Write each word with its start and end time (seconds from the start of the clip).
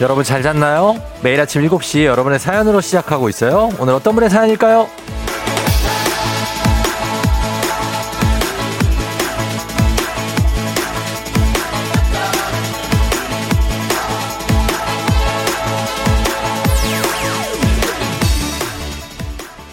여러분 0.00 0.24
잘 0.24 0.42
잤나요? 0.42 0.96
매일 1.22 1.38
아침 1.38 1.60
7시 1.60 2.04
여러분의 2.04 2.38
사연으로 2.38 2.80
시작하고 2.80 3.28
있어요. 3.28 3.68
오늘 3.78 3.92
어떤 3.92 4.14
분의 4.14 4.30
사연일까요? 4.30 4.88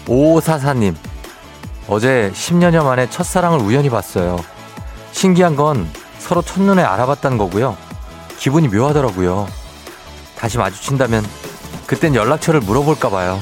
5544님, 0.06 0.94
어제 1.86 2.30
10년여 2.34 2.84
만에 2.84 3.08
첫사랑을 3.08 3.60
우연히 3.60 3.88
봤어요. 3.88 4.38
신기한 5.12 5.56
건 5.56 5.88
서로 6.18 6.42
첫눈에 6.42 6.82
알아봤다는 6.82 7.38
거고요. 7.38 7.78
기분이 8.38 8.68
묘하더라고요. 8.68 9.57
다시 10.38 10.56
마주친다면 10.56 11.24
그땐 11.86 12.14
연락처를 12.14 12.60
물어볼까 12.60 13.10
봐요. 13.10 13.40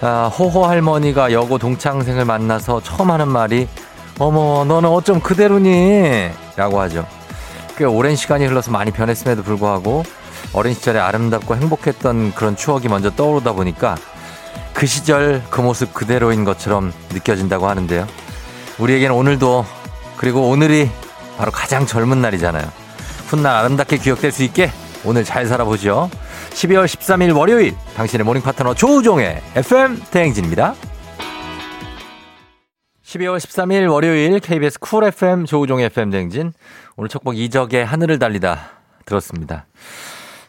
아, 0.00 0.26
호호 0.26 0.64
할머니가 0.64 1.32
여고 1.32 1.58
동창생을 1.58 2.24
만나서 2.24 2.82
처음 2.82 3.10
하는 3.10 3.28
말이 3.28 3.68
어머 4.18 4.64
너는 4.64 4.88
어쩜 4.88 5.20
그대로니? 5.20 6.30
라고 6.56 6.80
하죠. 6.80 7.06
꽤 7.76 7.84
오랜 7.84 8.16
시간이 8.16 8.46
흘러서 8.46 8.72
많이 8.72 8.90
변했음에도 8.90 9.42
불구하고 9.44 10.02
어린 10.52 10.74
시절에 10.74 10.98
아름답고 10.98 11.54
행복했던 11.54 12.34
그런 12.34 12.56
추억이 12.56 12.88
먼저 12.88 13.10
떠오르다 13.10 13.52
보니까 13.52 13.96
그 14.72 14.86
시절 14.86 15.42
그 15.50 15.60
모습 15.60 15.94
그대로인 15.94 16.44
것처럼 16.44 16.92
느껴진다고 17.12 17.68
하는데요. 17.68 18.06
우리에게는 18.78 19.14
오늘도 19.14 19.64
그리고 20.16 20.48
오늘이 20.48 20.88
바로 21.36 21.50
가장 21.52 21.86
젊은 21.86 22.20
날이잖아요. 22.20 22.66
훗날 23.28 23.54
아름답게 23.56 23.98
기억될 23.98 24.32
수 24.32 24.42
있게 24.44 24.70
오늘 25.04 25.24
잘 25.24 25.46
살아보죠. 25.46 26.10
12월 26.50 26.86
13일 26.86 27.36
월요일 27.36 27.74
당신의 27.96 28.24
morning 28.24 28.42
파트너 28.42 28.74
조우종의 28.74 29.42
FM 29.56 30.02
대행진입니다. 30.10 30.74
12월 33.04 33.36
13일 33.38 33.90
월요일 33.90 34.38
KBS 34.40 34.80
Cool 34.80 35.04
FM 35.04 35.46
조우종의 35.46 35.86
FM 35.86 36.10
대행진 36.10 36.52
오늘 36.96 37.08
첫 37.08 37.22
곡 37.22 37.36
이적의 37.38 37.84
하늘을 37.86 38.18
달리다 38.18 38.70
들었습니다. 39.06 39.66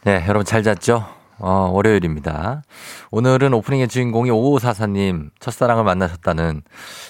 네, 0.04 0.24
여러분 0.28 0.44
잘 0.44 0.62
잤죠? 0.62 1.06
어, 1.40 1.70
월요일입니다. 1.72 2.62
오늘은 3.10 3.54
오프닝의 3.54 3.88
주인공이 3.88 4.30
5544님 4.30 5.30
첫사랑을 5.40 5.84
만나셨다는 5.84 6.62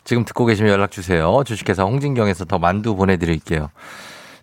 지금 0.04 0.24
듣고 0.24 0.46
계시면 0.46 0.70
연락 0.72 0.90
주세요. 0.92 1.42
주식회사 1.44 1.82
홍진경에서 1.84 2.44
더 2.44 2.58
만두 2.58 2.94
보내드릴게요. 2.96 3.70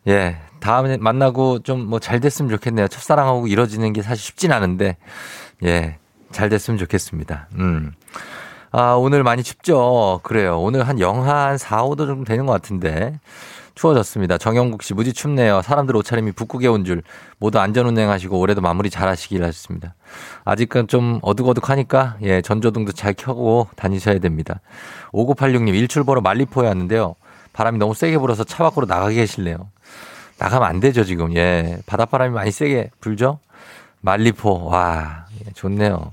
예. 0.08 0.38
다음에 0.59 0.97
만나고 0.97 1.59
좀 1.59 1.88
뭐 1.88 1.99
잘 1.99 2.19
됐으면 2.19 2.49
좋겠네요. 2.52 2.88
첫사랑하고 2.88 3.47
이뤄지는 3.47 3.93
게 3.93 4.02
사실 4.02 4.23
쉽진 4.23 4.52
않은데, 4.52 4.97
예. 5.63 5.97
잘 6.31 6.49
됐으면 6.49 6.77
좋겠습니다. 6.77 7.47
음. 7.59 7.93
아, 8.72 8.94
오늘 8.94 9.23
많이 9.23 9.44
춥죠? 9.44 10.20
그래요. 10.23 10.60
오늘 10.60 10.88
한 10.88 11.00
영하 11.00 11.48
한 11.48 11.58
4, 11.58 11.83
5도 11.83 12.05
정도 12.05 12.23
되는 12.26 12.45
것 12.45 12.52
같은데. 12.54 13.20
추워졌습니다. 13.76 14.39
정영국 14.39 14.82
씨, 14.82 14.95
무지 14.95 15.14
춥네요. 15.14 15.61
사람들 15.61 15.95
옷차림이 15.95 16.32
북극에 16.32 16.67
온 16.67 16.83
줄. 16.83 17.04
모두 17.38 17.60
안전운행 17.60 18.10
하시고 18.10 18.39
올해도 18.39 18.60
마무리 18.60 18.89
잘 18.89 19.08
하시길 19.08 19.44
하셨습니다. 19.44 19.94
아직은 20.45 20.88
좀 20.88 21.20
어둑어둑하니까, 21.22 22.17
예, 22.23 22.42
전조등도 22.42 22.94
잘 22.94 23.14
켜고 23.14 23.67
다니셔야 23.76 24.17
됩니다. 24.20 24.60
5986님, 25.14 25.76
일출 25.76 26.04
보러 26.04 26.22
말리포에 26.22 26.67
왔는데요. 26.67 27.16
바람이 27.54 27.77
너무 27.77 27.94
세게 27.94 28.17
불어서 28.17 28.44
차 28.44 28.64
밖으로 28.64 28.88
나가게 28.88 29.16
계실래요. 29.16 29.70
나가면 30.39 30.67
안 30.67 30.80
되죠, 30.80 31.04
지금. 31.04 31.36
예. 31.36 31.77
바닷바람이 31.86 32.33
많이 32.33 32.52
세게 32.52 32.89
불죠? 33.00 33.39
말리포, 34.02 34.66
와, 34.66 35.26
예, 35.39 35.52
좋네요. 35.54 36.11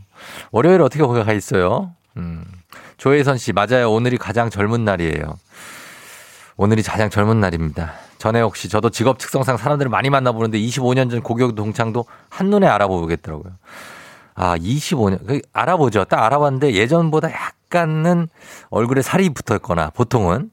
월요일 0.53 0.82
어떻게 0.82 1.03
거기 1.03 1.25
가 1.25 1.32
있어요? 1.32 1.93
음. 2.16 2.44
조혜선 2.97 3.38
씨, 3.38 3.52
맞아요. 3.52 3.91
오늘이 3.91 4.16
가장 4.19 4.50
젊은 4.50 4.84
날이에요. 4.84 5.38
오늘이 6.56 6.82
가장 6.82 7.10
젊은 7.10 7.41
날입니다. 7.41 7.94
전해옥 8.19 8.56
씨, 8.56 8.69
저도 8.69 8.91
직업 8.91 9.19
특성상 9.19 9.56
사람들을 9.56 9.91
많이 9.91 10.10
만나보는데 10.10 10.58
25년 10.58 11.10
전 11.10 11.22
고교 11.22 11.54
동창도 11.54 12.04
한눈에 12.30 12.66
알아보겠더라고요. 12.66 13.52
아, 14.34 14.56
25년. 14.56 15.26
그 15.26 15.41
알아보죠. 15.52 16.04
딱 16.04 16.25
알아봤는데 16.25 16.75
예전보다 16.75 17.30
약간은 17.30 18.28
얼굴에 18.70 19.02
살이 19.02 19.31
붙어 19.31 19.56
있거나 19.56 19.91
보통은 19.91 20.50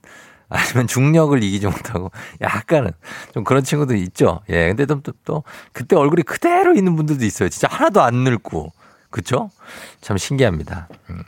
아니면 0.49 0.87
중력을 0.87 1.41
이기지 1.41 1.67
못하고 1.67 2.11
약간은 2.41 2.91
좀 3.33 3.43
그런 3.43 3.63
친구도 3.63 3.95
있죠. 3.95 4.41
예. 4.49 4.67
근데 4.67 4.85
또, 4.85 4.99
또, 5.01 5.13
또 5.23 5.43
그때 5.71 5.95
얼굴이 5.95 6.23
그대로 6.23 6.75
있는 6.75 6.95
분들도 6.95 7.23
있어요. 7.23 7.47
진짜 7.49 7.67
하나도 7.71 8.01
안 8.01 8.15
늙고. 8.15 8.73
그쵸? 9.11 9.49
참 10.01 10.17
신기합니다. 10.17 10.87
음. 11.09 11.23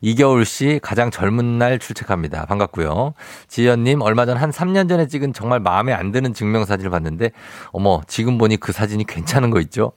이겨울 0.00 0.44
씨 0.44 0.80
가장 0.82 1.10
젊은 1.10 1.58
날 1.58 1.78
출첵합니다. 1.78 2.46
반갑고요. 2.46 3.14
지연님 3.48 4.02
얼마 4.02 4.26
전 4.26 4.38
한 4.38 4.50
3년 4.50 4.88
전에 4.88 5.06
찍은 5.08 5.32
정말 5.32 5.58
마음에 5.60 5.92
안 5.92 6.12
드는 6.12 6.34
증명사진을 6.34 6.90
봤는데 6.90 7.30
어머 7.72 8.02
지금 8.06 8.38
보니 8.38 8.56
그 8.58 8.72
사진이 8.72 9.04
괜찮은 9.04 9.50
거 9.50 9.60
있죠? 9.60 9.92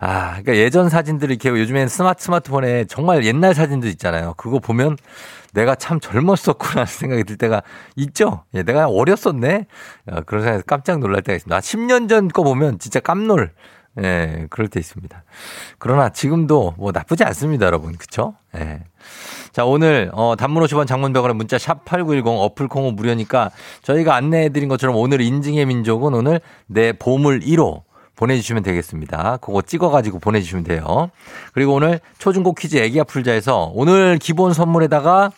아, 0.00 0.30
그러니까 0.30 0.56
예전 0.56 0.88
사진들 0.88 1.30
이렇게 1.30 1.48
요즘에는 1.48 1.88
스마트 1.88 2.22
스마트폰에 2.24 2.84
정말 2.84 3.24
옛날 3.24 3.54
사진들 3.54 3.88
있잖아요. 3.90 4.34
그거 4.36 4.60
보면 4.60 4.96
내가 5.54 5.74
참 5.74 5.98
젊었었구나 5.98 6.84
생각이 6.86 7.24
들 7.24 7.36
때가 7.36 7.62
있죠. 7.96 8.44
예, 8.54 8.62
내가 8.62 8.86
어렸었네. 8.86 9.66
어, 10.12 10.20
그런 10.26 10.42
생각에서 10.42 10.62
깜짝 10.66 11.00
놀랄 11.00 11.22
때가 11.22 11.34
있습니다. 11.36 11.58
10년 11.58 12.04
아, 12.04 12.08
전거 12.08 12.44
보면 12.44 12.78
진짜 12.78 13.00
깜놀. 13.00 13.52
예, 14.02 14.46
그럴 14.50 14.68
때 14.68 14.78
있습니다. 14.80 15.24
그러나 15.78 16.10
지금도 16.10 16.74
뭐 16.76 16.92
나쁘지 16.92 17.24
않습니다, 17.24 17.66
여러분. 17.66 17.96
그쵸? 17.96 18.34
예. 18.56 18.80
자, 19.52 19.64
오늘, 19.64 20.10
어, 20.12 20.34
단문 20.36 20.62
50원 20.64 20.86
장문병원의 20.86 21.34
문자 21.34 21.56
샵8910 21.56 22.26
어플 22.26 22.68
콩은 22.68 22.94
무료니까 22.94 23.50
저희가 23.82 24.14
안내해 24.14 24.50
드린 24.50 24.68
것처럼 24.68 24.96
오늘 24.96 25.20
인증의 25.20 25.66
민족은 25.66 26.14
오늘 26.14 26.40
내 26.66 26.92
보물 26.92 27.40
1호 27.40 27.82
보내주시면 28.14 28.62
되겠습니다. 28.64 29.38
그거 29.40 29.62
찍어가지고 29.62 30.18
보내주시면 30.18 30.64
돼요. 30.64 31.10
그리고 31.52 31.74
오늘 31.74 32.00
초중고 32.18 32.54
퀴즈 32.54 32.76
애기야 32.76 33.04
풀자에서 33.04 33.70
오늘 33.74 34.18
기본 34.18 34.52
선물에다가 34.52 35.30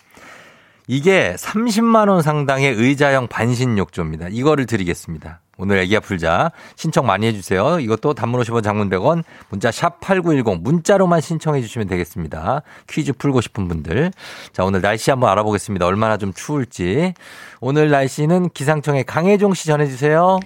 이게 0.87 1.35
30만원 1.39 2.23
상당의 2.23 2.75
의자형 2.75 3.29
반신 3.29 3.79
욕조입니다. 3.79 4.29
이거를 4.31 4.67
드리겠습니다. 4.67 5.41
오늘 5.61 5.79
애기야 5.79 6.01
풀자 6.01 6.53
신청 6.75 7.07
많이 7.07 7.27
해주세요. 7.27 7.81
이것도 7.81 8.15
단문 8.15 8.41
50원 8.41 8.65
장문 8.65 8.89
100원 8.89 9.23
문자 9.51 9.71
샵 9.71 10.01
8910 10.01 10.63
문자로만 10.63 11.21
신청해 11.21 11.61
주시면 11.61 11.87
되겠습니다. 11.87 12.63
퀴즈 12.89 13.13
풀고 13.13 13.43
싶은 13.43 13.69
분들. 13.69 14.11
자 14.53 14.65
오늘 14.65 14.81
날씨 14.81 15.11
한번 15.11 15.29
알아보겠습니다. 15.31 15.87
얼마나 15.87 16.17
좀 16.17 16.33
추울지. 16.33 17.13
오늘 17.61 17.91
날씨는 17.91 18.49
기상청의 18.51 19.05
강혜종 19.05 19.53
씨 19.55 19.67
전해주세요. 19.67 20.41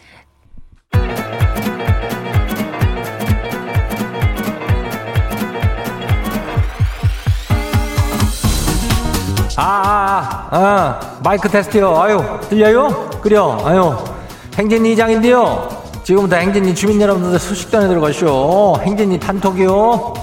아, 9.57 9.63
아, 9.63 10.49
아, 10.51 10.59
아, 10.59 11.21
마이크 11.23 11.49
테스트요. 11.49 11.97
아유, 11.97 12.21
들려요? 12.49 13.09
그래요. 13.23 13.57
아유, 13.65 14.14
행진이 14.57 14.93
이장인데요. 14.93 15.69
지금부터 16.05 16.37
행진이 16.37 16.75
주민 16.75 17.01
여러분들 17.01 17.39
소식 17.39 17.71
전해 17.71 17.89
들어가시오. 17.89 18.77
행진이 18.81 19.19
단톡이요. 19.19 20.15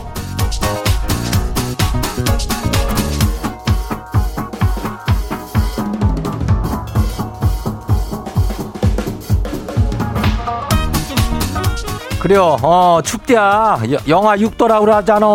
그래요. 12.21 12.57
어, 12.61 13.01
춥대야. 13.03 13.79
영하 14.07 14.37
6도라 14.37 14.79
그러잖아. 14.79 15.27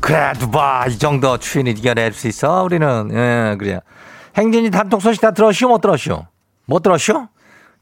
그래도 0.00 0.50
봐. 0.50 0.86
이 0.88 0.98
정도 0.98 1.36
추위는 1.36 1.76
이겨낼 1.76 2.12
수 2.12 2.26
있어. 2.26 2.62
우리는. 2.64 3.10
예, 3.12 3.56
그래요. 3.58 3.80
행진이 4.36 4.70
단톡 4.70 5.02
소식 5.02 5.20
다 5.20 5.30
들었슈? 5.30 5.68
못 5.68 5.80
들었슈? 5.80 6.22
못 6.66 6.82
들었슈? 6.82 7.28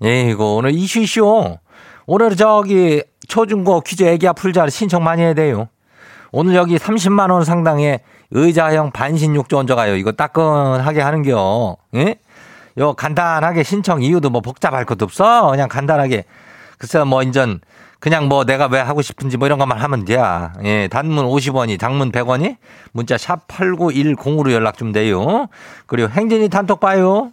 예, 0.05 0.29
이거 0.31 0.55
오늘 0.55 0.73
이슈 0.75 1.01
이슈. 1.01 1.56
오늘 2.06 2.37
저기 2.37 3.03
초중고 3.27 3.81
퀴즈 3.81 4.03
애기야 4.03 4.35
풀자 4.35 4.69
신청 4.69 5.03
많이 5.03 5.23
해야 5.23 5.33
돼요. 5.33 5.69
오늘 6.31 6.55
여기 6.56 6.77
30만 6.77 7.31
원 7.31 7.45
상당의 7.45 8.01
의자형 8.31 8.91
반신 8.91 9.35
욕조 9.35 9.56
얹어가요. 9.59 9.97
이거 9.97 10.12
따끈하게 10.12 11.01
하는겨. 11.01 11.77
예? 11.95 12.17
요 12.79 12.93
간단하게 12.93 13.62
신청 13.62 14.03
이유도 14.03 14.29
뭐 14.29 14.43
복잡할 14.43 14.85
것도 14.85 15.06
없어. 15.06 15.51
그냥 15.51 15.69
간단하게. 15.69 16.25
글쎄 16.77 17.03
뭐 17.05 17.23
인전 17.23 17.61
그냥 17.99 18.29
뭐 18.29 18.45
내가 18.45 18.67
왜 18.67 18.81
하고 18.81 19.00
싶은지 19.00 19.39
뭐 19.39 19.47
이런 19.47 19.59
것만 19.59 19.79
하면 19.79 20.05
돼. 20.05 20.19
예, 20.65 20.89
단문 20.89 21.25
50원이, 21.25 21.81
장문 21.81 22.12
100원이, 22.12 22.57
문자 22.93 23.17
샵 23.17 23.49
8910으로 23.49 24.53
연락 24.53 24.77
좀 24.77 24.93
돼요. 24.93 25.47
그리고 25.87 26.11
행진이 26.11 26.50
단톡 26.50 26.81
봐요. 26.81 27.33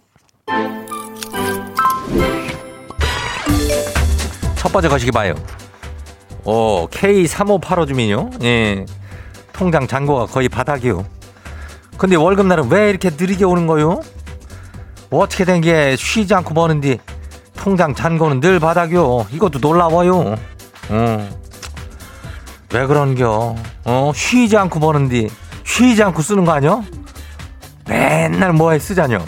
첫 4.62 4.70
번째 4.70 4.88
거시기 4.88 5.10
봐요. 5.10 5.34
오, 6.44 6.86
K3585 6.86 7.88
주민요? 7.88 8.30
예. 8.44 8.86
통장 9.52 9.88
잔고가 9.88 10.26
거의 10.26 10.48
바닥이요. 10.48 11.04
근데 11.98 12.14
월급날은 12.14 12.70
왜 12.70 12.88
이렇게 12.88 13.10
느리게 13.10 13.44
오는 13.44 13.66
거요? 13.66 14.00
뭐 15.10 15.24
어떻게 15.24 15.44
된 15.44 15.60
게 15.60 15.96
쉬지 15.96 16.32
않고 16.32 16.54
버는디 16.54 17.00
통장 17.56 17.92
잔고는 17.92 18.38
늘 18.38 18.60
바닥이요. 18.60 19.26
이것도 19.32 19.58
놀라워요. 19.58 20.36
어. 20.90 21.28
왜 22.72 22.86
그런겨? 22.86 23.56
어, 23.84 24.12
쉬지 24.14 24.56
않고 24.56 24.78
버는디 24.78 25.28
쉬지 25.64 26.04
않고 26.04 26.22
쓰는 26.22 26.44
거 26.44 26.52
아니야? 26.52 26.82
맨날 27.88 28.52
뭐에 28.52 28.78
쓰자뇨. 28.78 29.24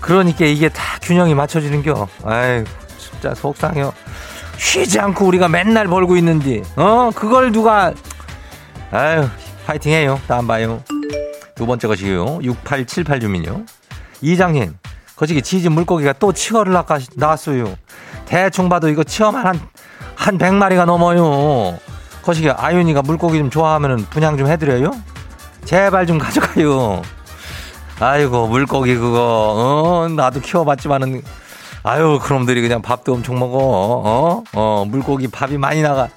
그러니까 0.00 0.44
이게 0.46 0.68
다 0.68 0.98
균형이 1.02 1.36
맞춰지는겨. 1.36 2.08
아이, 2.24 2.64
진짜 2.98 3.32
속상해요. 3.36 3.92
쉬지 4.58 4.98
않고 5.00 5.26
우리가 5.26 5.48
맨날 5.48 5.86
벌고 5.86 6.16
있는디, 6.16 6.62
어? 6.76 7.10
그걸 7.14 7.52
누가, 7.52 7.92
아유, 8.90 9.28
파이팅 9.66 9.92
해요. 9.92 10.20
다음 10.26 10.46
봐요. 10.46 10.82
두 11.54 11.66
번째 11.66 11.88
것이요. 11.88 12.40
6878 12.42 13.20
주민요. 13.20 13.64
이장님, 14.20 14.76
거시기 15.16 15.42
치즈 15.42 15.68
물고기가 15.68 16.12
또 16.14 16.32
치어를 16.32 16.76
나왔어요. 17.14 17.76
대충 18.26 18.68
봐도 18.68 18.88
이거 18.88 19.04
치어만 19.04 19.46
한, 19.46 19.60
한 20.14 20.38
100마리가 20.38 20.84
넘어요. 20.84 21.78
거시기 22.22 22.50
아윤이가 22.50 23.02
물고기 23.02 23.38
좀 23.38 23.50
좋아하면 23.50 24.06
분양 24.10 24.36
좀 24.36 24.48
해드려요? 24.48 24.90
제발 25.64 26.06
좀 26.06 26.18
가져가요. 26.18 27.02
아이고, 27.98 28.46
물고기 28.48 28.94
그거, 28.96 29.54
어, 29.56 30.08
나도 30.08 30.40
키워봤지만은, 30.40 31.22
아유, 31.86 32.18
그놈들이 32.20 32.62
그냥 32.62 32.82
밥도 32.82 33.12
엄청 33.14 33.38
먹어. 33.38 33.58
어? 33.60 34.42
어, 34.54 34.84
물고기 34.88 35.28
밥이 35.28 35.56
많이 35.56 35.82
나가. 35.82 36.08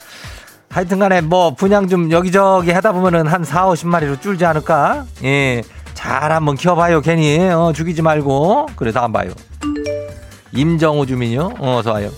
하여튼 0.71 0.97
간에 0.97 1.21
뭐 1.21 1.53
분양 1.53 1.87
좀 1.87 2.09
여기저기 2.09 2.71
하다 2.71 2.91
보면은 2.91 3.27
한 3.27 3.43
4, 3.43 3.67
50마리로 3.67 4.19
줄지 4.19 4.45
않을까? 4.45 5.05
예. 5.23 5.61
잘 5.93 6.31
한번 6.31 6.55
키워봐요. 6.55 7.01
괜히, 7.01 7.37
어, 7.51 7.71
죽이지 7.71 8.01
말고. 8.01 8.65
그래, 8.75 8.91
다음 8.91 9.11
봐요. 9.11 9.29
임정우 10.53 11.05
주민요? 11.05 11.51
어, 11.59 11.77
어서 11.77 11.91
와요. 11.91 12.09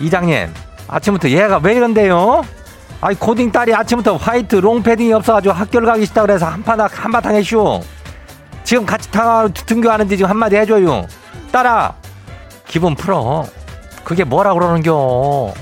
이장님, 0.00 0.48
아침부터 0.88 1.28
얘가 1.28 1.60
왜 1.62 1.74
이런데요? 1.74 2.42
아이, 3.02 3.14
고딩 3.14 3.52
딸이 3.52 3.74
아침부터 3.74 4.16
화이트 4.16 4.56
롱패딩이 4.56 5.12
없어가지고 5.12 5.52
학교를 5.52 5.86
가기 5.86 6.06
싫다 6.06 6.22
그래서 6.22 6.46
한바탕, 6.46 6.88
한바탕 6.90 7.34
해쇼. 7.34 7.82
지금 8.64 8.86
같이 8.86 9.10
타, 9.10 9.46
등교하는데 9.46 10.16
지금 10.16 10.30
한마디 10.30 10.56
해줘요. 10.56 11.06
딸아, 11.52 11.94
기분 12.68 12.94
풀어. 12.94 13.44
그게 14.04 14.24
뭐라 14.24 14.54
그러는겨. 14.54 15.52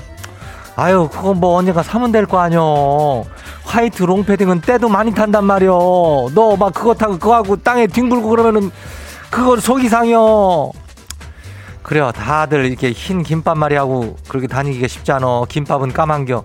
아유, 0.75 1.09
그건 1.11 1.39
뭐 1.39 1.55
언젠가 1.57 1.81
사면 1.81 2.11
될 2.11 2.25
거 2.27 2.39
아뇨. 2.39 3.25
화이트 3.63 4.03
롱패딩은 4.03 4.61
때도 4.61 4.89
많이 4.89 5.13
탄단 5.13 5.43
말이여. 5.45 6.29
너막 6.33 6.73
그거 6.73 6.93
타고 6.93 7.13
그거 7.13 7.35
하고 7.35 7.55
땅에 7.57 7.87
뒹굴고 7.87 8.29
그러면은 8.29 8.71
그걸 9.31 9.59
속이 9.59 9.89
상여. 9.89 10.71
그래요. 11.81 12.11
다들 12.11 12.65
이렇게 12.65 12.91
흰 12.91 13.23
김밥 13.23 13.57
말이 13.57 13.75
하고 13.75 14.17
그렇게 14.27 14.47
다니기가 14.47 14.87
쉽지 14.87 15.11
않아. 15.13 15.43
김밥은 15.49 15.93
까만겨. 15.93 16.43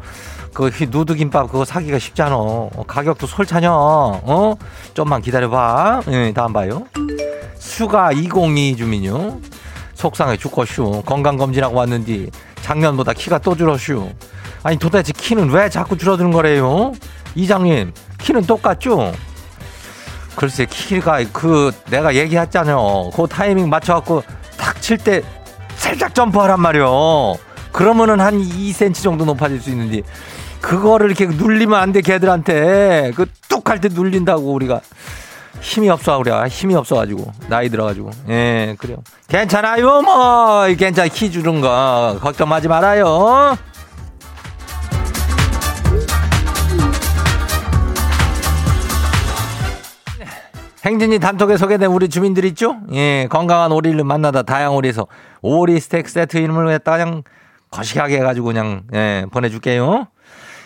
그 0.54 0.70
누드 0.90 1.14
김밥 1.14 1.50
그거 1.50 1.64
사기가 1.64 1.98
쉽지 1.98 2.22
않아. 2.22 2.34
어, 2.36 2.84
가격도 2.86 3.26
솔차냐. 3.26 3.70
어? 3.72 4.54
좀만 4.94 5.20
기다려봐. 5.22 6.02
예, 6.08 6.32
다음 6.32 6.52
봐요. 6.52 6.84
수가 7.58 8.12
202 8.12 8.76
주민요. 8.76 9.38
속상해 10.02 10.36
죽겠슈. 10.36 11.02
건강검진하고 11.06 11.76
왔는데 11.76 12.26
작년보다 12.60 13.12
키가 13.12 13.38
또 13.38 13.54
줄었슈. 13.56 14.10
아니 14.64 14.76
도대체 14.76 15.12
키는 15.12 15.50
왜 15.50 15.68
자꾸 15.70 15.96
줄어드는 15.96 16.32
거래요? 16.32 16.92
이장님 17.36 17.92
키는 18.18 18.42
똑같죠? 18.46 19.12
글쎄 20.34 20.66
키가 20.68 21.20
그 21.32 21.70
내가 21.88 22.14
얘기했잖아요. 22.16 23.10
그 23.14 23.26
타이밍 23.28 23.68
맞춰갖고 23.70 24.22
탁 24.56 24.80
칠 24.82 24.98
때 24.98 25.22
살짝 25.76 26.14
점프하란 26.16 26.60
말이요. 26.60 27.36
그러면은 27.70 28.18
한 28.20 28.40
2cm 28.42 28.94
정도 29.02 29.24
높아질 29.24 29.60
수 29.60 29.70
있는데 29.70 30.02
그거를 30.60 31.06
이렇게 31.10 31.26
눌리면 31.26 31.78
안 31.80 31.92
돼 31.92 32.00
걔들한테 32.00 33.12
그 33.14 33.26
뚝 33.48 33.68
할 33.70 33.80
때 33.80 33.88
눌린다고 33.88 34.52
우리가 34.52 34.80
힘이 35.62 35.88
없어 35.88 36.18
우리 36.18 36.30
힘이 36.48 36.74
없어가지고. 36.74 37.32
나이 37.48 37.70
들어가지고. 37.70 38.10
예 38.28 38.74
그래요. 38.78 38.98
괜찮아요 39.28 40.02
뭐. 40.02 40.66
괜찮아. 40.76 41.08
키 41.08 41.30
주는 41.30 41.60
거. 41.60 42.18
걱정하지 42.20 42.68
말아요. 42.68 43.56
행진이 50.84 51.20
단톡에 51.20 51.56
소개된 51.56 51.88
우리 51.92 52.08
주민들 52.08 52.44
있죠? 52.46 52.78
예, 52.92 53.28
건강한 53.30 53.70
오리를 53.70 54.02
만나다 54.02 54.42
다양오리에서 54.42 55.06
오리 55.40 55.78
스테이크 55.78 56.10
세트 56.10 56.38
이름을 56.38 56.80
그냥 56.80 57.22
거시하게 57.70 58.16
해가지고 58.16 58.46
그냥 58.46 58.82
예, 58.92 59.24
보내줄게요. 59.30 60.08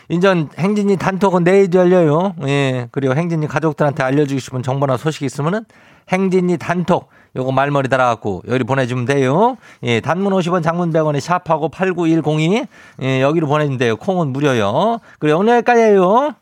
인전 0.08 0.50
행진이 0.58 0.96
단톡은 0.96 1.44
내일도 1.44 1.78
열려요. 1.78 2.34
예. 2.46 2.88
그리고 2.92 3.14
행진이 3.14 3.48
가족들한테 3.48 4.02
알려주고 4.02 4.38
싶은 4.38 4.62
정보나 4.62 4.96
소식이 4.96 5.26
있으면은 5.26 5.64
행진이 6.08 6.58
단톡 6.58 7.08
요거 7.34 7.52
말머리 7.52 7.88
달아갖고 7.88 8.44
여기 8.48 8.64
보내주면 8.64 9.04
돼요. 9.04 9.56
예. 9.82 10.00
단문 10.00 10.32
50원 10.32 10.62
장문 10.62 10.92
100원에 10.92 11.20
샵하고 11.20 11.68
89102 11.68 12.66
예. 13.02 13.20
여기로 13.20 13.48
보내주면 13.48 13.78
돼요. 13.78 13.96
콩은 13.96 14.28
무료요. 14.28 15.00
그리고 15.18 15.38
오늘 15.40 15.56
여기까지예요. 15.56 16.34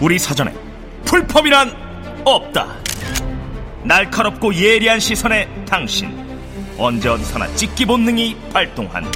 우리 0.00 0.18
사전에 0.18 0.54
풀펌이란 1.04 1.72
없다. 2.24 2.66
날카롭고 3.84 4.54
예리한 4.54 5.00
시선에 5.00 5.48
당신 5.66 6.26
언제 6.78 7.08
어디서나 7.08 7.48
찍기 7.54 7.86
본능이 7.86 8.36
발동한다. 8.52 9.10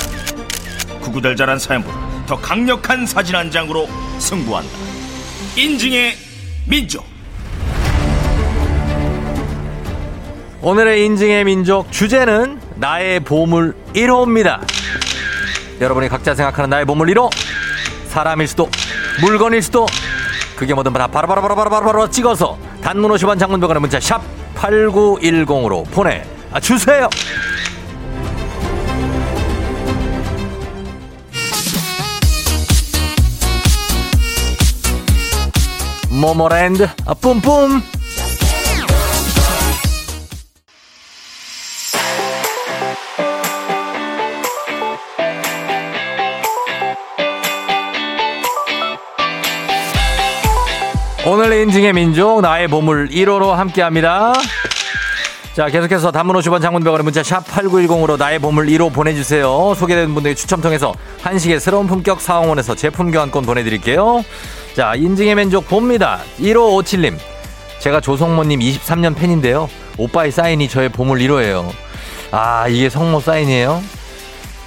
구구절절한 1.03 1.59
사연보다 1.59 2.02
더 2.33 2.41
강력한 2.41 3.05
사진 3.05 3.37
한 3.37 3.51
장으로 3.51 3.87
승부한다. 4.19 4.71
인증의 5.55 6.17
민족. 6.67 7.05
오늘의 10.63 11.05
인증의 11.05 11.45
민족 11.45 11.93
주제는 11.93 12.59
나의 12.77 13.21
보물 13.21 13.77
1호입니다. 13.95 14.61
여러분이 15.79 16.09
각자 16.09 16.35
생각하는 16.35 16.71
나의 16.71 16.87
보물 16.87 17.09
1호 17.09 17.31
사람일 18.07 18.49
수도 18.49 18.71
물건일 19.21 19.61
수도 19.61 19.85
그게 20.57 20.73
뭐든 20.73 20.95
다 20.95 21.07
바로바로바로바로바로 21.09 21.69
바로 21.69 21.85
바로 21.85 21.99
바로 21.99 22.11
찍어서 22.11 22.57
단문 22.81 23.11
50원 23.11 23.39
장문 23.39 23.61
병원의 23.61 23.79
문자 23.83 24.01
샵 24.01 24.23
8910으로 24.55 25.85
보내주세요. 25.91 27.11
모모랜드 36.23 36.89
아, 37.05 37.15
뿜뿜 37.15 37.83
오늘 51.27 51.53
인증의 51.55 51.93
민족 51.93 52.41
나의 52.41 52.69
보물 52.69 53.09
1호로 53.09 53.51
함께합니다. 53.51 54.33
자 55.55 55.67
계속해서 55.67 56.13
단문 56.13 56.37
50원 56.37 56.63
장문병원의 56.63 57.03
문자 57.03 57.25
샵 57.25 57.45
8910으로 57.49 58.17
나의 58.17 58.39
보물 58.39 58.67
1호 58.67 58.93
보내주세요. 58.93 59.75
소개된 59.75 60.15
분들의 60.15 60.37
추첨 60.37 60.61
통해서 60.61 60.95
한식의 61.23 61.59
새로운 61.59 61.89
품격 61.89 62.21
사원에서 62.21 62.77
제품 62.77 63.11
교환권 63.11 63.45
보내드릴게요. 63.45 64.23
자, 64.75 64.95
인증의 64.95 65.35
민족 65.35 65.69
봅니다. 65.69 66.21
1557님. 66.39 67.19
제가 67.79 68.01
조성모님 68.01 68.61
23년 68.61 69.15
팬인데요. 69.15 69.69
오빠의 69.99 70.31
사인이 70.33 70.67
저의 70.69 70.89
보물 70.89 71.19
1호예요. 71.19 71.69
아, 72.31 72.67
이게 72.69 72.89
성모 72.89 73.21
사인이에요? 73.21 73.83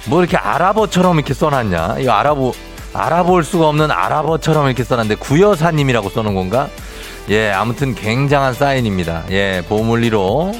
뭐 0.08 0.20
이렇게 0.20 0.36
아랍어처럼 0.36 1.16
이렇게 1.16 1.34
써놨냐? 1.34 1.96
이거 1.98 2.12
아랍어, 2.12 2.52
알아볼 2.92 3.42
수가 3.42 3.68
없는 3.68 3.90
아랍어처럼 3.90 4.66
이렇게 4.66 4.84
써놨는데 4.84 5.16
구여사님이라고 5.20 6.08
써놓은 6.10 6.36
건가? 6.36 6.68
예, 7.28 7.50
아무튼 7.50 7.96
굉장한 7.96 8.54
사인입니다. 8.54 9.24
예, 9.30 9.64
보물 9.68 10.02
1호. 10.02 10.56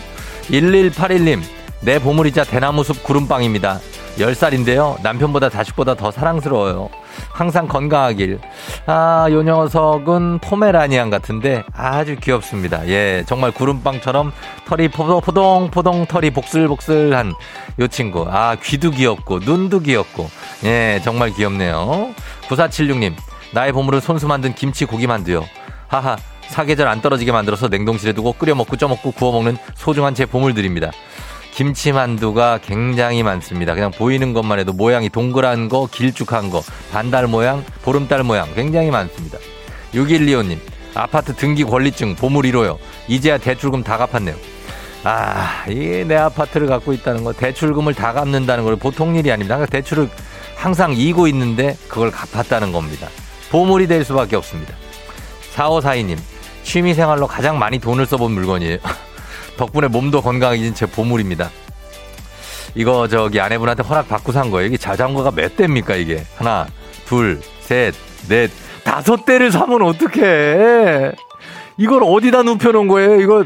1181님. 0.51 1.43
내 1.83 2.01
보물이자 2.01 2.43
대나무숲 2.43 3.05
구름빵입니다. 3.05 3.79
10살인데요. 4.19 5.01
남편보다 5.03 5.51
자식보다 5.51 5.95
더 5.95 6.11
사랑스러워요. 6.11 6.91
항상 7.31 7.69
건강하길. 7.69 8.41
아, 8.87 9.27
요 9.31 9.43
녀석은 9.43 10.39
포메라니안 10.41 11.11
같은데 11.11 11.65
아주 11.75 12.17
귀엽습니다. 12.17 12.87
예, 12.89 13.25
정말 13.27 13.51
구름빵처럼 13.51 14.33
털이 14.67 14.89
포동, 14.89 15.71
포동, 15.71 16.07
털이 16.07 16.31
복슬복슬한 16.31 17.35
요 17.79 17.89
친구. 17.89 18.27
아, 18.29 18.57
귀도 18.63 18.91
귀엽고, 18.91 19.41
눈도 19.41 19.81
귀엽고. 19.81 20.31
예, 20.65 21.01
정말 21.05 21.31
귀엽네요. 21.31 22.15
9476님, 22.49 23.15
나의 23.53 23.73
보물은 23.73 24.01
손수 24.01 24.27
만든 24.27 24.55
김치 24.55 24.85
고기 24.85 25.07
만두요. 25.07 25.45
하하, 25.89 26.17
사계절 26.49 26.89
안 26.89 27.01
떨어지게 27.01 27.33
만들어서 27.33 27.69
냉동실에 27.69 28.13
두고 28.13 28.33
끓여 28.33 28.55
먹고 28.55 28.77
쪄 28.77 28.89
먹고 28.89 29.13
구워 29.13 29.33
먹는 29.33 29.57
소중한 29.75 30.15
제 30.15 30.27
보물들입니다. 30.27 30.91
김치만두가 31.57 32.59
굉장히 32.63 33.23
많습니다. 33.23 33.75
그냥 33.75 33.91
보이는 33.91 34.35
것만 34.35 34.59
해도 34.59 34.75
모양이 34.75 35.09
동그란 35.09 35.71
거, 35.71 35.89
길쭉한 35.91 36.51
거, 36.51 36.63
반달 36.93 37.27
모양, 37.27 37.65
보름달 37.83 38.23
모양 38.23 38.55
굉장히 38.55 38.91
많습니다. 38.91 39.39
6125님, 39.95 40.59
아파트 40.95 41.35
등기 41.35 41.65
권리증 41.65 42.15
보물 42.17 42.45
1호요. 42.45 42.77
이제야 43.09 43.39
대출금 43.39 43.83
다 43.83 43.97
갚았네요. 43.97 44.37
아, 45.05 45.65
이내 45.69 46.17
아파트를 46.17 46.67
갖고 46.67 46.93
있다는 46.93 47.25
거, 47.25 47.33
대출금을 47.33 47.95
다 47.95 48.13
갚는다는 48.13 48.65
걸 48.65 48.77
보통 48.77 49.17
일이 49.17 49.33
아닙니다. 49.33 49.65
대출을 49.65 50.11
항상 50.57 50.93
이고 50.93 51.27
있는데 51.29 51.75
그걸 51.89 52.11
갚았다는 52.11 52.71
겁니다. 52.71 53.09
보물이 53.51 53.87
될 53.87 54.05
수밖에 54.05 54.37
없습니다. 54.37 54.75
4542님, 55.55 56.19
취미생활로 56.65 57.27
가장 57.27 57.59
많이 57.59 57.79
돈을 57.79 58.05
써본 58.05 58.33
물건이에요. 58.33 58.79
덕분에 59.57 59.89
몸도 59.89 60.23
건강해진 60.23 60.75
제 60.75 60.87
보물입니다. 60.87 61.51
이거 62.75 63.09
저기 63.09 63.41
아내분한테 63.41 63.83
허락 63.83 64.09
받고 64.09 64.33
산 64.33 64.51
거예요. 64.51 64.67
이게 64.67 64.77
자전거가 64.77 65.31
몇 65.31 65.57
대입니까 65.57 65.97
이게? 65.97 66.25
하나, 66.37 66.67
둘, 67.07 67.41
셋, 67.61 67.95
넷, 68.29 68.51
다섯 68.85 69.25
대를 69.25 69.51
사면 69.51 69.83
어떡해. 69.83 71.13
이걸 71.79 72.03
어디다 72.05 72.43
눕혀놓은 72.43 72.89
거예요? 72.89 73.21
이거 73.21 73.45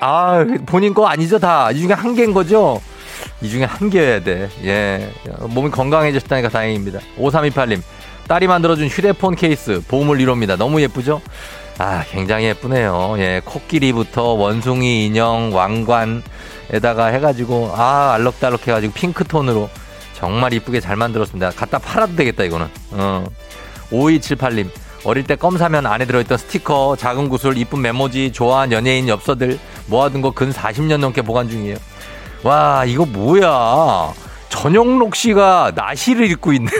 아 0.00 0.44
본인 0.66 0.94
거 0.94 1.06
아니죠 1.06 1.38
다. 1.38 1.70
이 1.70 1.80
중에 1.80 1.92
한 1.92 2.14
개인 2.14 2.32
거죠? 2.32 2.80
이 3.40 3.48
중에 3.48 3.64
한 3.64 3.88
개여야 3.90 4.22
돼. 4.22 4.48
예. 4.64 5.10
몸이 5.48 5.70
건강해졌다니까 5.70 6.48
다행입니다. 6.48 6.98
5328님. 7.18 7.80
딸이 8.28 8.46
만들어준 8.46 8.88
휴대폰 8.88 9.34
케이스 9.34 9.82
보물 9.86 10.18
1호입니다. 10.18 10.56
너무 10.56 10.80
예쁘죠? 10.80 11.20
아, 11.78 12.04
굉장히 12.10 12.44
예쁘네요. 12.46 13.14
예, 13.18 13.40
코끼리부터 13.44 14.22
원숭이 14.34 15.06
인형, 15.06 15.50
왕관에다가 15.54 17.06
해가지고, 17.06 17.72
아, 17.74 18.12
알록달록 18.14 18.66
해가지고 18.68 18.92
핑크톤으로 18.92 19.68
정말 20.14 20.52
이쁘게 20.52 20.80
잘 20.80 20.96
만들었습니다. 20.96 21.50
갖다 21.50 21.78
팔아도 21.78 22.14
되겠다, 22.14 22.44
이거는. 22.44 22.68
어. 22.92 23.24
5278님, 23.90 24.70
어릴 25.04 25.24
때 25.24 25.34
껌 25.34 25.58
사면 25.58 25.86
안에 25.86 26.04
들어있던 26.06 26.38
스티커, 26.38 26.94
작은 26.96 27.28
구슬, 27.28 27.56
이쁜 27.58 27.80
메모지, 27.82 28.30
좋아한 28.32 28.70
연예인 28.70 29.08
엽서들 29.08 29.58
모아둔 29.86 30.22
거 30.22 30.30
근 30.30 30.52
40년 30.52 30.98
넘게 30.98 31.22
보관 31.22 31.48
중이에요. 31.48 31.76
와, 32.44 32.84
이거 32.86 33.04
뭐야. 33.04 34.12
전영록 34.52 35.14
씨가 35.16 35.72
나시를 35.74 36.30
입고 36.30 36.52
있는 36.52 36.70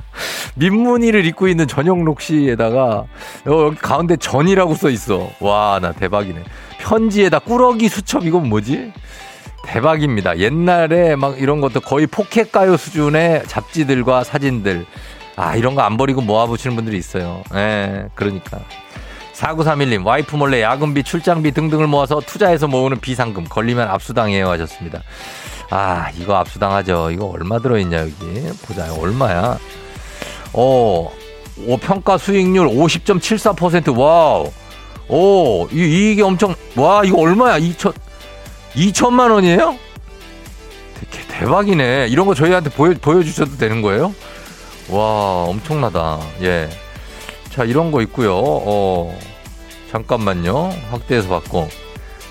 민무늬를 0.56 1.24
입고 1.26 1.46
있는 1.46 1.68
전영록 1.68 2.20
씨에다가 2.20 3.04
여기 3.46 3.76
가운데 3.76 4.16
전이라고 4.16 4.74
써 4.74 4.90
있어. 4.90 5.30
와, 5.38 5.78
나 5.80 5.92
대박이네. 5.92 6.42
편지에다 6.80 7.38
꾸러기 7.38 7.88
수첩 7.88 8.26
이건 8.26 8.48
뭐지? 8.48 8.92
대박입니다. 9.64 10.38
옛날에 10.38 11.14
막 11.14 11.40
이런 11.40 11.60
것도 11.60 11.80
거의 11.80 12.08
포켓 12.08 12.50
가요 12.50 12.76
수준의 12.76 13.44
잡지들과 13.46 14.24
사진들. 14.24 14.84
아, 15.36 15.54
이런 15.54 15.76
거 15.76 15.82
안 15.82 15.96
버리고 15.96 16.22
모아보시는 16.22 16.74
분들이 16.74 16.98
있어요. 16.98 17.44
예, 17.54 18.06
그러니까. 18.16 18.58
4931님, 19.34 20.04
와이프 20.04 20.34
몰래 20.36 20.60
야근비, 20.60 21.04
출장비 21.04 21.52
등등을 21.52 21.86
모아서 21.86 22.20
투자해서 22.20 22.66
모으는 22.66 22.98
비상금. 23.00 23.44
걸리면 23.44 23.88
압수당해요 23.88 24.48
하셨습니다. 24.50 25.02
아, 25.74 26.10
이거 26.18 26.36
압수당하죠. 26.36 27.10
이거 27.12 27.24
얼마 27.32 27.58
들어있냐, 27.58 28.00
여기. 28.00 28.12
보자, 28.66 28.92
얼마야. 28.92 29.58
어, 30.52 31.10
오, 31.66 31.76
평가 31.78 32.18
수익률 32.18 32.68
50.74%. 32.68 33.98
Wow. 33.98 34.52
오, 35.08 35.66
이, 35.72 35.78
이익이 35.78 36.20
엄청, 36.20 36.54
와, 36.76 37.02
이거 37.06 37.22
얼마야? 37.22 37.58
2천, 37.58 37.94
2천만 38.74 39.32
원이에요? 39.32 39.78
대, 41.10 41.38
대박이네. 41.38 42.08
이런 42.10 42.26
거 42.26 42.34
저희한테 42.34 42.68
보여, 42.68 42.92
보여주셔도 43.00 43.56
되는 43.56 43.80
거예요? 43.80 44.14
와, 44.90 45.44
엄청나다. 45.44 46.20
예. 46.42 46.68
자, 47.48 47.64
이런 47.64 47.90
거 47.90 48.02
있고요. 48.02 48.34
어, 48.36 49.18
잠깐만요. 49.90 50.68
확대해서 50.90 51.30
받고. 51.30 51.70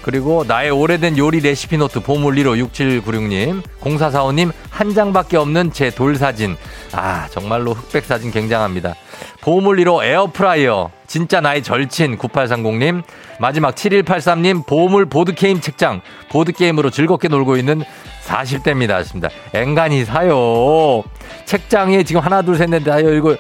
그리고 0.02 0.44
나의 0.48 0.72
오래된 0.72 1.18
요리 1.18 1.40
레시피 1.42 1.78
노트 1.78 2.00
보물 2.00 2.36
1호 2.36 2.68
6796님, 2.70 3.62
0445님 3.82 4.52
한 4.70 4.94
장밖에 4.94 5.38
없는 5.38 5.72
제 5.74 5.92
돌 5.92 6.16
사진. 6.16 6.58
아, 6.94 7.28
정말로 7.30 7.74
흑백 7.74 8.06
사진 8.06 8.32
굉장합니다. 8.32 8.96
보물 9.42 9.78
1호 9.78 10.04
에어프라이어. 10.04 10.90
진짜 11.08 11.42
나의 11.42 11.62
절친 11.62 12.18
9830님. 12.18 13.04
마지막 13.40 13.76
7183님 13.76 14.66
보물 14.66 15.06
보드게임 15.06 15.62
책장. 15.62 16.02
보드게임으로 16.30 16.90
즐겁게 16.90 17.28
놀고 17.28 17.58
있는 17.58 17.84
40대입니다. 18.26 18.92
하십니다. 18.92 19.30
앵간히 19.54 20.06
사요. 20.06 21.04
책장에 21.46 22.04
지금 22.04 22.22
하나, 22.22 22.42
둘, 22.42 22.56
셋, 22.56 22.70
넷, 22.70 22.84
다 22.84 23.00
이거, 23.00 23.36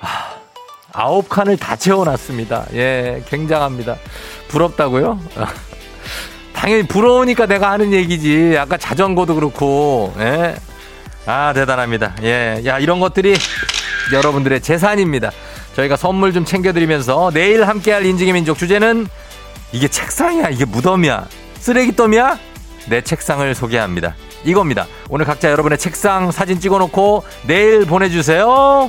아, 0.00 0.34
아홉 0.92 1.28
칸을 1.28 1.56
다 1.56 1.76
채워놨습니다. 1.76 2.66
예, 2.74 3.22
굉장합니다. 3.28 3.96
부럽다고요? 4.48 5.18
당연히 6.62 6.84
부러우니까 6.84 7.46
내가 7.46 7.72
하는 7.72 7.92
얘기지. 7.92 8.56
아까 8.56 8.76
자전거도 8.76 9.34
그렇고, 9.34 10.14
예. 10.20 10.54
아, 11.26 11.52
대단합니다. 11.52 12.14
예. 12.22 12.62
야, 12.64 12.78
이런 12.78 13.00
것들이 13.00 13.34
여러분들의 14.12 14.60
재산입니다. 14.60 15.32
저희가 15.74 15.96
선물 15.96 16.32
좀 16.32 16.44
챙겨드리면서 16.44 17.32
내일 17.34 17.66
함께할 17.66 18.06
인증의 18.06 18.34
민족 18.34 18.58
주제는 18.58 19.08
이게 19.72 19.88
책상이야. 19.88 20.50
이게 20.50 20.64
무덤이야. 20.64 21.26
쓰레기더미야? 21.58 22.38
내 22.88 23.00
책상을 23.00 23.52
소개합니다. 23.56 24.14
이겁니다. 24.44 24.86
오늘 25.08 25.26
각자 25.26 25.50
여러분의 25.50 25.78
책상 25.78 26.30
사진 26.30 26.60
찍어놓고 26.60 27.24
내일 27.48 27.86
보내주세요. 27.86 28.88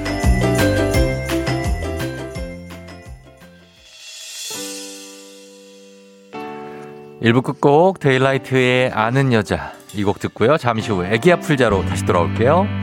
일부 7.21 7.41
끝곡 7.43 7.99
데일라이트의 7.99 8.91
아는 8.91 9.31
여자 9.33 9.73
이 9.93 10.03
곡 10.03 10.19
듣고요. 10.19 10.57
잠시 10.57 10.91
후에 10.91 11.13
애기야 11.13 11.39
풀자로 11.39 11.85
다시 11.85 12.05
돌아올게요. 12.05 12.80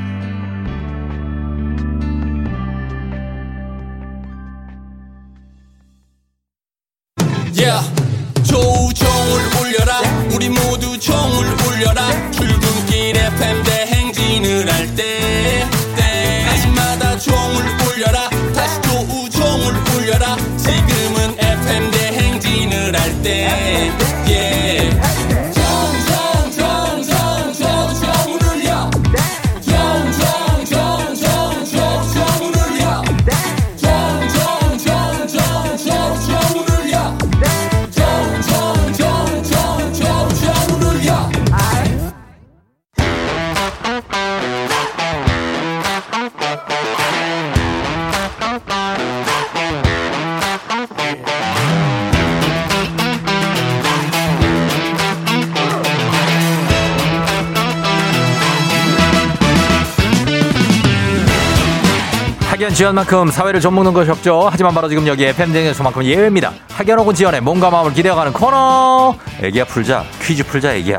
지연 62.78 62.94
만큼 62.94 63.28
사회를 63.28 63.60
좀 63.60 63.74
먹는 63.74 63.92
것이 63.92 64.08
없죠. 64.08 64.46
하지만 64.52 64.72
바로 64.72 64.88
지금 64.88 65.04
여기 65.08 65.24
FM 65.24 65.30
대행진에서만큼은 65.30 66.04
예외입니다. 66.04 66.52
학연 67.00 67.12
지연의 67.12 67.40
몸과 67.40 67.70
마음을 67.70 67.92
기대어가는 67.92 68.32
코너. 68.32 69.16
애기야 69.42 69.64
풀자. 69.64 70.04
퀴즈 70.22 70.44
풀자 70.46 70.76
애기야. 70.76 70.98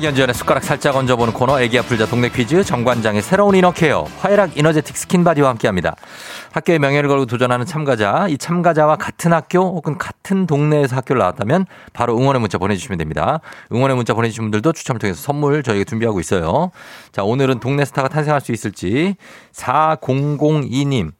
학연지연의 0.00 0.34
숟가락 0.34 0.64
살짝 0.64 0.96
얹어보는 0.96 1.34
코너 1.34 1.60
애기야 1.60 1.82
풀자 1.82 2.06
동네 2.06 2.30
퀴즈 2.30 2.64
정관장의 2.64 3.20
새로운 3.20 3.54
inner 3.54 3.82
care 3.82 4.04
화해락 4.20 4.56
이너제틱 4.56 4.96
스킨바디와 4.96 5.50
함께합니다. 5.50 5.94
학교의 6.52 6.78
명예를 6.78 7.08
걸고 7.08 7.26
도전하는 7.26 7.66
참가자 7.66 8.26
이 8.28 8.38
참가자와 8.38 8.96
같은 8.96 9.34
학교 9.34 9.60
혹은 9.60 9.98
같은 9.98 10.46
동네에서 10.46 10.96
학교를 10.96 11.20
나왔다면 11.20 11.66
바로 11.92 12.16
응원의 12.18 12.40
문자 12.40 12.56
보내주시면 12.56 12.96
됩니다. 12.96 13.40
응원의 13.72 13.94
문자 13.94 14.14
보내주신 14.14 14.44
분들도 14.44 14.72
추첨을 14.72 14.98
통해서 14.98 15.20
선물 15.20 15.62
저희가 15.62 15.84
준비하고 15.84 16.18
있어요. 16.20 16.70
자 17.12 17.22
오늘은 17.22 17.60
동네 17.60 17.84
스타가 17.84 18.08
탄생할 18.08 18.40
수 18.40 18.52
있을지 18.52 19.16
4002님 19.52 21.12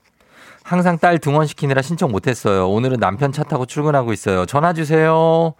항상 0.62 0.98
딸 0.98 1.18
등원시키느라 1.18 1.82
신청 1.82 2.10
못했어요. 2.10 2.70
오늘은 2.70 2.98
남편 2.98 3.30
차 3.30 3.42
타고 3.44 3.66
출근하고 3.66 4.14
있어요. 4.14 4.46
전화 4.46 4.72
주세요. 4.72 5.52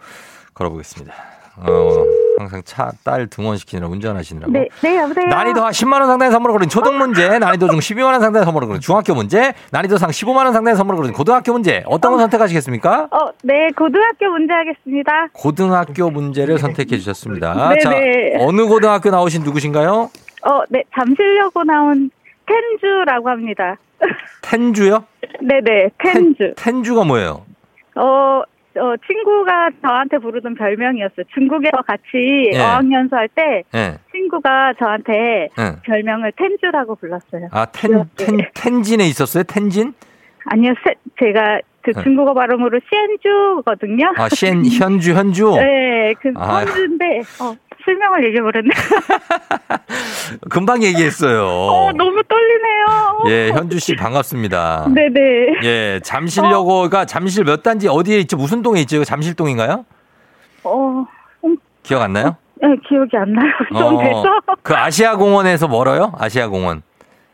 걸어보겠습니다. 0.55 1.13
어, 1.57 2.05
항상 2.41 2.61
차, 2.65 2.91
딸 3.03 3.27
등원시키느라 3.27 3.87
운전하시느라고. 3.87 4.51
네, 4.51 4.67
네, 4.81 4.97
여보세요. 4.97 5.25
난이도 5.27 5.63
한 5.63 5.71
10만 5.71 5.93
원 5.99 6.07
상당의 6.07 6.31
선물을 6.31 6.53
거는 6.53 6.69
초등 6.69 6.97
문제, 6.97 7.39
난이도 7.39 7.69
중 7.69 7.79
12만 7.79 8.11
원 8.11 8.19
상당의 8.19 8.45
선물을 8.45 8.67
거는 8.67 8.81
중학교 8.81 9.13
문제, 9.13 9.53
난이도 9.71 9.97
상 9.97 10.09
15만 10.09 10.37
원 10.45 10.53
상당의 10.53 10.75
선물을 10.77 10.97
거는 10.99 11.13
고등학교 11.13 11.53
문제. 11.53 11.83
어떤 11.85 12.11
거 12.11 12.19
선택하시겠습니까? 12.19 13.07
어, 13.11 13.31
네, 13.43 13.69
고등학교 13.75 14.29
문제 14.31 14.53
하겠습니다. 14.53 15.27
고등학교 15.33 16.09
문제를 16.09 16.57
선택해 16.57 16.97
주셨습니다. 16.97 17.69
네, 17.73 17.79
자, 17.79 17.89
네. 17.89 18.35
어느 18.39 18.65
고등학교 18.65 19.09
나오신 19.09 19.43
누구신가요? 19.43 20.09
어, 20.43 20.61
네, 20.69 20.83
잠실여고 20.95 21.63
나온 21.63 22.09
텐주라고 22.45 23.29
합니다. 23.29 23.77
텐주요? 24.41 25.05
네네, 25.41 25.89
텐주. 25.99 26.53
텐주가 26.57 27.03
뭐예요? 27.03 27.45
어, 27.95 28.41
어, 28.77 28.93
친구가 29.05 29.69
저한테 29.81 30.17
부르던 30.19 30.55
별명이었어요. 30.55 31.25
중국에서 31.33 31.77
같이 31.85 32.51
예. 32.53 32.59
어학연수 32.59 33.15
할때 33.15 33.63
예. 33.75 33.97
친구가 34.11 34.73
저한테 34.79 35.49
예. 35.57 35.75
별명을 35.83 36.31
텐주라고 36.37 36.95
불렀어요. 36.95 37.49
아, 37.51 37.65
텐, 37.65 38.03
텐, 38.15 38.37
텐진에 38.53 39.05
있었어요? 39.07 39.43
텐진? 39.43 39.93
아니요, 40.45 40.73
세- 40.85 40.95
제가 41.19 41.59
그 41.83 41.91
네. 41.93 42.03
중국어 42.03 42.33
발음으로 42.33 42.79
시엔주거든요. 42.89 44.13
아, 44.17 44.29
시엔, 44.29 44.65
현주, 44.65 45.13
현주? 45.13 45.51
네, 45.59 46.13
그 46.19 46.31
아. 46.35 46.59
현주인데, 46.61 47.19
어, 47.41 47.55
실명을 47.83 48.25
얘기해버렸네. 48.25 48.69
금방 50.49 50.83
얘기했어요. 50.83 51.45
어, 51.45 51.91
너무 51.93 52.21
떨리네요. 52.23 53.23
예, 53.27 53.51
현주 53.51 53.79
씨 53.79 53.95
반갑습니다. 53.95 54.87
네네. 54.93 55.19
예, 55.63 55.99
잠실여고가 56.03 57.05
잠실 57.05 57.43
몇 57.43 57.63
단지 57.63 57.87
어디에 57.87 58.19
있죠? 58.19 58.37
무슨 58.37 58.61
동에 58.61 58.81
있죠? 58.81 59.03
잠실동인가요? 59.03 59.85
어, 60.63 61.05
기억 61.83 62.01
안 62.01 62.13
나요? 62.13 62.35
네, 62.61 62.67
기억이 62.87 63.17
안 63.17 63.33
나요. 63.33 63.51
좀 63.77 63.97
돼서. 63.97 64.23
그 64.61 64.75
아시아공원에서 64.75 65.67
멀어요? 65.67 66.13
아시아공원. 66.17 66.83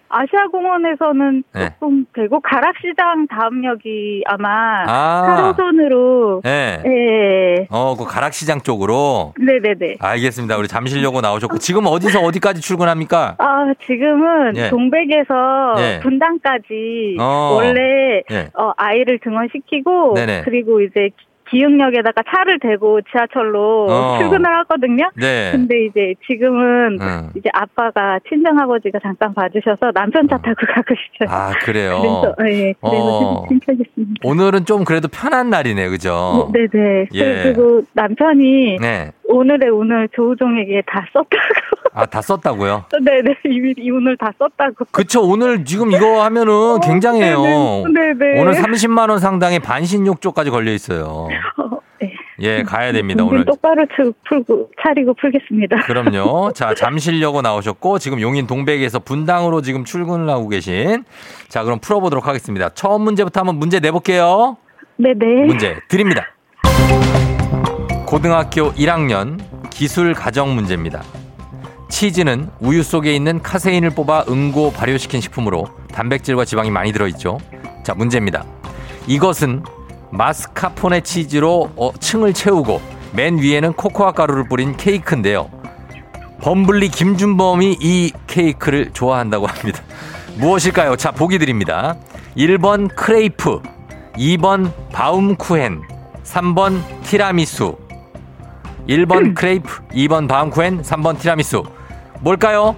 아시아공원에서는 0.09 1.43
네. 1.53 1.69
조금 1.79 2.05
되고, 2.13 2.39
가락시장 2.39 3.27
다음역이 3.27 4.23
아마 4.27 4.83
아, 4.87 5.53
4호선으로, 5.55 6.45
예. 6.45 6.81
네. 6.83 7.67
어, 7.69 7.95
그 7.97 8.05
가락시장 8.05 8.61
쪽으로. 8.61 9.33
네네네. 9.39 9.97
알겠습니다. 9.99 10.57
우리 10.57 10.67
잠실여고 10.67 11.21
나오셨고 11.21 11.57
지금 11.59 11.85
어디서 11.85 12.21
어디까지 12.21 12.61
출근합니까? 12.61 13.35
아, 13.37 13.73
지금은 13.85 14.55
예. 14.57 14.69
동백에서 14.69 15.75
예. 15.79 15.99
분당까지 16.01 17.17
어. 17.19 17.55
원래 17.55 18.23
예. 18.31 18.49
어, 18.53 18.71
아이를 18.77 19.19
등원시키고 19.19 20.13
네네. 20.15 20.41
그리고 20.45 20.81
이제 20.81 21.09
기흥역에다가 21.49 22.23
차를 22.29 22.59
대고 22.59 23.01
지하철로 23.11 23.87
어. 23.89 24.17
출근을 24.19 24.45
하거든요. 24.59 25.09
네. 25.15 25.51
근데 25.51 25.85
이제 25.85 26.13
지금은 26.27 26.99
음. 27.01 27.29
이제 27.35 27.49
아빠가 27.53 28.19
친정 28.27 28.59
아버지가 28.59 28.99
잠깐 29.01 29.33
봐주셔서 29.33 29.91
남편 29.93 30.27
차 30.27 30.37
타고 30.37 30.55
가고 30.73 30.93
있어요. 30.93 31.35
아, 31.35 31.51
그래요. 31.63 32.01
그래서 32.01 32.35
예, 32.51 32.73
그래서 32.81 33.19
어. 33.19 33.45
신청했습니다. 33.47 34.21
오늘은 34.23 34.65
좀 34.65 34.83
그래도 34.83 35.07
편한 35.07 35.49
날이네, 35.49 35.89
그죠? 35.89 36.51
네네. 36.53 37.07
예. 37.13 37.43
그리고 37.43 37.81
남편이 37.93 38.77
네. 38.79 39.11
오늘의 39.29 39.69
오늘 39.69 40.07
조우종에게 40.15 40.83
다 40.87 41.05
썼다고. 41.13 41.87
아, 41.93 42.05
다 42.05 42.21
썼다고요? 42.21 42.85
네네. 43.03 43.35
이미 43.49 43.73
이 43.77 43.89
오늘 43.89 44.15
다 44.17 44.31
썼다고. 44.37 44.85
그쵸. 44.91 45.21
오늘 45.21 45.65
지금 45.65 45.91
이거 45.91 46.23
하면은 46.23 46.79
굉장해요. 46.81 47.37
어, 47.39 47.83
네네. 47.87 48.13
네네. 48.17 48.41
오늘 48.41 48.53
30만원 48.53 49.19
상당의 49.19 49.59
반신욕 49.59 50.21
쪽까지 50.21 50.49
걸려 50.49 50.71
있어요. 50.71 51.27
어, 51.57 51.79
네. 52.01 52.13
예, 52.39 52.63
가야 52.63 52.91
됩니다, 52.91 53.23
오늘. 53.23 53.45
똑바로 53.45 53.85
치- 53.87 54.11
풀고 54.27 54.69
차리고 54.83 55.13
풀겠습니다. 55.15 55.77
그럼요. 55.87 56.51
자, 56.53 56.73
잠실여고 56.75 57.41
나오셨고, 57.41 57.99
지금 57.99 58.21
용인 58.21 58.45
동백에서 58.47 58.99
분당으로 58.99 59.61
지금 59.61 59.83
출근을 59.85 60.29
하고 60.29 60.47
계신. 60.49 61.03
자, 61.47 61.63
그럼 61.63 61.79
풀어보도록 61.79 62.27
하겠습니다. 62.27 62.69
처음 62.69 63.01
문제부터 63.03 63.39
한번 63.41 63.55
문제 63.57 63.79
내볼게요. 63.79 64.57
네네. 64.97 65.45
문제 65.47 65.77
드립니다. 65.87 66.27
고등학교 68.05 68.71
1학년 68.73 69.39
기술 69.69 70.13
가정 70.13 70.55
문제입니다. 70.55 71.03
치즈는 71.89 72.49
우유 72.59 72.83
속에 72.83 73.13
있는 73.15 73.41
카세인을 73.41 73.91
뽑아 73.91 74.25
응고 74.29 74.73
발효시킨 74.73 75.21
식품으로 75.21 75.65
단백질과 75.91 76.45
지방이 76.45 76.69
많이 76.71 76.91
들어있죠. 76.91 77.37
자, 77.83 77.93
문제입니다. 77.93 78.45
이것은 79.07 79.63
마스카포네 80.11 81.01
치즈로 81.01 81.71
어, 81.75 81.91
층을 81.99 82.33
채우고 82.33 82.81
맨 83.13 83.37
위에는 83.37 83.73
코코아 83.73 84.11
가루를 84.11 84.47
뿌린 84.47 84.75
케이크인데요. 84.75 85.49
범블리 86.41 86.89
김준범이 86.89 87.77
이 87.79 88.11
케이크를 88.27 88.91
좋아한다고 88.93 89.47
합니다. 89.47 89.81
무엇일까요? 90.37 90.95
자, 90.95 91.11
보기 91.11 91.39
드립니다. 91.39 91.95
1번 92.37 92.93
크레이프, 92.95 93.61
2번 94.15 94.71
바움쿠헨, 94.91 95.81
3번 96.23 96.81
티라미수. 97.03 97.75
1번 98.87 99.33
크레이프, 99.33 99.81
2번 99.87 100.27
바움쿠헨, 100.27 100.83
3번 100.83 101.19
티라미수. 101.19 101.63
뭘까요? 102.21 102.75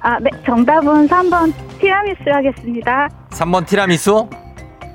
아, 0.00 0.18
네. 0.18 0.30
정답은 0.46 1.06
3번 1.06 1.52
티라미수 1.78 2.22
하겠습니다. 2.26 3.08
3번 3.30 3.66
티라미수? 3.66 4.28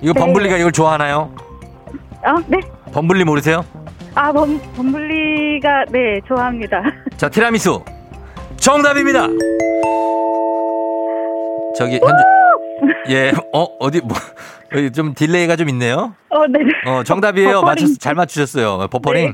이거 0.01 0.13
네. 0.13 0.19
범블리가 0.19 0.57
이걸 0.57 0.71
좋아하나요? 0.71 1.31
어, 2.25 2.35
네. 2.47 2.59
범블리 2.91 3.23
모르세요? 3.23 3.63
아, 4.15 4.31
범, 4.31 4.59
범블리가, 4.75 5.85
네, 5.91 6.19
좋아합니다. 6.27 6.81
자, 7.17 7.29
티라미수. 7.29 7.83
정답입니다. 8.57 9.27
저기 11.77 11.93
현재 12.03 12.23
예, 13.09 13.31
어 13.53 13.63
어디 13.79 14.01
뭐 14.01 14.17
여기 14.75 14.91
좀 14.91 15.13
delay가 15.13 15.55
좀 15.55 15.69
있네요. 15.69 16.13
어, 16.29 16.45
네. 16.47 16.59
어 16.85 17.03
정답이에요. 17.03 17.61
버퍼링. 17.61 17.85
맞췄 17.85 17.99
잘 17.99 18.15
맞추셨어요. 18.15 18.87
버퍼링. 18.89 19.33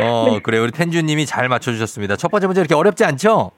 어 0.00 0.38
그래요. 0.44 0.62
우리 0.62 0.70
텐주님이 0.70 1.26
잘 1.26 1.48
맞춰주셨습니다. 1.48 2.14
첫 2.16 2.30
번째 2.30 2.46
문제 2.46 2.60
이렇게 2.60 2.74
어렵지 2.76 3.04
않죠? 3.04 3.50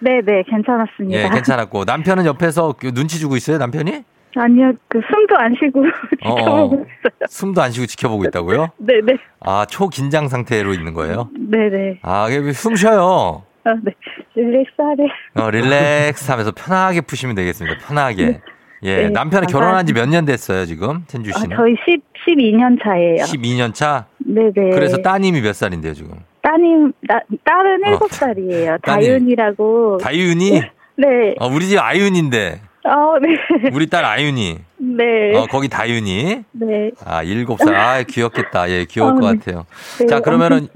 네, 0.00 0.20
네, 0.24 0.42
괜찮았습니다. 0.50 1.16
예, 1.18 1.28
괜찮았고 1.28 1.84
남편은 1.84 2.26
옆에서 2.26 2.74
그 2.78 2.92
눈치 2.92 3.20
주고 3.20 3.36
있어요. 3.36 3.58
남편이 3.58 4.02
아니요, 4.40 4.72
그 4.88 5.00
숨도 5.10 5.36
안 5.36 5.54
쉬고 5.58 5.80
어, 6.24 6.32
어. 6.32 6.36
지켜보고 6.36 6.74
있어요. 6.76 7.26
숨도 7.28 7.62
안 7.62 7.70
쉬고 7.72 7.86
지켜보고 7.86 8.24
있다고요? 8.26 8.70
네, 8.78 8.94
네. 9.04 9.16
아 9.40 9.66
초긴장 9.68 10.28
상태로 10.28 10.72
있는 10.74 10.94
거예요? 10.94 11.30
네, 11.38 11.68
네. 11.70 11.98
아 12.02 12.28
숨 12.52 12.76
쉬어요. 12.76 13.42
아, 13.64 13.74
네. 13.82 13.92
릴렉스 14.34 14.70
하래. 14.78 15.08
어, 15.46 15.50
릴렉스 15.50 16.30
하면서 16.30 16.52
편하게 16.52 17.00
푸시면 17.00 17.34
되겠습니다. 17.34 17.78
편하게. 17.86 18.40
예, 18.82 18.96
네, 19.04 19.08
남편은 19.08 19.48
결혼한 19.48 19.86
지 19.86 19.92
몇 19.94 20.06
년 20.08 20.24
됐어요, 20.26 20.66
지금? 20.66 21.04
텐주 21.08 21.32
아, 21.34 21.38
씨는? 21.40 21.56
저희 21.56 21.74
10, 21.88 22.02
12년 22.28 22.78
차예요. 22.82 23.24
12년 23.24 23.74
차? 23.74 24.06
네, 24.18 24.52
네. 24.54 24.70
그래서 24.70 24.98
따님이 24.98 25.40
몇 25.40 25.54
살인데요, 25.56 25.94
지금? 25.94 26.10
따님, 26.42 26.92
나, 27.00 27.18
딸은 27.42 27.84
어, 27.86 27.98
7살이에요. 27.98 28.80
따님. 28.82 29.08
다윤이라고. 29.08 29.98
다윤이? 29.98 30.50
네. 30.98 31.34
어, 31.40 31.48
우리 31.48 31.66
집 31.66 31.78
아윤인데. 31.80 32.60
어, 32.86 33.18
네. 33.20 33.70
우리 33.72 33.88
딸 33.88 34.04
아윤이. 34.04 34.58
네. 34.78 35.36
어, 35.36 35.46
거기 35.50 35.68
다윤이. 35.68 36.42
네. 36.52 36.90
아, 37.04 37.22
일곱 37.22 37.58
살. 37.58 37.74
아, 37.74 38.02
귀엽겠다. 38.02 38.70
예, 38.70 38.84
귀여울 38.84 39.12
어, 39.12 39.14
것 39.16 39.30
네. 39.32 39.38
같아요. 39.38 39.66
네, 39.98 40.06
자, 40.06 40.20
그러면은. 40.20 40.68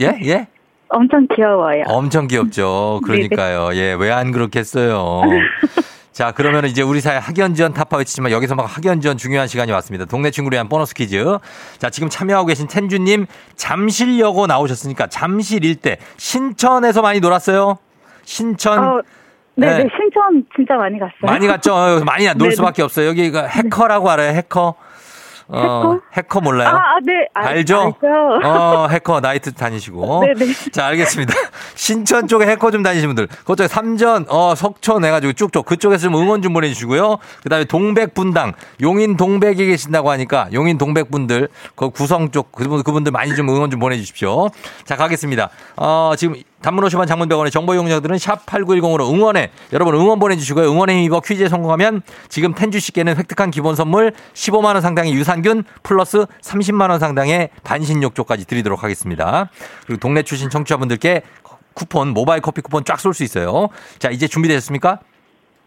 예? 0.00 0.18
예? 0.24 0.48
엄청 0.88 1.26
귀여워요. 1.34 1.84
엄청 1.86 2.26
귀엽죠. 2.26 3.00
그러니까요. 3.06 3.70
예, 3.74 3.92
왜 3.94 4.10
안 4.10 4.32
그렇겠어요. 4.32 5.22
자, 6.12 6.32
그러면 6.32 6.64
이제 6.66 6.82
우리 6.82 7.00
사회 7.00 7.16
학연 7.16 7.54
지원 7.54 7.72
타파 7.72 7.96
외치지만 7.98 8.32
여기서 8.32 8.54
막 8.56 8.64
학연 8.64 9.00
지원 9.00 9.16
중요한 9.16 9.46
시간이 9.46 9.70
왔습니다. 9.72 10.04
동네 10.06 10.30
친구를 10.32 10.56
위한 10.56 10.68
보너스 10.68 10.92
퀴즈. 10.92 11.24
자, 11.78 11.88
지금 11.90 12.08
참여하고 12.10 12.46
계신 12.46 12.66
텐주님 12.66 13.26
잠실여고 13.56 14.46
나오셨으니까 14.48 15.06
잠실 15.06 15.64
일대 15.64 15.98
신천에서 16.16 17.00
많이 17.02 17.20
놀았어요? 17.20 17.78
신천 18.24 18.78
어, 18.84 19.02
네, 19.60 19.66
네. 19.66 19.82
네. 19.84 19.88
신천 19.96 20.44
진짜 20.56 20.74
많이 20.76 20.98
갔어요. 20.98 21.12
많이 21.22 21.46
갔죠? 21.46 21.74
어, 21.74 22.00
많이 22.04 22.24
놀 22.26 22.36
네네. 22.48 22.54
수밖에 22.56 22.82
없어요. 22.82 23.08
여기가 23.08 23.46
해커라고 23.46 24.10
알아요? 24.10 24.32
해커? 24.34 24.74
어, 25.52 25.58
해커? 25.60 26.00
해커 26.12 26.40
몰라요? 26.42 26.68
아, 26.68 26.72
아, 26.76 26.98
네. 27.04 27.12
알- 27.34 27.46
알죠? 27.56 27.96
알죠. 28.00 28.46
어, 28.46 28.86
해커 28.88 29.18
나이트 29.20 29.52
다니시고. 29.52 30.22
네네. 30.24 30.52
자, 30.70 30.86
알겠습니다. 30.86 31.34
신천 31.74 32.28
쪽에 32.28 32.46
해커 32.46 32.70
좀 32.70 32.84
다니시는 32.84 33.14
분들. 33.16 33.36
그쪽에 33.44 33.66
삼전, 33.66 34.26
어, 34.28 34.54
석촌 34.54 35.04
해가지고 35.04 35.32
쭉쭉 35.32 35.64
그쪽에서 35.66 36.04
좀 36.04 36.14
응원 36.14 36.40
좀 36.40 36.52
보내주시고요. 36.52 37.16
그 37.42 37.48
다음에 37.48 37.64
동백 37.64 38.14
분당, 38.14 38.52
용인 38.80 39.16
동백에 39.16 39.54
계신다고 39.54 40.10
하니까 40.12 40.48
용인 40.52 40.78
동백 40.78 41.10
분들, 41.10 41.48
그 41.74 41.90
구성 41.90 42.30
쪽 42.30 42.52
그분, 42.52 42.84
그분들 42.84 43.10
많이 43.10 43.34
좀 43.34 43.48
응원 43.48 43.70
좀 43.72 43.80
보내주십시오. 43.80 44.50
자, 44.84 44.94
가겠습니다. 44.94 45.50
어, 45.76 46.12
지금 46.16 46.36
단문 46.62 46.84
50원 46.84 47.06
장문병원의 47.06 47.50
정보 47.50 47.74
이용자들은 47.74 48.18
샵 48.18 48.44
8910으로 48.46 49.12
응원해. 49.12 49.50
여러분 49.72 49.94
응원 49.94 50.18
보내주시고요. 50.18 50.70
응원에 50.70 50.94
힘입어 50.98 51.20
퀴즈에 51.20 51.48
성공하면 51.48 52.02
지금 52.28 52.54
텐주 52.54 52.80
씨께는 52.80 53.16
획득한 53.16 53.50
기본 53.50 53.74
선물 53.76 54.12
15만원 54.34 54.80
상당의 54.80 55.12
유산균 55.14 55.64
플러스 55.82 56.26
30만원 56.42 56.98
상당의 56.98 57.50
반신욕조까지 57.64 58.46
드리도록 58.46 58.84
하겠습니다. 58.84 59.50
그리고 59.86 60.00
동네 60.00 60.22
출신 60.22 60.50
청취자분들께 60.50 61.22
쿠폰, 61.74 62.08
모바일 62.08 62.42
커피 62.42 62.60
쿠폰 62.60 62.84
쫙 62.84 62.98
쏠 63.00 63.14
수 63.14 63.24
있어요. 63.24 63.68
자, 63.98 64.10
이제 64.10 64.26
준비되셨습니까? 64.28 65.00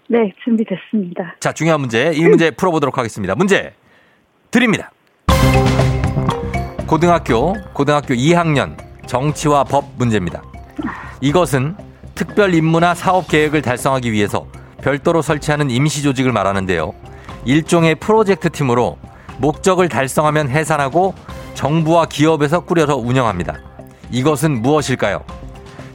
네, 0.09 0.31
준비됐습니다. 0.43 1.37
자, 1.39 1.53
중요한 1.53 1.79
문제. 1.79 2.11
이 2.13 2.23
문제 2.23 2.51
풀어보도록 2.55 2.97
하겠습니다. 2.97 3.35
문제 3.35 3.73
드립니다. 4.51 4.91
고등학교, 6.85 7.53
고등학교 7.73 8.13
2학년 8.13 8.77
정치와 9.07 9.63
법 9.63 9.85
문제입니다. 9.97 10.41
이것은 11.21 11.75
특별 12.15 12.53
임무나 12.53 12.93
사업 12.93 13.27
계획을 13.27 13.61
달성하기 13.61 14.11
위해서 14.11 14.45
별도로 14.81 15.21
설치하는 15.21 15.69
임시 15.69 16.03
조직을 16.03 16.31
말하는데요. 16.31 16.93
일종의 17.45 17.95
프로젝트 17.95 18.49
팀으로 18.49 18.97
목적을 19.37 19.89
달성하면 19.89 20.49
해산하고 20.49 21.15
정부와 21.53 22.05
기업에서 22.05 22.61
꾸려서 22.61 22.97
운영합니다. 22.97 23.55
이것은 24.11 24.61
무엇일까요? 24.61 25.23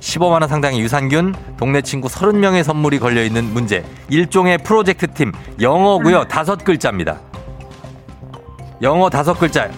15만 0.01 0.41
원 0.41 0.49
상당의 0.49 0.81
유산균, 0.81 1.35
동네 1.57 1.83
친구 1.83 2.09
30명의 2.09 2.63
선물이 2.63 2.99
걸려 2.99 3.23
있는 3.23 3.45
문제. 3.53 3.85
일종의 4.09 4.59
프로젝트 4.59 5.07
팀 5.09 5.33
영어고요. 5.61 6.25
다섯 6.25 6.63
글자입니다. 6.65 7.19
영어 8.81 9.11
다섯 9.11 9.35
글자. 9.35 9.69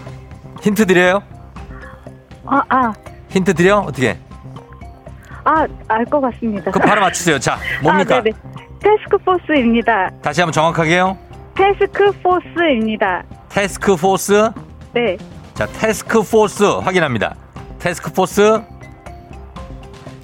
힌트 0.61 0.87
드려요? 0.87 1.23
아, 2.45 2.63
아, 2.69 2.93
힌트 3.31 3.55
드려? 3.55 3.79
어떻게? 3.79 4.19
아, 5.45 5.67
알 5.89 6.05
것 6.07 6.21
같습니다. 6.21 6.71
그 6.71 6.79
바로 6.79 7.01
맞추세요. 7.01 7.39
자, 7.39 7.59
뭡니까? 7.83 8.17
아, 8.17 8.23
네네. 8.23 8.37
테스크포스입니다. 8.81 10.11
다시 10.23 10.41
한번 10.41 10.53
정확하게요. 10.53 11.17
테스크포스입니다. 11.55 13.23
태스크 13.49 13.97
포스. 13.97 14.51
네. 14.93 15.17
자, 15.55 15.67
태스크 15.67 16.23
포스 16.23 16.63
확인합니다. 16.65 17.35
태스크 17.79 18.13
포스 18.13 18.61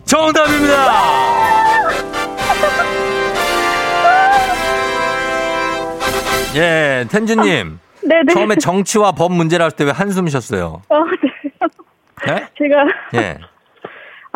정답입니다. 0.04 1.96
예, 6.54 7.04
텐주님. 7.10 7.78
네네. 8.02 8.32
처음에 8.32 8.54
정치와 8.56 9.12
법 9.12 9.32
문제를 9.32 9.64
할때 9.64 9.84
왜 9.84 9.90
한숨 9.90 10.28
쉬었어요? 10.28 10.80
어, 10.88 10.96
네. 12.26 12.32
예? 12.32 12.48
제가, 12.56 12.86
예. 13.14 13.38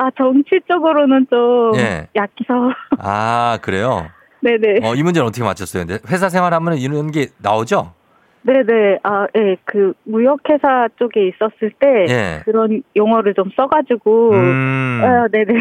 아, 0.00 0.10
정치 0.16 0.58
쪽으로는 0.66 1.26
좀 1.28 1.78
예. 1.78 2.08
약해서. 2.16 2.72
아, 2.98 3.58
그래요? 3.60 4.06
네네. 4.40 4.78
어, 4.82 4.94
이 4.94 5.02
문제는 5.02 5.28
어떻게 5.28 5.44
맞췄어요? 5.44 5.84
근데 5.84 6.00
회사 6.10 6.30
생활하면 6.30 6.78
이런 6.78 7.10
게 7.10 7.26
나오죠? 7.36 7.92
네네. 8.40 9.00
아, 9.02 9.26
예, 9.36 9.56
그, 9.66 9.92
무역회사 10.04 10.88
쪽에 10.98 11.28
있었을 11.28 11.72
때. 11.78 12.06
예. 12.08 12.42
그런 12.46 12.82
용어를 12.96 13.34
좀 13.34 13.50
써가지고. 13.54 14.30
음, 14.32 15.02
아, 15.04 15.28
네네. 15.28 15.52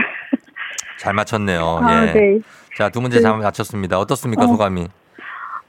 잘 0.98 1.14
맞췄네요. 1.14 1.80
아, 1.82 2.08
예. 2.08 2.14
네. 2.14 2.40
자, 2.78 2.88
두 2.88 3.02
문제 3.02 3.20
잘 3.20 3.38
맞췄습니다. 3.38 4.00
어떻습니까, 4.00 4.46
어. 4.46 4.48
소감이? 4.48 4.88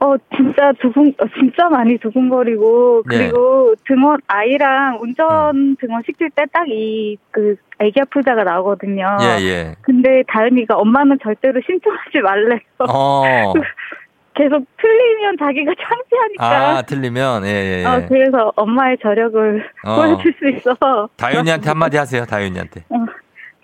어, 0.02 0.16
진짜 0.34 0.72
두근, 0.80 1.12
어, 1.20 1.24
진짜 1.38 1.68
많이 1.68 1.98
두근거리고, 1.98 3.02
예. 3.12 3.18
그리고 3.18 3.74
등원, 3.86 4.18
아이랑 4.28 4.98
운전 5.02 5.54
음. 5.54 5.76
등원 5.78 6.02
시킬 6.06 6.30
때 6.30 6.44
딱 6.52 6.66
이, 6.68 7.18
그, 7.30 7.56
애기 7.78 8.00
아플자가 8.00 8.42
나오거든요. 8.44 9.06
예, 9.20 9.42
예. 9.44 9.74
근데 9.82 10.22
다은이가 10.28 10.76
엄마는 10.76 11.18
절대로 11.22 11.60
신청하지 11.66 12.20
말래요. 12.22 12.58
어. 12.88 13.52
계속 14.34 14.64
틀리면 14.80 15.36
자기가 15.38 15.72
창피하니까. 15.74 16.78
아, 16.78 16.82
틀리면, 16.82 17.44
예, 17.44 17.48
예, 17.48 17.82
예. 17.82 17.84
어, 17.84 18.06
그래서 18.08 18.52
엄마의 18.56 18.96
저력을 19.02 19.68
어. 19.84 19.96
보여줄 19.96 20.32
수 20.38 20.48
있어서. 20.48 21.10
다윤이한테 21.18 21.68
한마디 21.68 21.98
하세요, 21.98 22.24
다윤이한테. 22.24 22.84
어, 22.88 23.04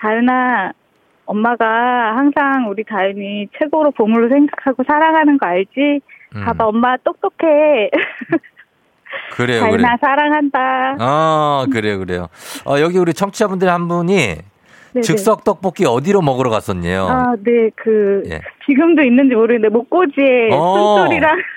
다은아, 0.01 0.73
엄마가 1.25 2.15
항상 2.17 2.69
우리 2.69 2.85
다은이 2.85 3.49
최고로 3.59 3.93
보물로 3.93 4.29
생각하고 4.29 4.85
사랑하는 4.87 5.39
거 5.39 5.47
알지? 5.47 6.01
음. 6.35 6.45
봐봐, 6.45 6.67
엄마 6.67 6.97
똑똑해. 6.99 7.91
그래요, 9.33 9.63
그래요. 9.63 9.79
다은아, 9.79 9.97
사랑한다. 10.01 10.97
어, 11.01 11.67
그래요, 11.71 11.99
그래요. 11.99 12.29
어, 12.65 12.81
여기 12.81 12.99
우리 12.99 13.15
청취자분들 13.15 13.69
한 13.69 13.89
분이 13.89 14.17
네네. 14.93 15.03
즉석 15.03 15.45
떡볶이 15.45 15.85
어디로 15.87 16.23
먹으러 16.23 16.51
갔었네요. 16.51 17.07
아, 17.07 17.35
네, 17.39 17.71
그, 17.77 18.23
예. 18.31 18.41
지금도 18.67 19.03
있는지 19.03 19.35
모르겠는데, 19.35 19.73
목고지에 19.73 20.51
어. 20.53 20.97
순소리랑, 20.99 21.37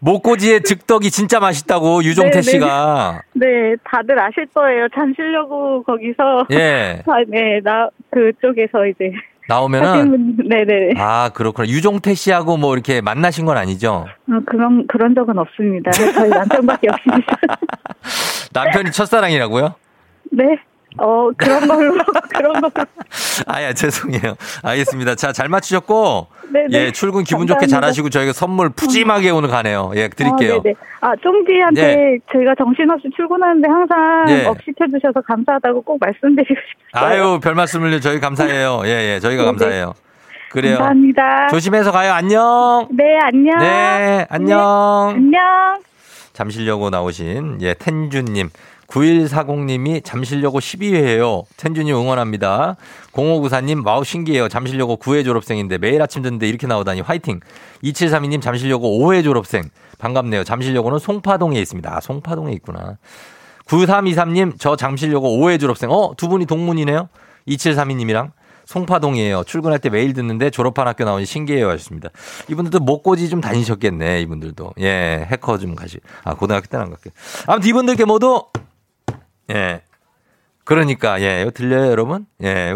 목고지의 0.00 0.62
즉떡이 0.62 1.10
진짜 1.10 1.40
맛있다고 1.40 2.04
유종태 2.04 2.40
네, 2.40 2.42
네. 2.42 2.42
씨가. 2.42 3.22
네, 3.32 3.76
다들 3.84 4.18
아실 4.20 4.46
거예요. 4.54 4.88
잠시려고 4.94 5.82
거기서. 5.82 6.46
예. 6.52 7.02
아, 7.08 7.24
네, 7.26 7.60
나, 7.62 7.88
그쪽에서 8.10 8.86
이제. 8.86 9.12
나오면은 9.48 10.36
네네. 10.48 10.94
아, 10.96 11.30
그렇구나. 11.34 11.68
유종태 11.68 12.14
씨하고 12.14 12.56
뭐 12.56 12.74
이렇게 12.74 13.00
만나신 13.00 13.44
건 13.44 13.56
아니죠? 13.56 14.06
어, 14.28 14.38
그런, 14.46 14.86
그런 14.86 15.14
적은 15.14 15.38
없습니다. 15.38 15.90
저희 15.90 16.30
남편밖에 16.30 16.88
없습니다. 16.88 17.36
남편이 18.52 18.92
첫사랑이라고요? 18.92 19.74
네. 20.32 20.58
어, 20.98 21.30
그런 21.36 21.66
걸로, 21.66 21.94
그런 22.34 22.60
걸로. 22.60 22.70
아야, 23.46 23.72
죄송해요. 23.72 24.36
알겠습니다. 24.62 25.14
자, 25.16 25.32
잘 25.32 25.48
맞추셨고. 25.48 26.28
네네. 26.52 26.68
예, 26.72 26.92
출근 26.92 27.24
기분 27.24 27.46
좋게 27.46 27.60
감사합니다. 27.60 27.80
잘하시고 27.80 28.10
저희가 28.10 28.32
선물 28.32 28.68
푸짐하게 28.70 29.30
오늘 29.30 29.48
가네요. 29.48 29.92
예, 29.96 30.08
드릴게요. 30.08 30.56
아, 30.56 30.62
네네. 30.62 30.74
아, 31.00 31.12
쫑디한테 31.22 31.82
네. 31.82 32.18
제가 32.32 32.54
정신없이 32.56 33.08
출근하는데 33.16 33.68
항상 33.68 34.24
네. 34.26 34.46
up 34.46 34.56
시켜주셔서 34.64 35.20
감사하다고 35.22 35.82
꼭 35.82 35.98
말씀드리고 36.00 36.54
싶어요. 36.92 37.04
아유, 37.04 37.40
별 37.42 37.54
말씀을요. 37.54 37.98
저희 38.00 38.20
감사해요. 38.20 38.82
예, 38.86 39.14
예, 39.14 39.20
저희가 39.20 39.42
네네. 39.42 39.52
감사해요. 39.52 39.94
그래요. 40.50 40.76
감사합니다. 40.76 41.48
조심해서 41.48 41.90
가요. 41.90 42.12
안녕. 42.12 42.86
네, 42.92 43.18
안녕. 43.20 43.58
네, 43.58 44.26
안녕. 44.30 44.60
안녕. 45.16 45.40
잠실여고 46.32 46.90
나오신 46.90 47.58
예 47.62 47.74
텐준님 47.74 48.50
9140님이 48.88 50.04
잠실여고 50.04 50.58
12회예요. 50.60 51.44
텐준님 51.56 51.94
응원합니다. 51.94 52.76
0594님 53.12 53.84
와우 53.86 54.04
신기해요. 54.04 54.48
잠실여고 54.48 54.96
9회 54.96 55.24
졸업생인데 55.24 55.78
매일 55.78 56.02
아침 56.02 56.22
듣는데 56.22 56.48
이렇게 56.48 56.66
나오다니 56.66 57.00
화이팅. 57.00 57.40
2732님 57.82 58.40
잠실여고 58.40 58.98
5회 59.00 59.24
졸업생 59.24 59.62
반갑네요. 59.98 60.44
잠실여고는 60.44 60.98
송파동에 60.98 61.58
있습니다. 61.60 61.96
아, 61.96 62.00
송파동에 62.00 62.52
있구나. 62.54 62.98
9323님 63.66 64.54
저 64.58 64.76
잠실여고 64.76 65.38
5회 65.38 65.58
졸업생. 65.58 65.90
어 65.90 66.14
두 66.16 66.28
분이 66.28 66.46
동문이네요. 66.46 67.08
2732님이랑 67.48 68.32
송파동이에요. 68.66 69.44
출근할 69.44 69.78
때 69.78 69.90
매일 69.90 70.14
듣는데 70.14 70.50
졸업한 70.50 70.86
학교 70.88 71.04
나오니 71.04 71.26
신기해요 71.26 71.68
하셨습니다. 71.70 72.08
이분들도 72.48 72.80
목고지 72.80 73.28
좀 73.28 73.40
다니셨겠네. 73.40 74.20
이분들도. 74.22 74.72
예, 74.80 75.26
해커 75.30 75.58
좀 75.58 75.74
가시. 75.74 75.98
아, 76.24 76.34
고등학교 76.34 76.66
때는 76.66 76.86
안 76.86 76.90
갈게요. 76.90 77.12
아무튼 77.46 77.68
이분들께 77.68 78.04
모두 78.06 78.44
예. 79.50 79.82
그러니까 80.64 81.20
예, 81.20 81.42
이거 81.42 81.50
들려요, 81.50 81.90
여러분? 81.90 82.26
예. 82.42 82.74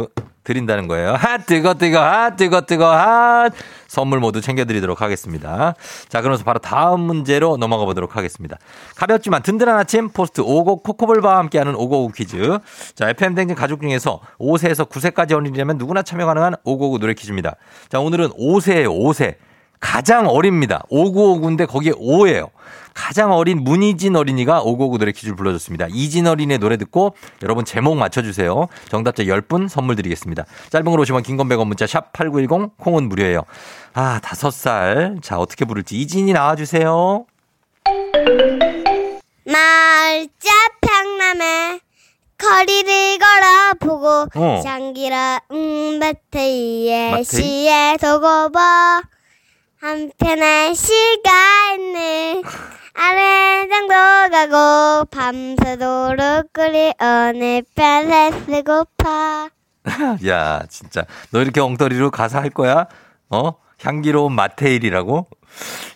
드린다는 0.48 0.88
거예요. 0.88 1.12
핫 1.12 1.44
뜨거 1.44 1.74
뜨거 1.74 2.02
핫 2.02 2.36
뜨거 2.36 2.62
뜨거 2.62 2.90
핫 2.90 3.52
선물 3.86 4.18
모두 4.18 4.40
챙겨드리도록 4.40 5.02
하겠습니다. 5.02 5.74
자 6.08 6.22
그러면서 6.22 6.42
바로 6.42 6.58
다음 6.58 7.00
문제로 7.00 7.58
넘어가 7.58 7.84
보도록 7.84 8.16
하겠습니다. 8.16 8.56
가볍지만 8.96 9.42
든든한 9.42 9.76
아침 9.76 10.08
포스트 10.08 10.40
오곡 10.40 10.84
코코볼바와 10.84 11.36
함께하는 11.36 11.74
오곡 11.74 12.14
퀴즈. 12.14 12.58
자 12.94 13.10
FM 13.10 13.34
대행진 13.34 13.56
가족 13.56 13.82
중에서 13.82 14.20
5세에서 14.38 14.88
9세까지 14.88 15.32
어린이라면 15.32 15.76
누구나 15.76 16.02
참여 16.02 16.24
가능한 16.24 16.56
오곡 16.64 16.98
노래 16.98 17.12
퀴즈입니다. 17.12 17.56
자 17.90 18.00
오늘은 18.00 18.30
5세예요 18.30 18.88
5세. 18.88 19.34
가장 19.80 20.26
어립니다. 20.26 20.82
5959인데 20.90 21.68
거기에 21.68 21.92
5예요. 21.92 22.48
가장 22.98 23.30
어린 23.32 23.62
문희진 23.62 24.16
어린이가 24.16 24.62
5959 24.62 24.98
노래 24.98 25.12
퀴즈를 25.12 25.36
불러줬습니다. 25.36 25.86
이진 25.92 26.26
어린이의 26.26 26.58
노래 26.58 26.76
듣고 26.76 27.14
여러분 27.44 27.64
제목 27.64 27.96
맞춰주세요. 27.96 28.66
정답자 28.88 29.22
10분 29.22 29.68
선물 29.68 29.94
드리겠습니다. 29.94 30.44
짧은 30.70 30.84
걸 30.90 30.98
오시면 30.98 31.22
긴건 31.22 31.48
100원 31.48 31.68
문자 31.68 31.86
샵 31.86 32.12
8910 32.12 32.76
콩은 32.76 33.08
무료예요. 33.08 33.42
아, 33.94 34.18
5살. 34.20 35.22
자, 35.22 35.38
어떻게 35.38 35.64
부를지 35.64 35.96
이진이 35.96 36.32
나와주세요. 36.32 37.24
말자 39.44 40.50
평남에 40.80 41.80
거리를 42.36 43.18
걸어보고 43.18 44.26
어. 44.34 44.60
장기라 44.64 45.40
음 45.52 45.98
마테이의 46.00 47.10
마테이? 47.12 47.24
시에 47.24 47.96
도고봐 48.00 49.02
한편의 49.80 50.74
시간을 50.74 52.42
아래장도 53.00 53.94
가고 54.32 55.04
밤새도록 55.04 56.52
끓이 56.52 56.92
어느 56.98 57.62
편에 57.76 58.32
쓰고파 58.32 59.48
야, 60.26 60.62
진짜. 60.68 61.04
너 61.30 61.40
이렇게 61.40 61.60
엉터리로 61.60 62.10
가사 62.10 62.40
할 62.40 62.50
거야? 62.50 62.86
어? 63.30 63.52
향기로운 63.80 64.32
마테일이라고? 64.32 65.28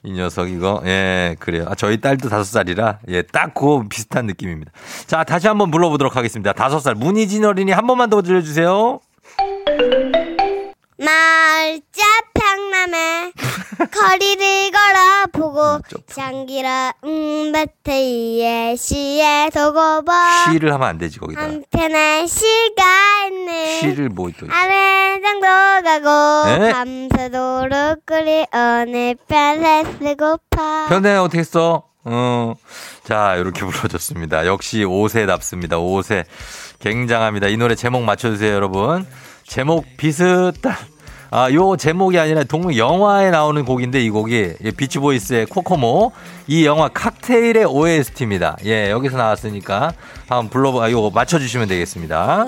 이 0.05 0.13
녀석 0.13 0.49
이거 0.49 0.81
예 0.87 1.37
그래요 1.39 1.67
아, 1.69 1.75
저희 1.75 2.01
딸도 2.01 2.29
다섯 2.29 2.45
살이라 2.45 3.01
예딱 3.07 3.53
그거 3.55 3.85
비슷한 3.89 4.27
느낌입니다 4.27 4.73
자 5.07 5.25
다시 5.25 5.47
한번 5.47 5.71
불러보도록 5.71 6.17
하겠습니다 6.17 6.53
다섯 6.53 6.79
살 6.81 6.95
문희진 6.95 7.45
어린이 7.45 7.71
한 7.71 7.87
번만 7.87 8.09
더 8.11 8.23
들려주세요 8.23 9.01
말자 11.05 12.03
평남에 12.35 13.33
거리를 13.91 14.71
걸어보고 14.71 15.81
좀. 15.89 16.01
장기라 16.07 16.93
음 17.05 17.51
마테이의 17.53 18.77
시에 18.77 19.51
도고봐 19.53 20.45
쉬를 20.53 20.73
하면 20.73 20.89
안 20.89 20.99
되지 20.99 21.19
거기다 21.19 21.41
한편의 21.43 22.29
시간을 22.29 23.81
쉬를 23.81 24.09
뭐또 24.11 24.47
아래장도 24.49 25.47
가고 25.85 26.59
네? 26.65 26.73
밤새도록 26.73 28.07
끓이 28.07 28.47
어느 28.53 29.15
편에 29.27 29.85
쓰고파 29.99 30.87
편에 30.89 31.17
어떻게 31.17 31.43
써? 31.43 31.85
어. 32.05 32.55
자, 33.05 33.37
이렇게 33.37 33.65
불러줬습니다. 33.65 34.45
역시 34.47 34.79
5세답습니다. 34.79 35.75
5세. 35.75 36.25
굉장합니다. 36.81 37.47
이 37.47 37.57
노래 37.57 37.77
제목 37.77 38.03
맞춰주세요, 38.03 38.53
여러분. 38.53 39.07
제목 39.47 39.85
비슷한. 39.97 40.75
아, 41.35 41.51
요 41.53 41.77
제목이 41.79 42.19
아니라 42.19 42.45
동물 42.45 42.77
영화에 42.77 43.31
나오는 43.31 43.65
곡인데 43.65 44.03
이 44.05 44.11
곡이 44.11 44.53
예, 44.63 44.71
비치보이스의 44.71 45.47
코코모 45.47 46.13
이 46.47 46.67
영화 46.67 46.89
칵테일의 46.89 47.65
OST입니다. 47.65 48.59
예, 48.67 48.91
여기서 48.91 49.17
나왔으니까 49.17 49.93
한번 50.29 50.51
불러봐, 50.51 50.85
아, 50.85 50.91
요거 50.91 51.11
맞춰주시면 51.15 51.69
되겠습니다. 51.69 52.47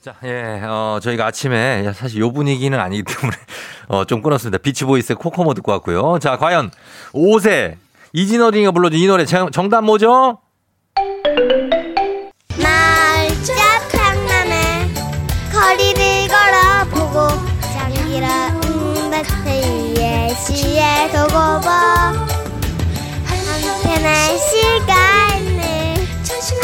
자, 0.00 0.14
예, 0.24 0.62
어, 0.64 0.98
저희가 1.02 1.26
아침에 1.26 1.92
사실 1.92 2.20
요 2.20 2.32
분위기는 2.32 2.78
아니기 2.80 3.02
때문에 3.02 3.36
어, 3.88 4.04
좀 4.06 4.22
끊었습니다. 4.22 4.56
비치보이스의 4.56 5.16
코코모 5.16 5.52
듣고 5.52 5.70
왔고요. 5.72 6.18
자, 6.18 6.38
과연 6.38 6.70
5세 7.12 7.74
이진어린이가 8.14 8.70
불러준 8.70 8.98
이 8.98 9.06
노래 9.06 9.26
정- 9.26 9.50
정답 9.50 9.82
뭐죠? 9.84 10.38
도고봐 21.62 22.12
한편의 23.24 24.38
시간을 24.38 25.94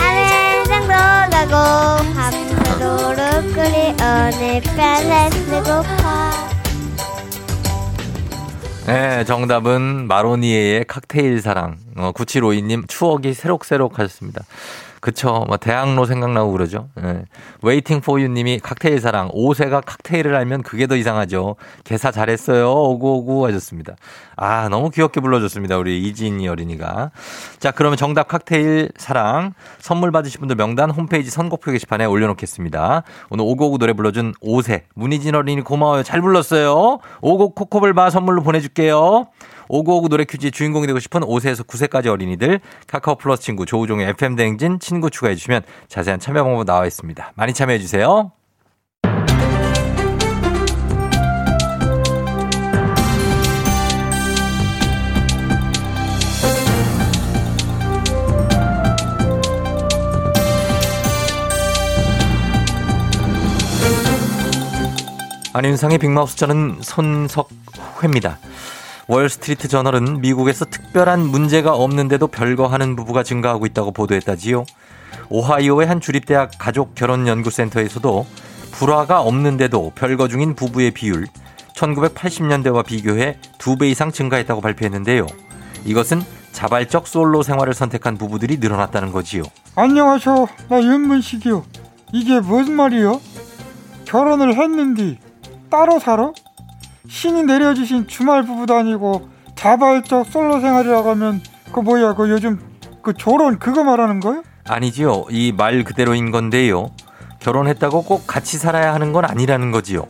아래장도 0.00 0.92
가고 1.30 1.54
밤새도록 2.14 3.54
끓이 3.54 3.94
어느 4.02 4.60
편에 4.76 5.30
쓰고파 5.30 6.30
네, 8.86 9.24
정답은 9.24 10.06
마로니에의 10.08 10.86
칵테일 10.86 11.42
사랑. 11.42 11.76
어, 11.96 12.12
9752님 12.12 12.88
추억이 12.88 13.34
새록새록 13.34 13.98
하셨습니다. 13.98 14.44
그쵸. 15.08 15.46
뭐 15.48 15.56
대학로 15.56 16.04
생각나고 16.04 16.52
그러죠. 16.52 16.90
예. 17.02 17.24
Waiting 17.62 18.02
for 18.02 18.20
you님이 18.20 18.60
칵테일 18.62 19.00
사랑. 19.00 19.30
5세가 19.30 19.82
칵테일을 19.86 20.34
알면 20.34 20.62
그게 20.62 20.86
더 20.86 20.96
이상하죠. 20.96 21.56
개사 21.84 22.10
잘했어요. 22.10 22.70
오구오구 22.70 23.46
하셨습니다. 23.46 23.94
아, 24.36 24.68
너무 24.68 24.90
귀엽게 24.90 25.22
불러줬습니다. 25.22 25.78
우리 25.78 26.02
이진이 26.02 26.46
어린이가. 26.46 27.10
자, 27.58 27.70
그러면 27.70 27.96
정답 27.96 28.28
칵테일 28.28 28.90
사랑. 28.98 29.54
선물 29.78 30.12
받으실 30.12 30.40
분들 30.40 30.56
명단 30.56 30.90
홈페이지 30.90 31.30
선곡표 31.30 31.72
게시판에 31.72 32.04
올려놓겠습니다. 32.04 33.02
오늘 33.30 33.44
오구오구 33.46 33.78
노래 33.78 33.94
불러준 33.94 34.34
5세. 34.42 34.82
문희진 34.92 35.34
어린이 35.34 35.62
고마워요. 35.62 36.02
잘 36.02 36.20
불렀어요. 36.20 36.98
오곡 37.22 37.54
코코볼바 37.54 38.10
선물로 38.10 38.42
보내줄게요. 38.42 39.28
오구오구 39.68 40.08
노래 40.08 40.24
퀴즈 40.24 40.50
주인공이 40.50 40.86
되고 40.86 40.98
싶은 40.98 41.20
5세에서 41.20 41.66
9세까지 41.66 42.06
어린이들 42.06 42.60
카카오 42.86 43.16
플러스 43.16 43.42
친구 43.42 43.66
조우종의 43.66 44.08
FM 44.10 44.36
대행진 44.36 44.78
친구 44.80 45.10
추가해 45.10 45.34
주시면 45.34 45.62
자세한 45.88 46.20
참여 46.20 46.44
방법 46.44 46.64
나와 46.64 46.86
있습니다. 46.86 47.32
많이 47.36 47.52
참여해 47.52 47.78
주세요. 47.78 48.32
안윤상의 65.54 65.98
빅마우스 65.98 66.36
저는 66.36 66.78
손석회입니다. 66.82 68.38
월스트리트 69.08 69.68
저널은 69.68 70.20
미국에서 70.20 70.66
특별한 70.66 71.20
문제가 71.20 71.72
없는데도 71.74 72.26
별거 72.26 72.66
하는 72.66 72.94
부부가 72.94 73.22
증가하고 73.22 73.64
있다고 73.64 73.92
보도했다지요. 73.92 74.66
오하이오의 75.30 75.86
한 75.86 76.00
주립대학 76.00 76.50
가족 76.58 76.94
결혼 76.94 77.26
연구센터에서도 77.26 78.26
불화가 78.70 79.22
없는데도 79.22 79.92
별거 79.94 80.28
중인 80.28 80.54
부부의 80.54 80.90
비율 80.90 81.26
1980년대와 81.74 82.84
비교해 82.84 83.38
두배 83.56 83.88
이상 83.88 84.12
증가했다고 84.12 84.60
발표했는데요. 84.60 85.26
이것은 85.86 86.20
자발적 86.52 87.06
솔로 87.06 87.42
생활을 87.42 87.72
선택한 87.72 88.18
부부들이 88.18 88.58
늘어났다는 88.58 89.10
거지요. 89.12 89.42
안녕하쇼 89.74 90.48
나 90.68 90.82
윤문식이요 90.82 91.64
이게 92.12 92.40
무슨 92.40 92.74
말이요? 92.74 93.20
결혼을 94.04 94.54
했는데 94.56 95.18
따로 95.70 95.98
살아? 95.98 96.32
신이 97.08 97.44
내려주신 97.44 98.06
주말 98.06 98.44
부부도 98.44 98.74
아니고 98.76 99.28
자발적 99.54 100.26
솔로 100.26 100.60
생활이라고 100.60 101.10
하면 101.10 101.40
그 101.72 101.80
뭐야 101.80 102.14
그 102.14 102.28
요즘 102.30 102.60
그 103.02 103.12
조론 103.14 103.58
그거 103.58 103.82
말하는 103.84 104.20
거요? 104.20 104.42
아니지요. 104.68 105.24
이 105.30 105.52
말 105.56 105.82
그대로인 105.84 106.30
건데요. 106.30 106.90
결혼했다고 107.40 108.02
꼭 108.02 108.26
같이 108.26 108.58
살아야 108.58 108.92
하는 108.94 109.12
건 109.12 109.24
아니라는 109.24 109.70
거지요. 109.70 110.06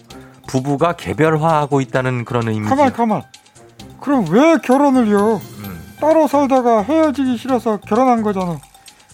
부부가 0.48 0.94
개별화하고 0.94 1.80
있다는 1.80 2.24
그런 2.24 2.48
의미죠. 2.48 2.74
가만 2.74 2.92
가만 2.92 3.22
그럼 4.00 4.26
왜 4.30 4.56
결혼을요? 4.62 5.34
음. 5.36 5.94
따로 6.00 6.26
살다가 6.26 6.82
헤어지기 6.82 7.36
싫어서 7.36 7.78
결혼한 7.80 8.22
거잖아 8.22 8.58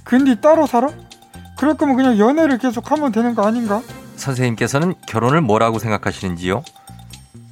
근데 0.04 0.34
따로 0.40 0.66
살아? 0.66 0.88
그럴 1.56 1.74
거면 1.76 1.96
그냥 1.96 2.18
연애를 2.18 2.58
계속 2.58 2.90
하면 2.92 3.10
되는 3.10 3.34
거 3.34 3.42
아닌가? 3.46 3.80
선생님께서는 4.16 4.94
결혼을 5.06 5.40
뭐라고 5.40 5.78
생각하시는지요? 5.78 6.62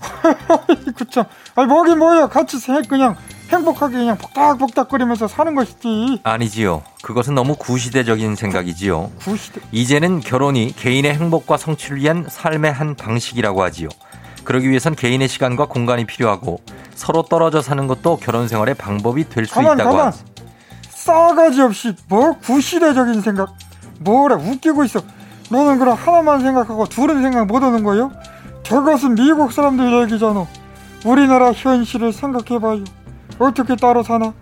그쵸 0.96 1.24
아니 1.54 1.66
뭐긴 1.68 1.98
뭐야 1.98 2.28
같이 2.28 2.58
생 2.58 2.82
그냥 2.82 3.16
행복하게 3.50 3.96
그냥 3.98 4.16
복닥복닥거리면서 4.16 5.28
사는 5.28 5.54
것이지 5.54 6.20
아니지요. 6.24 6.82
그것은 7.02 7.34
너무 7.34 7.54
구시대적인 7.56 8.34
생각이지요. 8.34 9.10
구시대 9.20 9.60
이제는 9.72 10.20
결혼이 10.20 10.74
개인의 10.74 11.14
행복과 11.14 11.58
성취를 11.58 11.98
위한 11.98 12.26
삶의 12.28 12.72
한 12.72 12.94
방식이라고 12.94 13.62
하지요. 13.62 13.88
그러기 14.44 14.70
위해선 14.70 14.94
개인의 14.94 15.28
시간과 15.28 15.66
공간이 15.66 16.04
필요하고 16.06 16.60
서로 16.94 17.22
떨어져 17.22 17.60
사는 17.62 17.86
것도 17.86 18.16
결혼 18.16 18.48
생활의 18.48 18.74
방법이 18.74 19.28
될 19.28 19.44
수 19.46 19.60
있다고 19.60 19.76
가만 19.76 20.06
하지. 20.06 20.24
싸가지 20.88 21.60
없이 21.62 21.94
뭐 22.08 22.32
구시대적인 22.38 23.20
생각 23.20 23.54
뭐라 23.98 24.36
웃기고 24.36 24.84
있어 24.84 25.00
너는 25.50 25.78
그럼 25.78 25.96
하나만 25.96 26.40
생각하고 26.40 26.86
둘은 26.86 27.20
생각 27.22 27.46
못 27.46 27.62
하는 27.62 27.82
거요? 27.84 28.12
저것은 28.62 29.14
미국 29.14 29.52
사람들 29.52 30.02
얘기잖아 30.02 30.46
우리나라 31.04 31.52
현실을 31.52 32.12
생각해봐요 32.12 32.84
어떻게 33.38 33.74
따로 33.76 34.02
사나? 34.02 34.32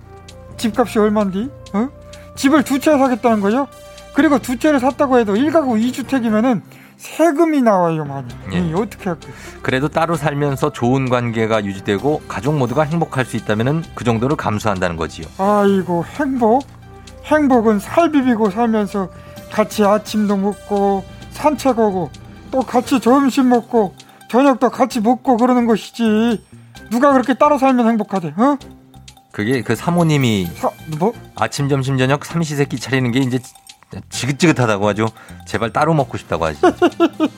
집값이 0.56 0.98
얼만디? 0.98 1.50
어? 1.72 1.88
집을 2.36 2.64
두 2.64 2.78
채 2.78 2.96
사겠다는 2.98 3.40
거요? 3.40 3.66
그리고 4.14 4.38
두 4.38 4.58
채를 4.58 4.80
샀다고 4.80 5.18
해도 5.18 5.34
1가구 5.34 5.80
2주택이면은 5.80 6.60
세금이 6.96 7.62
나와요 7.62 8.04
많이 8.04 8.28
예. 8.52 8.58
이 8.58 8.74
어떻게 8.74 9.08
할까 9.08 9.28
그래도 9.62 9.88
따로 9.88 10.16
살면서 10.16 10.70
좋은 10.72 11.08
관계가 11.08 11.64
유지되고 11.64 12.22
가족 12.28 12.56
모두가 12.58 12.82
행복할 12.82 13.24
수 13.24 13.36
있다면은 13.36 13.84
그 13.94 14.04
정도를 14.04 14.36
감수한다는 14.36 14.96
거지요. 14.96 15.26
아이고 15.38 16.04
행복 16.18 16.66
행복은 17.24 17.78
살 17.78 18.10
비비고 18.10 18.50
살면서 18.50 19.08
같이 19.50 19.82
아침도 19.84 20.36
먹고 20.36 21.04
산책하고 21.30 22.10
또 22.50 22.60
같이 22.60 23.00
점심 23.00 23.48
먹고 23.48 23.94
저녁도 24.30 24.70
같이 24.70 25.00
먹고 25.00 25.36
그러는 25.36 25.66
것이지 25.66 26.40
누가 26.90 27.12
그렇게 27.12 27.34
따로 27.34 27.58
살면 27.58 27.88
행복하대 27.88 28.28
어? 28.36 28.56
그게 29.32 29.60
그 29.62 29.74
사모님이 29.74 30.46
사, 30.54 30.70
뭐? 30.98 31.12
아침 31.34 31.68
점심 31.68 31.98
저녁 31.98 32.24
삼시세끼 32.24 32.78
차리는 32.78 33.10
게 33.10 33.18
이제 33.18 33.40
지긋지긋하다고 34.08 34.86
하죠. 34.88 35.08
제발 35.46 35.72
따로 35.72 35.94
먹고 35.94 36.16
싶다고 36.16 36.44
하지. 36.44 36.60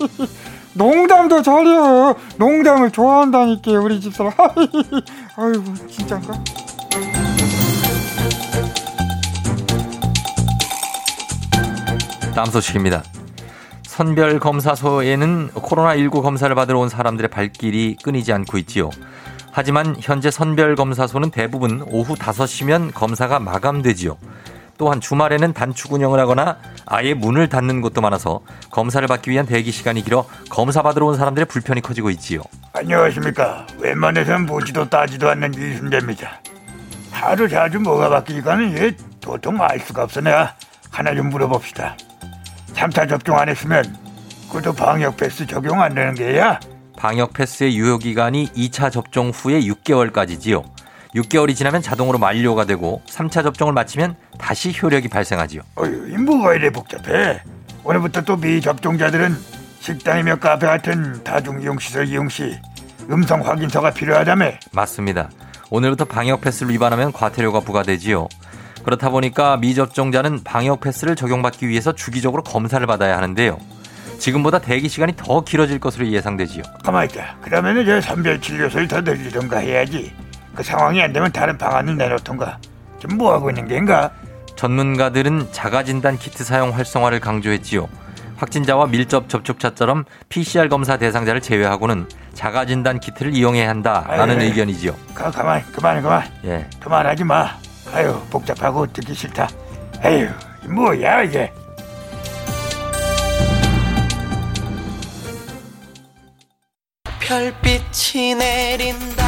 농담도 0.75 1.41
잘해요 1.41 2.15
농담을 2.37 2.91
좋아한다니까 2.91 3.73
우리 3.73 3.99
집사람 3.99 4.33
아이고 5.37 5.75
진짠가? 5.89 6.45
다음 12.35 12.51
소식입니다. 12.51 13.03
선별 14.03 14.41
검사소에는 14.41 15.51
코로나19 15.51 16.23
검사를 16.23 16.53
받으러 16.57 16.81
온 16.81 16.89
사람들의 16.89 17.31
발길이 17.31 17.97
끊이지 18.03 18.33
않고 18.33 18.59
있지요. 18.59 18.91
하지만 19.53 19.95
현재 20.01 20.29
선별 20.29 20.75
검사소는 20.75 21.31
대부분 21.31 21.85
오후 21.87 22.17
5시면 22.17 22.93
검사가 22.93 23.39
마감되지요. 23.39 24.19
또한 24.77 25.01
주말에는 25.01 25.53
단축 25.53 25.93
운영을 25.93 26.19
하거나 26.19 26.59
아예 26.85 27.15
문을 27.15 27.49
닫는 27.49 27.81
곳도 27.81 28.01
많아서 28.01 28.41
검사를 28.73 29.07
받기 29.07 29.31
위한 29.31 29.47
대기 29.47 29.71
시간이 29.71 30.03
길어 30.03 30.27
검사 30.51 30.83
받으러 30.83 31.07
온 31.07 31.17
사람들의 31.17 31.47
불편이 31.47 31.81
커지고 31.81 32.11
있지요. 32.11 32.43
안녕하십니까. 32.73 33.69
웬만해선 33.79 34.47
보지도 34.47 34.89
따지도 34.89 35.31
않는 35.31 35.55
이순대입니다. 35.55 36.41
하루 37.13 37.49
자주 37.49 37.79
뭐가 37.79 38.09
바뀌니까는 38.09 38.77
얘 38.79 38.97
도통 39.21 39.63
알 39.63 39.79
수가 39.79 40.03
없어 40.03 40.21
내가 40.21 40.57
하나 40.91 41.15
좀 41.15 41.31
물어봅시다. 41.31 41.97
3차 42.75 43.09
접종 43.09 43.39
안 43.39 43.49
했으면 43.49 43.85
그것도 44.49 44.73
방역 44.75 45.17
패스 45.17 45.47
적용 45.47 45.81
안 45.81 45.95
되는 45.95 46.15
게야? 46.15 46.59
방역 46.97 47.33
패스의 47.33 47.77
유효 47.77 47.99
기간이 47.99 48.49
2차 48.53 48.91
접종 48.93 49.31
후에 49.31 49.61
6개월까지지요. 49.63 50.63
6개월이 51.15 51.55
지나면 51.55 51.83
자동으로 51.83 52.19
만료가 52.19 52.65
되고 52.65 53.03
3차 53.07 53.43
접종을 53.43 53.73
마치면 53.73 54.17
다시 54.39 54.73
효력이 54.81 55.09
발생하지요. 55.09 55.63
어휴, 55.77 56.09
이 56.09 56.17
뭐가 56.17 56.55
이래 56.55 56.71
복잡해? 56.71 57.43
오늘부터 57.85 58.23
또 58.23 58.37
미접종자들은 58.37 59.37
식당이며 59.81 60.37
카페 60.37 60.67
같은 60.67 61.23
다중이용시설 61.25 62.09
이용 62.09 62.29
시 62.29 62.59
음성 63.11 63.45
확인서가 63.45 63.91
필요하다며 63.91 64.53
맞습니다. 64.73 65.29
오늘부터 65.71 66.05
방역 66.05 66.41
패스를 66.41 66.73
위반하면 66.73 67.13
과태료가 67.13 67.61
부과되지요. 67.61 68.29
그렇다 68.85 69.11
보니까 69.11 69.57
미접종자는 69.59 70.43
방역 70.45 70.81
패스를 70.81 71.17
적용받기 71.17 71.69
위해서 71.69 71.93
주기적으로 71.93 72.43
검사를 72.43 72.85
받아야 72.87 73.17
하는데요. 73.17 73.59
지금보다 74.19 74.59
대기 74.61 74.89
시간이 74.89 75.15
더 75.17 75.43
길어질 75.43 75.79
것으로 75.81 76.07
예상되지요. 76.07 76.63
가만히 76.85 77.07
있자. 77.09 77.37
그러면은 77.43 77.85
저 77.85 78.01
선별 78.01 78.41
진료소를 78.41 78.89
더 78.89 79.01
늘리던가 79.01 79.59
해야지. 79.59 80.13
그 80.55 80.63
상황이 80.63 81.03
안 81.03 81.13
되면 81.13 81.33
다른 81.33 81.59
방안을 81.59 81.97
내놓던가. 81.97 82.59
지금 83.01 83.17
뭐 83.19 83.33
하고 83.33 83.51
있는 83.51 83.67
게인가? 83.67 84.13
전문가들은 84.55 85.49
자가진단 85.51 86.19
키트 86.19 86.45
사용 86.45 86.71
활성화를 86.77 87.19
강조했지요. 87.21 87.89
확진자와 88.37 88.87
밀접 88.89 89.29
접촉자처럼 89.29 90.05
PCR 90.29 90.69
검사 90.69 90.97
대상자를 90.97 91.41
제외하고는 91.41 92.07
자가진단 92.35 93.01
키트를 93.01 93.35
이용해야 93.35 93.69
한다라는 93.69 94.41
에이. 94.41 94.49
의견이지요. 94.49 94.95
가, 95.15 95.31
가만, 95.31 95.63
그만, 95.73 96.03
그만. 96.03 96.25
예. 96.45 96.69
그만하지 96.81 97.25
마. 97.25 97.51
아유, 97.93 98.21
복잡하고 98.31 98.91
듣기 98.93 99.15
싫다. 99.15 99.49
에휴, 100.05 100.29
이 100.65 100.69
뭐야 100.69 101.23
이게? 101.23 101.53
별빛이 107.21 108.35
내린다 108.35 109.23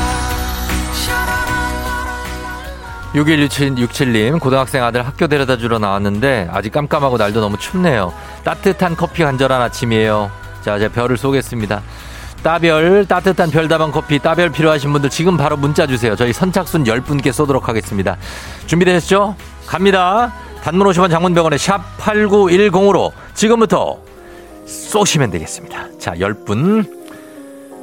6167님, 3.14 4.40
고등학생 4.40 4.82
아들 4.82 5.06
학교 5.06 5.28
데려다 5.28 5.56
주러 5.56 5.78
나왔는데 5.78 6.48
아직 6.50 6.72
깜깜하고 6.72 7.16
날도 7.16 7.40
너무 7.40 7.56
춥네요. 7.56 8.12
따뜻한 8.42 8.96
커피 8.96 9.22
간절한 9.22 9.62
아침이에요. 9.62 10.32
자, 10.62 10.78
제가 10.80 10.92
별을 10.92 11.16
쏘겠습니다. 11.16 11.80
따별, 12.44 13.06
따뜻한 13.06 13.50
별다방 13.50 13.90
커피, 13.90 14.18
따별 14.18 14.50
필요하신 14.50 14.92
분들 14.92 15.08
지금 15.08 15.38
바로 15.38 15.56
문자 15.56 15.86
주세요. 15.86 16.14
저희 16.14 16.32
선착순 16.34 16.84
10분께 16.84 17.32
쏘도록 17.32 17.68
하겠습니다. 17.70 18.18
준비되셨죠? 18.66 19.34
갑니다. 19.66 20.30
단문 20.62 20.86
50원 20.88 21.10
장문병원의 21.10 21.58
샵 21.58 21.80
8910으로 21.98 23.12
지금부터 23.32 23.98
쏘시면 24.66 25.30
되겠습니다. 25.30 25.88
자, 25.98 26.12
10분. 26.14 27.02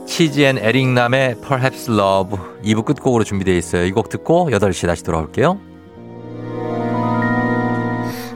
치즈앤 0.07 0.57
에릭남의 0.59 1.37
Perhaps 1.41 1.89
Love 1.91 2.37
2부 2.63 2.85
끝곡으로 2.85 3.23
준비되어 3.23 3.55
있어요. 3.55 3.85
이 3.85 3.91
곡 3.91 4.09
듣고 4.09 4.49
8시 4.51 4.85
다시 4.85 5.03
돌아올게요. 5.03 5.57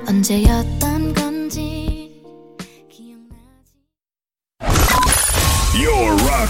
언제였던 0.07 0.84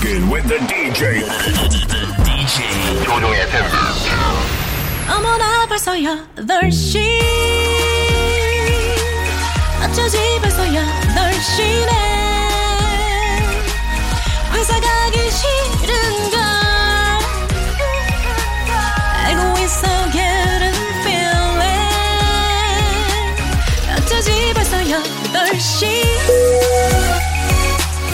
You're 0.06 0.20
rocking 0.20 0.30
with 0.30 0.48
the 0.48 0.60
DJ. 0.68 1.26
DJ 2.24 3.04
조종의 3.04 3.42
FM. 3.42 3.66
어머나 5.10 5.66
벌써 5.68 5.94
8시 5.94 7.00
어쩌지 9.84 10.18
벌써 10.42 10.64
8시네 10.64 11.92
회사 14.54 14.80
가 14.80 15.10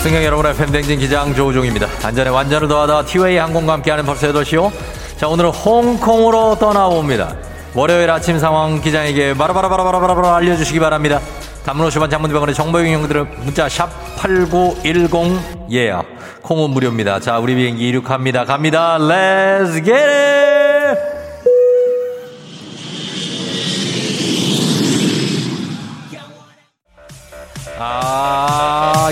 승객 0.01 0.23
여러분의 0.23 0.55
팬댕진 0.55 0.97
기장 0.97 1.31
조우종입니다. 1.35 1.87
안전에 2.03 2.31
완전을 2.31 2.67
더하다 2.67 3.05
티웨이 3.05 3.37
항공과 3.37 3.73
함께하는 3.73 4.03
벌써 4.03 4.33
8시요. 4.33 4.71
자, 5.15 5.27
오늘은 5.27 5.51
홍콩으로 5.51 6.57
떠나봅니다. 6.57 7.35
월요일 7.75 8.09
아침 8.09 8.39
상황 8.39 8.81
기장에게 8.81 9.35
바라바라바라바라바라 9.35 10.37
알려주시기 10.37 10.79
바랍니다. 10.79 11.19
단문 11.63 11.87
50원 11.87 12.09
장문대방원의 12.09 12.55
정보 12.55 12.79
용용들은 12.79 13.27
문자 13.43 13.69
샵 13.69 13.91
8910 14.17 15.69
예요. 15.69 16.03
콩은 16.41 16.71
무료입니다. 16.71 17.19
자, 17.19 17.37
우리 17.37 17.53
비행기 17.53 17.87
이륙합니다. 17.89 18.45
갑니다. 18.45 18.97
Let's! 18.97 20.40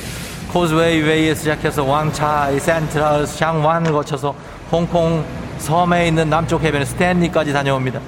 코즈웨이 0.53 1.01
베이에서 1.01 1.41
시작해서 1.41 1.85
완차이, 1.85 2.61
센트럴, 2.61 3.27
성완을 3.27 3.91
거쳐서 3.93 4.33
홍콩 4.71 5.25
섬에 5.59 6.07
있는 6.07 6.31
남쪽 6.31 6.63
해변 6.63 6.85
스탠리까지 6.85 7.53
다녀옵니다. 7.53 8.01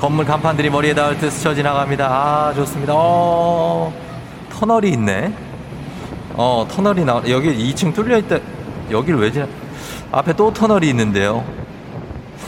건물 0.00 0.24
간판들이 0.24 0.70
머리에 0.70 0.94
닿을 0.94 1.18
듯 1.18 1.30
스쳐 1.30 1.54
지나갑니다. 1.54 2.06
아, 2.06 2.52
좋습니다. 2.54 2.94
어, 2.96 3.92
터널이 4.50 4.90
있네. 4.90 5.32
어, 6.34 6.66
터널이 6.68 7.04
나, 7.04 7.22
여기 7.28 7.72
2층 7.72 7.94
뚫려 7.94 8.18
있다. 8.18 8.38
여길 8.90 9.14
왜 9.14 9.30
지나, 9.30 9.46
앞에 10.10 10.32
또 10.32 10.52
터널이 10.52 10.88
있는데요. 10.88 11.61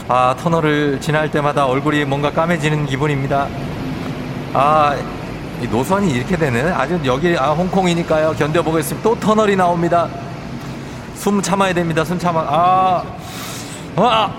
아, 0.07 0.35
터널을 0.39 1.01
지날 1.01 1.31
때마다 1.31 1.67
얼굴이 1.67 2.05
뭔가 2.05 2.31
까매지는 2.31 2.87
기분입니다. 2.87 3.49
아, 4.53 4.95
이 5.63 5.67
노선이 5.67 6.11
이렇게 6.11 6.37
되네. 6.37 6.71
아주 6.73 7.01
여기, 7.07 7.37
아, 7.39 7.53
홍콩이니까요. 7.53 8.33
견뎌보겠습니다. 8.33 9.09
또 9.09 9.19
터널이 9.19 9.57
나옵니다. 9.57 10.09
숨 11.15 11.41
참아야 11.41 11.73
됩니다. 11.73 12.05
숨 12.05 12.19
참아. 12.19 12.41
아, 12.41 13.03
와! 13.97 14.31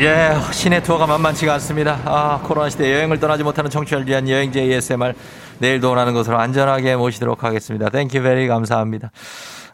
예, 0.00 0.36
시내 0.52 0.82
투어가 0.82 1.06
만만치가 1.06 1.54
않습니다. 1.54 1.98
아, 2.04 2.40
코로나 2.44 2.68
시대 2.68 2.92
여행을 2.92 3.18
떠나지 3.18 3.42
못하는 3.42 3.70
청취자를 3.70 4.06
위한 4.06 4.28
여행제 4.28 4.60
ASMR 4.60 5.14
내일도 5.58 5.88
원하는 5.88 6.12
곳으로 6.14 6.38
안전하게 6.38 6.94
모시도록 6.94 7.42
하겠습니다. 7.42 7.88
Thank 7.88 8.22
you 8.22 8.32
very 8.32 8.46
감사합니다. 8.46 9.10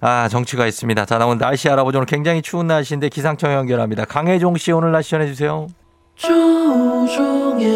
아, 0.06 0.28
정치가 0.28 0.66
있습니다. 0.66 1.06
자, 1.06 1.16
나 1.16 1.24
오늘 1.24 1.38
날씨 1.38 1.66
알아보죠. 1.70 1.96
오늘 1.96 2.04
굉장히 2.04 2.42
추운 2.42 2.66
날씨인데 2.66 3.08
기상청 3.08 3.54
연결합니다. 3.54 4.04
강혜종 4.04 4.58
씨 4.58 4.70
오늘 4.70 4.92
날씨 4.92 5.12
전해주세요. 5.12 5.66
조우종의 6.14 7.66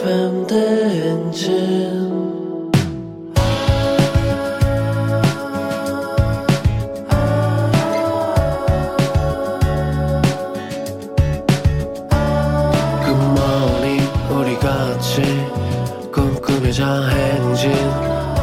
FM 0.00 0.48
대행진 0.48 1.52
굿모닝 13.04 14.00
우리 14.36 14.58
같이 14.58 15.22
꿈꾸며자 16.12 17.10
행진 17.10 17.72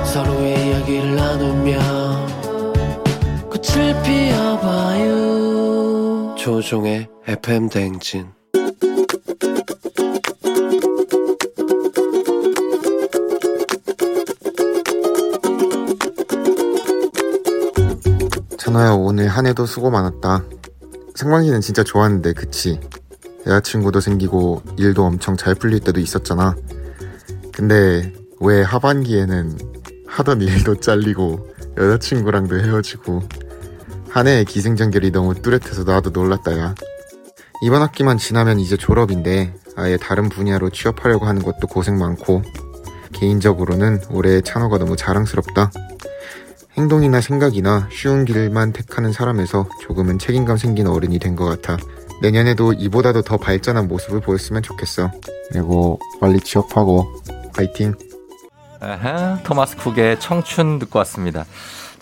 서로의 0.05 0.69
이야기를 0.69 1.13
나누며 1.13 2.00
꽃을 3.61 4.01
피워봐요. 4.01 5.15
조종의 6.35 7.07
FM 7.27 7.69
대행진. 7.69 8.27
찬호야 18.57 18.93
오늘 18.93 19.27
한 19.27 19.45
해도 19.45 19.67
수고 19.67 19.91
많았다. 19.91 20.43
생방기는 21.13 21.61
진짜 21.61 21.83
좋았는데 21.83 22.33
그치? 22.33 22.79
여자친구도 23.45 23.99
생기고 23.99 24.63
일도 24.77 25.05
엄청 25.05 25.37
잘 25.37 25.53
풀릴 25.53 25.81
때도 25.81 25.99
있었잖아. 25.99 26.55
근데 27.53 28.11
왜 28.39 28.63
하반기에는 28.63 29.57
하던 30.07 30.41
일도 30.41 30.79
잘리고 30.79 31.51
여자친구랑도 31.77 32.59
헤어지고 32.59 33.21
한 34.11 34.27
해의 34.27 34.45
기승전결이 34.45 35.11
너무 35.11 35.33
뚜렷해서 35.35 35.83
나도 35.83 36.09
놀랐다 36.11 36.57
야 36.59 36.75
이번 37.63 37.81
학기만 37.81 38.17
지나면 38.17 38.59
이제 38.59 38.75
졸업인데 38.77 39.53
아예 39.75 39.97
다른 39.97 40.29
분야로 40.29 40.69
취업하려고 40.69 41.25
하는 41.25 41.41
것도 41.41 41.67
고생 41.67 41.97
많고 41.97 42.41
개인적으로는 43.13 44.01
올해 44.11 44.41
찬호가 44.41 44.77
너무 44.79 44.95
자랑스럽다 44.95 45.71
행동이나 46.77 47.21
생각이나 47.21 47.87
쉬운 47.91 48.25
길만 48.25 48.73
택하는 48.73 49.11
사람에서 49.11 49.67
조금은 49.81 50.19
책임감 50.19 50.57
생긴 50.57 50.87
어른이 50.87 51.19
된 51.19 51.35
것 51.35 51.43
같아. 51.45 51.77
내년에도 52.21 52.71
이보다도 52.71 53.23
더 53.23 53.35
발전한 53.35 53.89
모습을 53.89 54.21
보였으면 54.21 54.63
좋겠어. 54.63 55.11
그리고 55.51 55.99
빨리 56.21 56.39
취업하고 56.39 57.05
파이팅. 57.53 57.93
아하, 58.79 59.37
토마스 59.43 59.75
쿡의 59.77 60.21
청춘 60.21 60.79
듣고 60.79 60.99
왔습니다. 60.99 61.45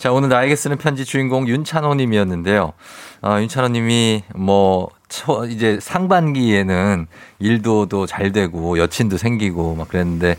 자, 0.00 0.10
오늘 0.12 0.30
나에게 0.30 0.56
쓰는 0.56 0.78
편지 0.78 1.04
주인공 1.04 1.46
윤찬호 1.46 1.94
님이었는데요. 1.96 2.72
어, 3.20 3.36
윤찬호 3.38 3.68
님이 3.68 4.24
뭐, 4.34 4.88
초, 5.10 5.44
이제 5.44 5.78
상반기에는 5.78 7.06
일도 7.38 7.84
또잘 7.84 8.32
되고 8.32 8.78
여친도 8.78 9.18
생기고 9.18 9.74
막 9.74 9.88
그랬는데 9.88 10.38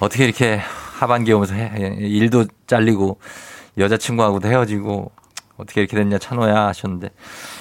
어떻게 0.00 0.24
이렇게 0.24 0.62
하반기에 0.98 1.34
오면서 1.34 1.52
해, 1.52 1.94
일도 1.98 2.46
잘리고 2.66 3.18
여자친구하고도 3.76 4.48
헤어지고 4.48 5.12
어떻게 5.58 5.82
이렇게 5.82 5.96
됐냐 5.96 6.16
찬호야 6.16 6.66
하셨는데 6.68 7.10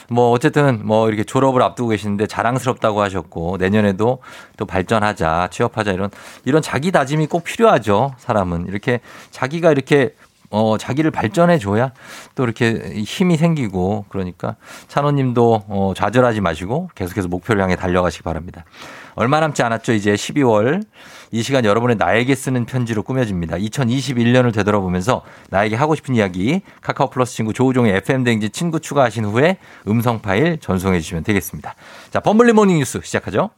뭐 0.09 0.31
어쨌든 0.31 0.85
뭐 0.85 1.07
이렇게 1.07 1.23
졸업을 1.23 1.61
앞두고 1.61 1.89
계시는데 1.89 2.27
자랑스럽다고 2.27 3.01
하셨고 3.01 3.57
내년에도 3.57 4.19
또 4.57 4.65
발전하자 4.65 5.49
취업하자 5.51 5.91
이런 5.91 6.09
이런 6.43 6.61
자기 6.61 6.91
다짐이 6.91 7.27
꼭 7.27 7.43
필요하죠 7.43 8.13
사람은 8.17 8.67
이렇게 8.67 8.99
자기가 9.31 9.71
이렇게 9.71 10.13
어, 10.49 10.77
자기를 10.77 11.11
발전해 11.11 11.57
줘야 11.57 11.91
또 12.35 12.43
이렇게 12.43 12.93
힘이 13.05 13.37
생기고 13.37 14.05
그러니까 14.09 14.55
찬호님도 14.87 15.63
어, 15.67 15.93
좌절하지 15.95 16.41
마시고 16.41 16.89
계속해서 16.95 17.27
목표를 17.27 17.61
향해 17.61 17.75
달려가시기 17.75 18.23
바랍니다. 18.23 18.65
얼마 19.15 19.39
남지 19.39 19.63
않았죠. 19.63 19.93
이제 19.93 20.13
12월. 20.13 20.83
이 21.31 21.41
시간 21.41 21.65
여러분의 21.65 21.95
나에게 21.97 22.35
쓰는 22.35 22.65
편지로 22.65 23.03
꾸며집니다. 23.03 23.57
2021년을 23.57 24.53
되돌아보면서 24.53 25.23
나에게 25.49 25.75
하고 25.75 25.95
싶은 25.95 26.15
이야기 26.15 26.61
카카오 26.81 27.09
플러스 27.09 27.33
친구 27.33 27.53
조우종의 27.53 27.93
FM대행진 27.95 28.51
친구 28.51 28.79
추가하신 28.79 29.25
후에 29.25 29.57
음성 29.87 30.21
파일 30.21 30.59
전송해 30.59 30.99
주시면 30.99 31.23
되겠습니다. 31.23 31.75
자, 32.11 32.19
범블리 32.19 32.53
모닝 32.53 32.77
뉴스 32.77 32.99
시작하죠. 33.03 33.49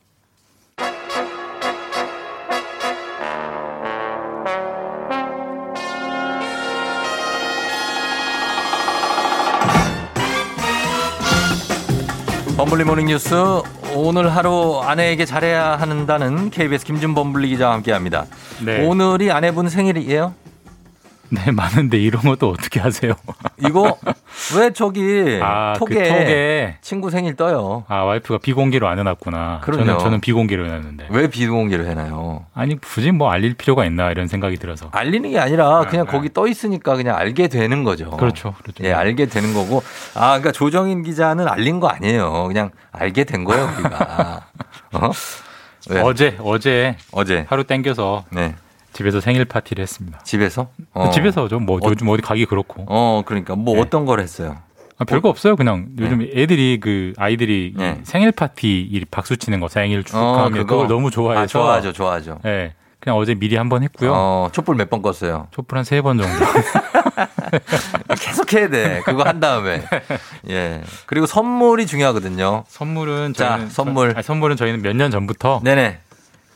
범블리 12.58 12.86
모닝 12.86 13.06
뉴스 13.06 13.36
오늘 13.94 14.36
하루 14.36 14.82
아내에게 14.82 15.26
잘해야 15.26 15.76
한다는 15.76 16.50
KBS 16.50 16.86
김준범블리 16.86 17.50
기자와 17.50 17.76
함께합니다. 17.76 18.26
네. 18.66 18.84
오늘이 18.84 19.32
아내분 19.32 19.70
생일이에요? 19.70 20.34
네, 21.30 21.52
맞는데 21.52 22.00
이런 22.00 22.24
것도 22.24 22.50
어떻게 22.50 22.80
아세요? 22.80 23.14
이거 23.60 23.96
왜 24.56 24.72
저기 24.72 25.40
아, 25.42 25.74
그 25.74 25.80
톡에, 25.80 26.08
톡에. 26.08 26.78
친구 26.82 27.10
생일 27.10 27.36
떠요? 27.36 27.84
아, 27.88 28.04
와이프가 28.04 28.40
비공개로 28.40 28.88
안 28.88 29.00
해놨구나. 29.00 29.62
그럼요. 29.64 29.86
저는, 29.86 30.00
저는 30.00 30.22
비공개로 30.22 30.66
해놨는데. 30.66 31.08
왜 31.10 31.28
비공개로 31.28 31.86
해놔요? 31.86 32.46
아니, 32.54 32.80
굳이 32.80 33.12
뭐 33.12 33.30
알릴 33.32 33.56
필요가 33.56 33.86
있나 33.86 34.12
이런 34.12 34.28
생각이 34.28 34.58
들어서. 34.58 34.90
알리는 34.92 35.30
게 35.32 35.40
아니라 35.40 35.86
그냥 35.90 36.06
거기 36.06 36.32
떠 36.32 36.48
있으니까 36.48 36.96
그냥 36.96 37.18
알게 37.18 37.48
되는 37.48 37.84
거죠. 37.84 38.12
그렇죠. 38.12 38.54
그렇죠. 38.62 38.84
예, 38.84 38.94
알게 38.94 39.26
되는 39.26 39.54
거고. 39.54 39.84
아, 40.16 40.30
그러니까 40.38 40.52
조정인 40.52 41.04
기자는 41.04 41.48
알린 41.48 41.80
거 41.80 41.88
아니에요. 41.88 42.46
그냥 42.48 42.72
알게 42.92 43.26
된 43.26 43.44
거예요, 43.44 43.70
우리가. 43.78 44.42
어? 44.94 45.12
왜? 45.90 46.02
어제, 46.02 46.38
어제. 46.42 46.98
어제. 47.12 47.46
하루 47.50 47.64
땡겨서. 47.64 48.26
네. 48.32 48.56
집에서 48.98 49.22
생일 49.22 49.46
파티를 49.46 49.84
했습니다. 49.84 50.18
집에서? 50.24 50.70
집에서죠. 51.14 51.60
뭐 51.60 51.78
어. 51.78 51.80
요즘 51.86 52.08
어디 52.10 52.24
가기 52.24 52.46
그렇고. 52.48 52.84
어, 52.88 53.22
그러니까 53.28 53.56
뭐 53.56 53.76
네. 53.76 53.82
어떤 53.82 54.06
걸 54.06 54.20
했어요? 54.20 54.58
아, 54.98 55.06
별거 55.06 55.30
없어요. 55.30 55.56
그냥 55.56 55.90
요즘 56.00 56.18
네. 56.20 56.32
애들이 56.34 56.80
그 56.82 57.14
아이들이 57.18 57.74
이 57.76 57.78
네. 57.78 58.00
생일 58.02 58.32
파티 58.32 58.80
이 58.92 59.06
박수 59.12 59.38
치는 59.38 59.60
거 59.60 59.68
생일 59.68 60.00
어, 60.00 60.02
축하하면? 60.02 60.66
그걸 60.66 60.88
너무 60.88 61.12
좋아해서. 61.12 61.42
아, 61.44 61.46
좋아하죠, 61.46 61.94
좋아하죠. 61.94 62.40
네. 62.44 62.74
그냥 63.00 63.18
어제 63.20 63.36
미리 63.36 63.56
한 63.56 63.70
번 63.70 63.84
했고요. 63.84 64.12
어, 64.12 64.50
촛불 64.52 64.76
몇 64.76 64.90
번 64.90 65.04
껐어요? 65.04 65.46
촛불 65.52 65.78
한 65.78 65.84
세 65.86 66.02
번 66.02 66.18
정도. 66.18 66.44
계속 68.20 68.52
해야 68.54 68.68
돼. 68.68 69.02
그거 69.06 69.22
한 69.22 69.40
다음에. 69.40 69.84
예. 70.50 70.82
그리고 71.06 71.28
선물이 71.28 71.86
중요하거든요. 71.86 72.64
선물은 72.68 73.34
자, 73.36 73.68
선물. 73.70 74.14
아니, 74.16 74.24
선물은 74.24 74.56
저희는 74.58 74.82
몇 74.82 74.96
년 74.96 75.12
전부터 75.12 75.62
네네. 75.64 76.00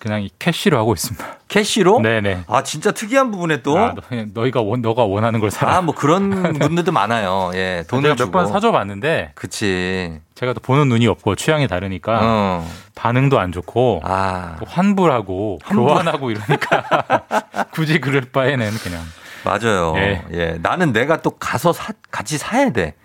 그냥 0.01 0.23
이 0.23 0.31
캐시로 0.39 0.79
하고 0.79 0.93
있습니다. 0.93 1.23
캐시로? 1.47 1.99
네네. 1.99 2.45
아, 2.47 2.63
진짜 2.63 2.89
특이한 2.91 3.29
부분에 3.29 3.61
또. 3.61 3.77
아, 3.77 3.93
너, 4.33 4.45
희가 4.47 4.61
원, 4.61 4.81
너가 4.81 5.03
원하는 5.03 5.39
걸 5.39 5.51
사라. 5.51 5.75
아, 5.77 5.81
뭐 5.83 5.93
그런 5.93 6.31
분들도 6.57 6.91
많아요. 6.91 7.51
예. 7.53 7.83
돈을. 7.87 8.15
몇 8.15 8.31
번 8.31 8.47
사줘봤는데 8.47 9.33
그치. 9.35 10.19
제가 10.33 10.53
또 10.53 10.59
보는 10.59 10.89
눈이 10.89 11.05
없고 11.05 11.35
취향이 11.35 11.67
다르니까 11.67 12.19
어. 12.23 12.67
반응도 12.95 13.39
안 13.39 13.51
좋고 13.51 14.01
아. 14.03 14.55
또 14.59 14.65
환불하고 14.67 15.59
환불. 15.63 15.85
교환하고 15.85 16.31
이러니까 16.31 16.83
굳이 17.71 17.99
그럴 18.01 18.21
바에는 18.21 18.71
그냥 18.81 19.01
맞아요. 19.45 19.93
예. 19.97 20.23
예. 20.33 20.57
나는 20.63 20.93
내가 20.93 21.17
또 21.21 21.29
가서 21.31 21.73
사, 21.73 21.93
같이 22.09 22.39
사야 22.39 22.71
돼. 22.71 22.95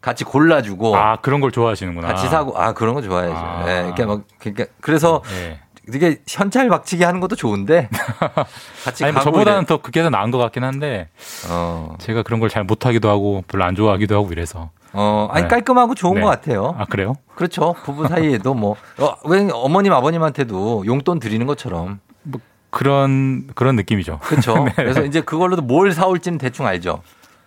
같이 0.00 0.22
골라주고. 0.22 0.94
아 0.96 1.16
그런 1.16 1.40
걸 1.40 1.50
좋아하시는구나. 1.50 2.06
같이 2.06 2.28
사고. 2.28 2.56
아, 2.60 2.74
그런 2.74 2.94
거 2.94 3.02
좋아해야죠. 3.02 3.36
아. 3.36 3.64
예. 3.66 3.86
이렇게 3.86 4.04
막, 4.04 4.20
그러니까 4.38 4.66
그래서 4.80 5.22
예. 5.32 5.58
되게 5.90 6.20
현찰 6.28 6.68
박치기 6.68 7.04
하는 7.04 7.20
것도 7.20 7.36
좋은데. 7.36 7.88
같이 8.84 9.04
아니 9.04 9.12
뭐 9.12 9.22
저보다는 9.22 9.60
이래. 9.60 9.66
더 9.66 9.80
그게 9.82 10.02
더 10.02 10.10
나은 10.10 10.30
것 10.30 10.38
같긴 10.38 10.64
한데 10.64 11.08
어. 11.50 11.94
제가 11.98 12.22
그런 12.22 12.40
걸 12.40 12.48
잘 12.48 12.64
못하기도 12.64 13.08
하고 13.08 13.42
별로 13.48 13.64
안 13.64 13.74
좋아하기도 13.74 14.14
하고 14.16 14.28
이래서 14.32 14.70
어, 14.92 15.28
아니 15.32 15.42
네. 15.42 15.48
깔끔하고 15.48 15.94
좋은 15.94 16.14
네. 16.14 16.20
것 16.20 16.28
같아요. 16.28 16.74
아 16.78 16.84
그래요? 16.84 17.14
그렇죠. 17.34 17.74
부부 17.84 18.06
사이에도 18.08 18.54
뭐, 18.54 18.76
어, 18.98 19.14
왜 19.24 19.48
어머님 19.52 19.92
아버님한테도 19.92 20.84
용돈 20.86 21.18
드리는 21.18 21.44
것처럼. 21.46 22.00
그런 22.70 23.46
그런 23.54 23.76
느낌이죠. 23.76 24.18
그렇죠. 24.20 24.54
네. 24.64 24.72
그래서 24.76 25.04
이제 25.04 25.20
그걸로도 25.20 25.62
뭘 25.62 25.92
사올지는 25.92 26.38
대충 26.38 26.66
알죠. 26.66 27.02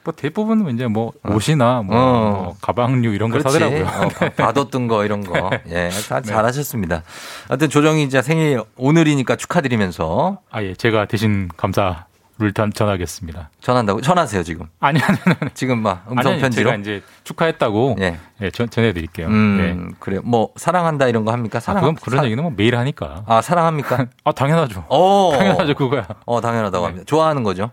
뭐 0.08 0.14
대부분은 0.16 0.74
이제 0.74 0.88
뭐 0.88 1.12
옷이나 1.28 1.82
뭐, 1.82 1.94
어. 1.98 2.32
뭐 2.46 2.56
가방류 2.62 3.14
이런 3.14 3.30
거 3.30 3.40
그렇지. 3.40 3.60
사더라고요. 3.60 3.86
어, 3.86 4.08
바- 4.08 4.30
받았던 4.54 4.88
거 4.88 5.04
이런 5.04 5.22
거. 5.22 5.50
예, 5.68 5.90
다 6.08 6.22
네. 6.22 6.30
잘하셨습니다. 6.30 7.04
하여튼 7.50 7.68
조정희 7.70 8.04
이제 8.04 8.22
생일 8.22 8.62
오늘이니까 8.78 9.36
축하드리면서 9.36 10.38
아 10.50 10.64
예, 10.64 10.74
제가 10.76 11.06
대신 11.08 11.50
감사 11.58 12.06
를 12.40 12.54
전- 12.54 12.72
전하겠습니다. 12.72 13.50
전한다고 13.62 14.00
전하세요 14.00 14.44
지금. 14.44 14.68
아니 14.80 15.02
아니 15.02 15.18
아니. 15.26 15.50
지금 15.56 15.80
막 15.80 16.06
음성 16.10 16.34
아니, 16.34 16.42
편지로. 16.42 16.70
제가 16.70 16.80
이제 16.82 17.02
축하했다고 17.24 17.96
예. 18.00 18.18
예, 18.44 18.52
전, 18.52 18.70
전해드릴게요. 18.70 19.26
음, 19.28 19.58
네. 19.90 19.96
그래요. 20.00 20.22
뭐 20.24 20.50
사랑한다 20.56 21.08
이런 21.08 21.26
거 21.26 21.32
합니까? 21.34 21.58
아, 21.58 21.60
사랑. 21.60 21.82
그건 21.82 21.96
그런 21.96 22.20
사- 22.20 22.26
얘기는 22.26 22.42
뭐 22.42 22.54
매일 22.56 22.78
하니까. 22.78 23.24
아 23.26 23.42
사랑합니까? 23.42 24.06
아 24.24 24.32
당연하죠. 24.32 24.86
어. 24.88 25.32
당연하죠 25.38 25.74
그거야. 25.74 26.08
어 26.26 26.40
당연하다고 26.40 26.86
합니다. 26.86 27.04
좋아하는 27.08 27.42
거죠. 27.44 27.72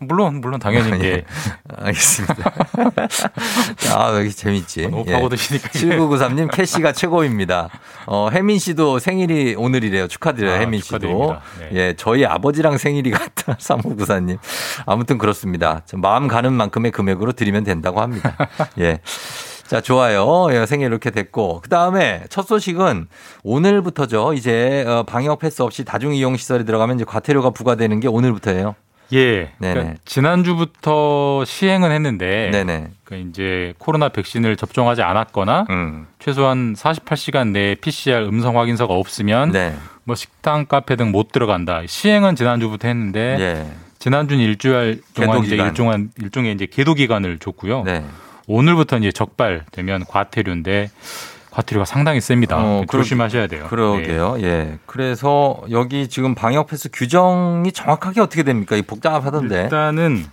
물론 0.00 0.40
물론 0.40 0.60
당연히 0.60 0.92
예. 0.92 0.96
이제 0.96 1.24
알겠습니다. 1.76 2.52
아, 3.94 4.18
여기 4.18 4.30
재밌지. 4.30 4.88
너무 4.88 5.04
예. 5.06 5.12
파고드시니까. 5.12 5.68
7993님, 5.70 6.50
캐시가 6.52 6.92
최고입니다. 6.92 7.68
어, 8.06 8.28
혜민 8.32 8.58
씨도 8.58 8.98
생일이 8.98 9.54
오늘이래요. 9.56 10.08
축하드려요, 10.08 10.54
아, 10.54 10.58
혜민 10.58 10.80
씨도. 10.80 10.98
축하드립니다. 10.98 11.42
네. 11.58 11.68
예, 11.72 11.94
저희 11.96 12.24
아버지랑 12.24 12.78
생일이 12.78 13.10
같다. 13.10 13.54
3594님. 13.58 14.38
아무튼 14.86 15.18
그렇습니다. 15.18 15.82
좀 15.86 16.00
마음 16.00 16.28
가는 16.28 16.52
만큼의 16.52 16.92
금액으로 16.92 17.32
드리면 17.32 17.64
된다고 17.64 18.00
합니다. 18.00 18.36
예. 18.78 19.00
자, 19.66 19.82
좋아요. 19.82 20.48
예, 20.52 20.64
생일 20.64 20.86
이렇게 20.86 21.10
됐고. 21.10 21.60
그 21.62 21.68
다음에 21.68 22.22
첫 22.30 22.46
소식은 22.46 23.06
오늘부터죠. 23.42 24.32
이제 24.32 24.84
어, 24.86 25.02
방역 25.02 25.40
패스 25.40 25.60
없이 25.60 25.84
다중이용시설에 25.84 26.64
들어가면 26.64 26.96
이제 26.96 27.04
과태료가 27.04 27.50
부과되는 27.50 28.00
게 28.00 28.08
오늘부터예요. 28.08 28.76
예. 29.12 29.50
그러니까 29.58 29.94
지난주부터 30.04 31.44
시행은 31.44 31.90
했는데 31.92 32.50
네네. 32.52 32.88
그 33.04 33.16
이제 33.16 33.74
코로나 33.78 34.08
백신을 34.10 34.56
접종하지 34.56 35.02
않았거나 35.02 35.66
음. 35.70 36.06
최소한 36.18 36.74
48시간 36.74 37.48
내에 37.48 37.74
PCR 37.76 38.26
음성 38.28 38.58
확인서가 38.58 38.94
없으면 38.94 39.52
네. 39.52 39.74
뭐 40.04 40.14
식당, 40.14 40.66
카페 40.66 40.96
등 40.96 41.10
못 41.12 41.32
들어간다. 41.32 41.82
시행은 41.86 42.36
지난주부터 42.36 42.88
했는데 42.88 43.36
예. 43.40 43.66
지난주는 43.98 44.42
일주일 44.44 45.02
동안 45.14 45.42
이제. 45.44 45.56
일종한 45.56 46.10
일종의 46.20 46.54
이제 46.54 46.66
계도 46.66 46.94
기간을 46.94 47.38
줬고요. 47.38 47.82
네. 47.84 48.04
오늘부터 48.46 48.98
이제 48.98 49.10
적발되면 49.12 50.04
과태료인데 50.08 50.90
과태료가 51.58 51.84
상당히 51.84 52.20
셉니다. 52.20 52.56
어, 52.56 52.84
그러- 52.86 53.02
조심하셔야 53.02 53.48
돼요. 53.48 53.66
그러게요. 53.68 54.36
예. 54.42 54.78
그래서 54.86 55.60
여기 55.70 56.08
지금 56.08 56.34
방역 56.36 56.68
패스 56.68 56.88
규정이 56.92 57.72
정확하게 57.72 58.20
어떻게 58.20 58.44
됩니까? 58.44 58.76
이 58.76 58.82
네. 58.82 58.86
복잡하던데. 58.86 59.62
일단은 59.62 60.24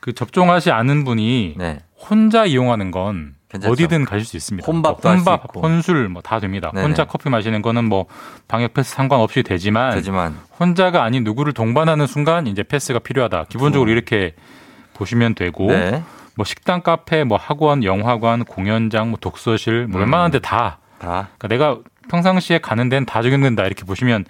그 0.00 0.14
접종하지 0.14 0.70
않은 0.70 1.04
분이 1.04 1.56
네. 1.58 1.80
혼자 1.98 2.46
이용하는 2.46 2.90
건 2.90 3.34
괜찮죠? 3.50 3.72
어디든 3.72 4.06
가실 4.06 4.24
수 4.24 4.36
있습니다. 4.38 4.64
혼밥도 4.66 5.06
뭐 5.06 5.16
혼밥, 5.16 5.44
있고. 5.46 5.60
혼술 5.60 6.08
뭐 6.08 6.22
다 6.22 6.40
됩니다. 6.40 6.70
네네. 6.72 6.86
혼자 6.86 7.04
커피 7.04 7.28
마시는 7.28 7.60
거는 7.60 7.84
뭐 7.84 8.06
방역 8.48 8.72
패스 8.72 8.92
상관없이 8.94 9.42
되지만, 9.42 9.92
되지만 9.94 10.38
혼자가 10.58 11.02
아닌 11.02 11.24
누구를 11.24 11.52
동반하는 11.52 12.06
순간 12.06 12.46
이제 12.46 12.62
패스가 12.62 13.00
필요하다. 13.00 13.46
기본적으로 13.50 13.90
이렇게 13.90 14.34
보시면 14.94 15.34
되고 15.34 15.64
음. 15.66 15.68
네. 15.72 16.02
뭐 16.40 16.44
식당, 16.46 16.80
카페, 16.80 17.22
뭐 17.22 17.36
학원, 17.36 17.84
영화관, 17.84 18.44
공연장, 18.46 19.10
뭐 19.10 19.18
독서실, 19.20 19.86
뭐 19.88 19.98
음. 19.98 20.04
웬만한 20.04 20.30
데 20.30 20.38
다. 20.38 20.78
다. 20.98 21.28
그러니까 21.36 21.48
내가 21.48 21.78
평상시에 22.08 22.60
가는 22.60 22.88
데는 22.88 23.04
다 23.04 23.20
적용된다 23.20 23.66
이렇게 23.66 23.84
보시면 23.84 24.24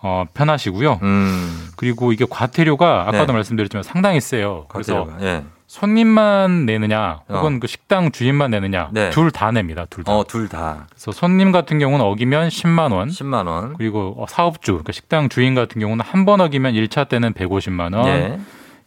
어, 0.00 0.24
편하시고요. 0.32 1.00
음. 1.02 1.68
그리고 1.76 2.14
이게 2.14 2.24
과태료가 2.28 3.02
아까도 3.08 3.26
네. 3.26 3.32
말씀드렸지만 3.34 3.82
상당히 3.82 4.22
세요. 4.22 4.64
그래서 4.70 5.04
과태료가. 5.04 5.26
예. 5.26 5.44
손님만 5.66 6.64
내느냐 6.64 7.20
혹은 7.28 7.56
어. 7.56 7.58
그 7.60 7.66
식당 7.66 8.10
주인만 8.10 8.50
내느냐 8.50 8.88
네. 8.92 9.10
둘다 9.10 9.50
냅니다. 9.50 9.84
둘 9.90 10.02
다. 10.04 10.12
어, 10.16 10.24
둘 10.24 10.48
다. 10.48 10.86
그래서 10.88 11.12
손님 11.12 11.52
같은 11.52 11.78
경우는 11.78 12.02
어기면 12.06 12.48
10만 12.48 12.90
원. 12.94 13.08
10만 13.10 13.46
원. 13.48 13.74
그리고 13.76 14.14
어, 14.16 14.24
사업주, 14.26 14.72
그러니까 14.72 14.92
식당 14.92 15.28
주인 15.28 15.54
같은 15.54 15.78
경우는 15.78 16.02
한 16.06 16.24
번 16.24 16.40
어기면 16.40 16.72
1차 16.72 17.06
때는 17.10 17.34
150만 17.34 17.94
원, 17.94 18.06
예. 18.06 18.38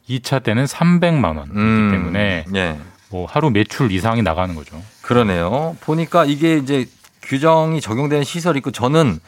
2차 0.10 0.43
때는 0.43 0.66
300만 0.66 1.38
원이기 1.38 1.58
음. 1.58 1.89
때문에 1.91 2.45
예. 2.55 2.80
뭐 3.10 3.26
하루 3.26 3.49
매출 3.49 3.91
이상이 3.91 4.22
나가는 4.22 4.53
거죠. 4.55 4.82
그러네요. 5.01 5.76
보니까 5.82 6.26
이게 6.26 6.58
이제 6.58 6.88
규정이 7.24 7.82
적용되는 7.82 8.24
시설이 8.24 8.60
있고 8.60 8.72
저는 8.72 9.20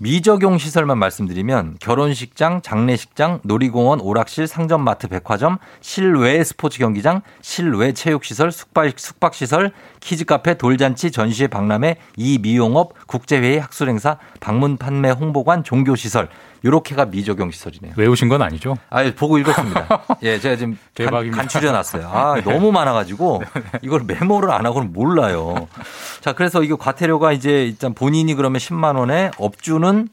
미적용 0.00 0.58
시설만 0.58 0.96
말씀드리면 0.98 1.78
결혼식장, 1.80 2.62
장례식장, 2.62 3.40
놀이공원, 3.42 4.00
오락실, 4.00 4.46
상점마트, 4.46 5.08
백화점, 5.08 5.58
실외 5.80 6.44
스포츠 6.44 6.78
경기장, 6.78 7.22
실외 7.42 7.92
체육시설, 7.92 8.52
숙박, 8.52 8.92
숙박시설, 8.96 9.72
키즈카페, 9.98 10.54
돌잔치, 10.54 11.10
전시회, 11.10 11.48
박람회, 11.48 11.96
이미용업, 12.16 13.08
국제회의, 13.08 13.58
학술행사, 13.58 14.18
방문 14.38 14.76
판매, 14.76 15.10
홍보관, 15.10 15.64
종교시설 15.64 16.28
요렇게가 16.64 17.06
미적용 17.06 17.50
시설이네요. 17.50 17.94
외우신 17.96 18.28
건 18.28 18.42
아니죠? 18.42 18.76
아, 18.90 19.10
보고 19.14 19.38
읽었습니다. 19.38 20.04
예, 20.22 20.38
제가 20.38 20.56
지금 20.56 20.72
간, 20.72 20.80
대박입니다. 20.94 21.36
간추려 21.36 21.72
놨어요. 21.72 22.08
아, 22.12 22.40
너무 22.44 22.72
많아 22.72 22.92
가지고 22.92 23.42
이걸 23.82 24.02
메모를 24.06 24.50
안 24.50 24.66
하고는 24.66 24.92
몰라요. 24.92 25.68
자, 26.20 26.32
그래서 26.32 26.62
이거 26.62 26.76
과태료가 26.76 27.32
이제 27.32 27.64
일단 27.64 27.94
본인이 27.94 28.34
그러면 28.34 28.58
10만 28.58 28.96
원에 28.96 29.30
업주는 29.38 30.08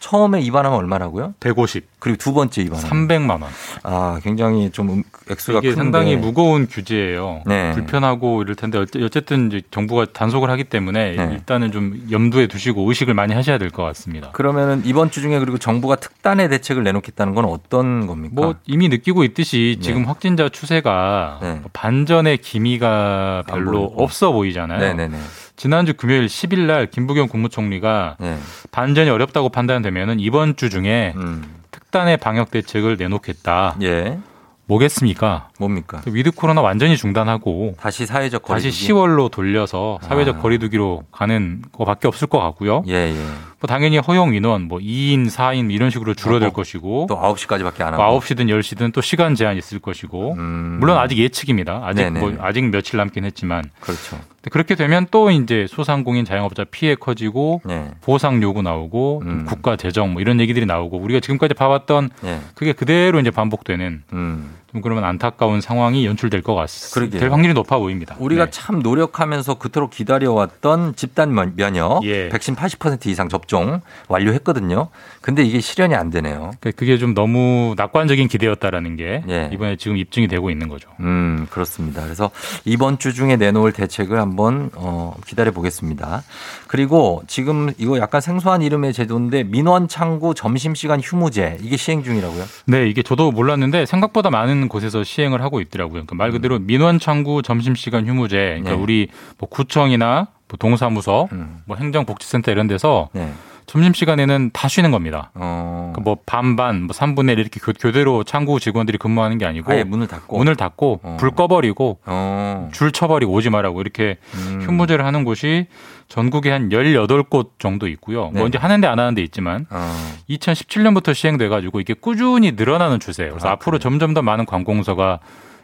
처음에 0.00 0.40
입안하면 0.40 0.78
얼마라고요? 0.78 1.34
150. 1.40 1.86
그리고 2.00 2.16
두 2.16 2.32
번째 2.32 2.62
입안하면 2.62 2.90
300만 2.90 3.30
원. 3.42 3.50
아, 3.82 4.18
굉장히 4.22 4.70
좀 4.70 4.88
음- 4.90 5.02
액수가 5.30 5.58
이게 5.58 5.68
큰데. 5.68 5.76
상당히 5.82 6.16
무거운 6.16 6.66
규제예요. 6.66 7.42
네. 7.46 7.72
불편하고 7.72 8.40
이럴 8.42 8.56
텐데 8.56 8.78
어쨌든 8.78 9.48
이제 9.48 9.60
정부가 9.70 10.06
단속을 10.12 10.48
하기 10.50 10.64
때문에 10.64 11.12
네. 11.16 11.28
일단은 11.34 11.70
좀 11.70 12.02
염두에 12.10 12.46
두시고 12.46 12.88
의식을 12.88 13.12
많이 13.14 13.34
하셔야 13.34 13.58
될 13.58 13.70
것 13.70 13.82
같습니다. 13.84 14.30
그러면은 14.32 14.82
이번 14.86 15.10
주 15.10 15.20
중에 15.20 15.38
그리고 15.38 15.58
정부가 15.58 15.96
특단의 15.96 16.48
대책을 16.48 16.82
내놓겠다는 16.82 17.34
건 17.34 17.44
어떤 17.44 18.06
겁니까? 18.06 18.32
뭐 18.34 18.54
이미 18.66 18.88
느끼고 18.88 19.22
있듯이 19.24 19.76
네. 19.78 19.84
지금 19.84 20.04
확진자 20.06 20.48
추세가 20.48 21.38
네. 21.42 21.60
반전의 21.74 22.38
기미가 22.38 23.44
별로. 23.46 23.84
없어 23.96 24.32
보이잖아요. 24.32 24.78
네네네. 24.80 25.18
지난주 25.60 25.92
금요일 25.92 26.24
10일 26.24 26.60
날 26.60 26.86
김부겸 26.86 27.28
국무총리가 27.28 28.16
네. 28.18 28.38
반전이 28.70 29.10
어렵다고 29.10 29.50
판단되면은 29.50 30.18
이번 30.18 30.56
주 30.56 30.70
중에 30.70 31.12
음. 31.16 31.44
특단의 31.70 32.16
방역 32.16 32.50
대책을 32.50 32.96
내놓겠다. 32.96 33.76
예. 33.82 34.18
뭐겠습니까? 34.64 35.50
뭡니까? 35.58 36.00
위드 36.06 36.30
코로나 36.30 36.62
완전히 36.62 36.96
중단하고 36.96 37.74
다시 37.78 38.06
사회적 38.06 38.42
거리 38.42 38.62
다시 38.62 38.88
10월로 38.88 39.30
돌려서 39.30 39.98
사회적 40.00 40.38
아. 40.38 40.40
거리두기로 40.40 41.02
가는 41.12 41.60
거밖에 41.72 42.08
없을 42.08 42.26
것 42.26 42.38
같고요. 42.38 42.82
예, 42.88 42.94
예. 42.94 43.14
뭐 43.14 43.68
당연히 43.68 43.98
허용 43.98 44.32
인원 44.32 44.62
뭐 44.62 44.78
2인, 44.78 45.28
4인 45.28 45.70
이런 45.70 45.90
식으로 45.90 46.14
줄어들 46.14 46.46
하고 46.46 46.56
것이고 46.56 47.06
또 47.06 47.20
9시까지밖에 47.20 47.82
안 47.82 47.92
하고. 47.92 48.02
뭐 48.02 48.18
9시든 48.18 48.46
10시든 48.46 48.94
또 48.94 49.02
시간 49.02 49.34
제한이 49.34 49.58
있을 49.58 49.78
것이고 49.78 50.36
음. 50.38 50.78
물론 50.80 50.96
아직 50.96 51.18
예측입니다. 51.18 51.82
아직 51.84 52.04
네네. 52.04 52.20
뭐 52.20 52.34
아직 52.40 52.64
며칠 52.64 52.96
남긴 52.96 53.26
했지만 53.26 53.64
그렇죠. 53.80 54.16
그렇게 54.48 54.74
되면 54.74 55.06
또 55.10 55.30
이제 55.30 55.66
소상공인 55.68 56.24
자영업자 56.24 56.64
피해 56.70 56.94
커지고 56.94 57.60
네. 57.64 57.90
보상 58.00 58.42
요구 58.42 58.62
나오고 58.62 59.22
음. 59.24 59.44
국가 59.46 59.76
재정 59.76 60.14
뭐 60.14 60.22
이런 60.22 60.40
얘기들이 60.40 60.64
나오고 60.64 60.96
우리가 60.96 61.20
지금까지 61.20 61.52
봐왔던 61.52 62.10
예. 62.24 62.40
그게 62.54 62.72
그대로 62.72 63.20
이제 63.20 63.30
반복되는 63.30 64.02
음. 64.14 64.54
좀 64.72 64.80
그러면 64.82 65.04
안타까운 65.04 65.60
상황이 65.60 66.06
연출될 66.06 66.42
것 66.42 66.54
같습니다. 66.54 67.18
될 67.18 67.30
확률이 67.30 67.54
높아 67.54 67.78
보입니다. 67.78 68.14
우리가 68.18 68.46
네. 68.46 68.50
참 68.50 68.80
노력하면서 68.80 69.54
그토록 69.54 69.90
기다려왔던 69.90 70.94
집단 70.94 71.34
면- 71.34 71.54
면역, 71.56 72.04
예. 72.04 72.28
백신 72.28 72.54
80% 72.54 73.06
이상 73.06 73.28
접종 73.28 73.80
완료했거든요. 74.08 74.88
근데 75.20 75.42
이게 75.42 75.60
실현이 75.60 75.94
안 75.94 76.10
되네요. 76.10 76.52
그러니까 76.60 76.70
그게 76.78 76.98
좀 76.98 77.14
너무 77.14 77.74
낙관적인 77.76 78.28
기대였다라는 78.28 78.96
게 78.96 79.22
예. 79.28 79.50
이번에 79.52 79.76
지금 79.76 79.96
입증이 79.96 80.28
되고 80.28 80.50
있는 80.50 80.68
거죠. 80.68 80.88
음, 81.00 81.46
그렇습니다. 81.50 82.02
그래서 82.04 82.30
이번 82.64 82.98
주 82.98 83.12
중에 83.12 83.36
내놓을 83.36 83.72
대책을 83.72 84.18
한번 84.20 84.70
어, 84.76 85.14
기다려 85.26 85.50
보겠습니다. 85.50 86.22
그리고 86.68 87.22
지금 87.26 87.72
이거 87.78 87.98
약간 87.98 88.20
생소한 88.20 88.62
이름의 88.62 88.92
제도인데 88.92 89.42
민원 89.44 89.88
창구 89.88 90.34
점심시간 90.34 91.00
휴무제 91.00 91.58
이게 91.60 91.76
시행 91.76 92.02
중이라고요? 92.04 92.44
네, 92.66 92.88
이게 92.88 93.02
저도 93.02 93.32
몰랐는데 93.32 93.86
생각보다 93.86 94.30
많은 94.30 94.59
곳에서 94.68 95.04
시행을 95.04 95.42
하고 95.42 95.60
있더라고요. 95.60 96.04
그러니까 96.04 96.14
말 96.14 96.30
그대로 96.30 96.58
민원 96.58 96.98
창구 96.98 97.42
점심시간 97.42 98.06
휴무제. 98.06 98.36
그러니까 98.36 98.70
음. 98.72 98.76
네. 98.76 98.82
우리 98.82 99.08
뭐 99.38 99.48
구청이나 99.48 100.28
뭐 100.48 100.56
동사무소, 100.58 101.28
음. 101.32 101.58
뭐 101.64 101.76
행정복지센터 101.76 102.50
이런 102.50 102.66
데서 102.66 103.08
네. 103.12 103.32
점심 103.70 103.94
시간에는 103.94 104.50
다 104.52 104.66
쉬는 104.66 104.90
겁니다. 104.90 105.30
어, 105.34 105.92
그러니까 105.92 106.00
뭐 106.02 106.16
반반, 106.26 106.82
뭐 106.82 106.88
3분의 106.88 107.34
1 107.34 107.38
이렇게 107.38 107.60
교- 107.60 107.72
교대로 107.72 108.24
창구 108.24 108.58
직원들이 108.58 108.98
근무하는 108.98 109.38
게 109.38 109.46
아니고 109.46 109.70
아예 109.70 109.84
문을 109.84 110.08
닫고 110.08 110.38
문을 110.38 110.56
닫고 110.56 111.00
어. 111.04 111.16
불 111.20 111.30
꺼버리고 111.30 112.00
어, 112.04 112.68
줄 112.72 112.90
쳐버리고 112.90 113.32
오지 113.32 113.48
말라고 113.50 113.80
이렇게 113.80 114.16
음. 114.34 114.60
휴무제를 114.66 115.04
하는 115.06 115.22
곳이 115.22 115.68
전국에 116.08 116.50
한 116.50 116.70
18곳 116.70 117.50
정도 117.60 117.86
있고요. 117.86 118.30
네. 118.32 118.40
뭐 118.40 118.48
이제 118.48 118.58
하는데 118.58 118.84
안 118.88 118.98
하는 118.98 119.14
데 119.14 119.22
있지만 119.22 119.66
어, 119.70 119.96
2017년부터 120.28 121.14
시행돼 121.14 121.46
가지고 121.46 121.78
이게 121.78 121.94
꾸준히 121.94 122.50
늘어나는 122.50 122.98
추세예요. 122.98 123.30
그래서 123.34 123.50
아, 123.50 123.52
앞으로 123.52 123.78
점점 123.78 124.14
더 124.14 124.22
많은 124.22 124.46
관공서가 124.46 125.20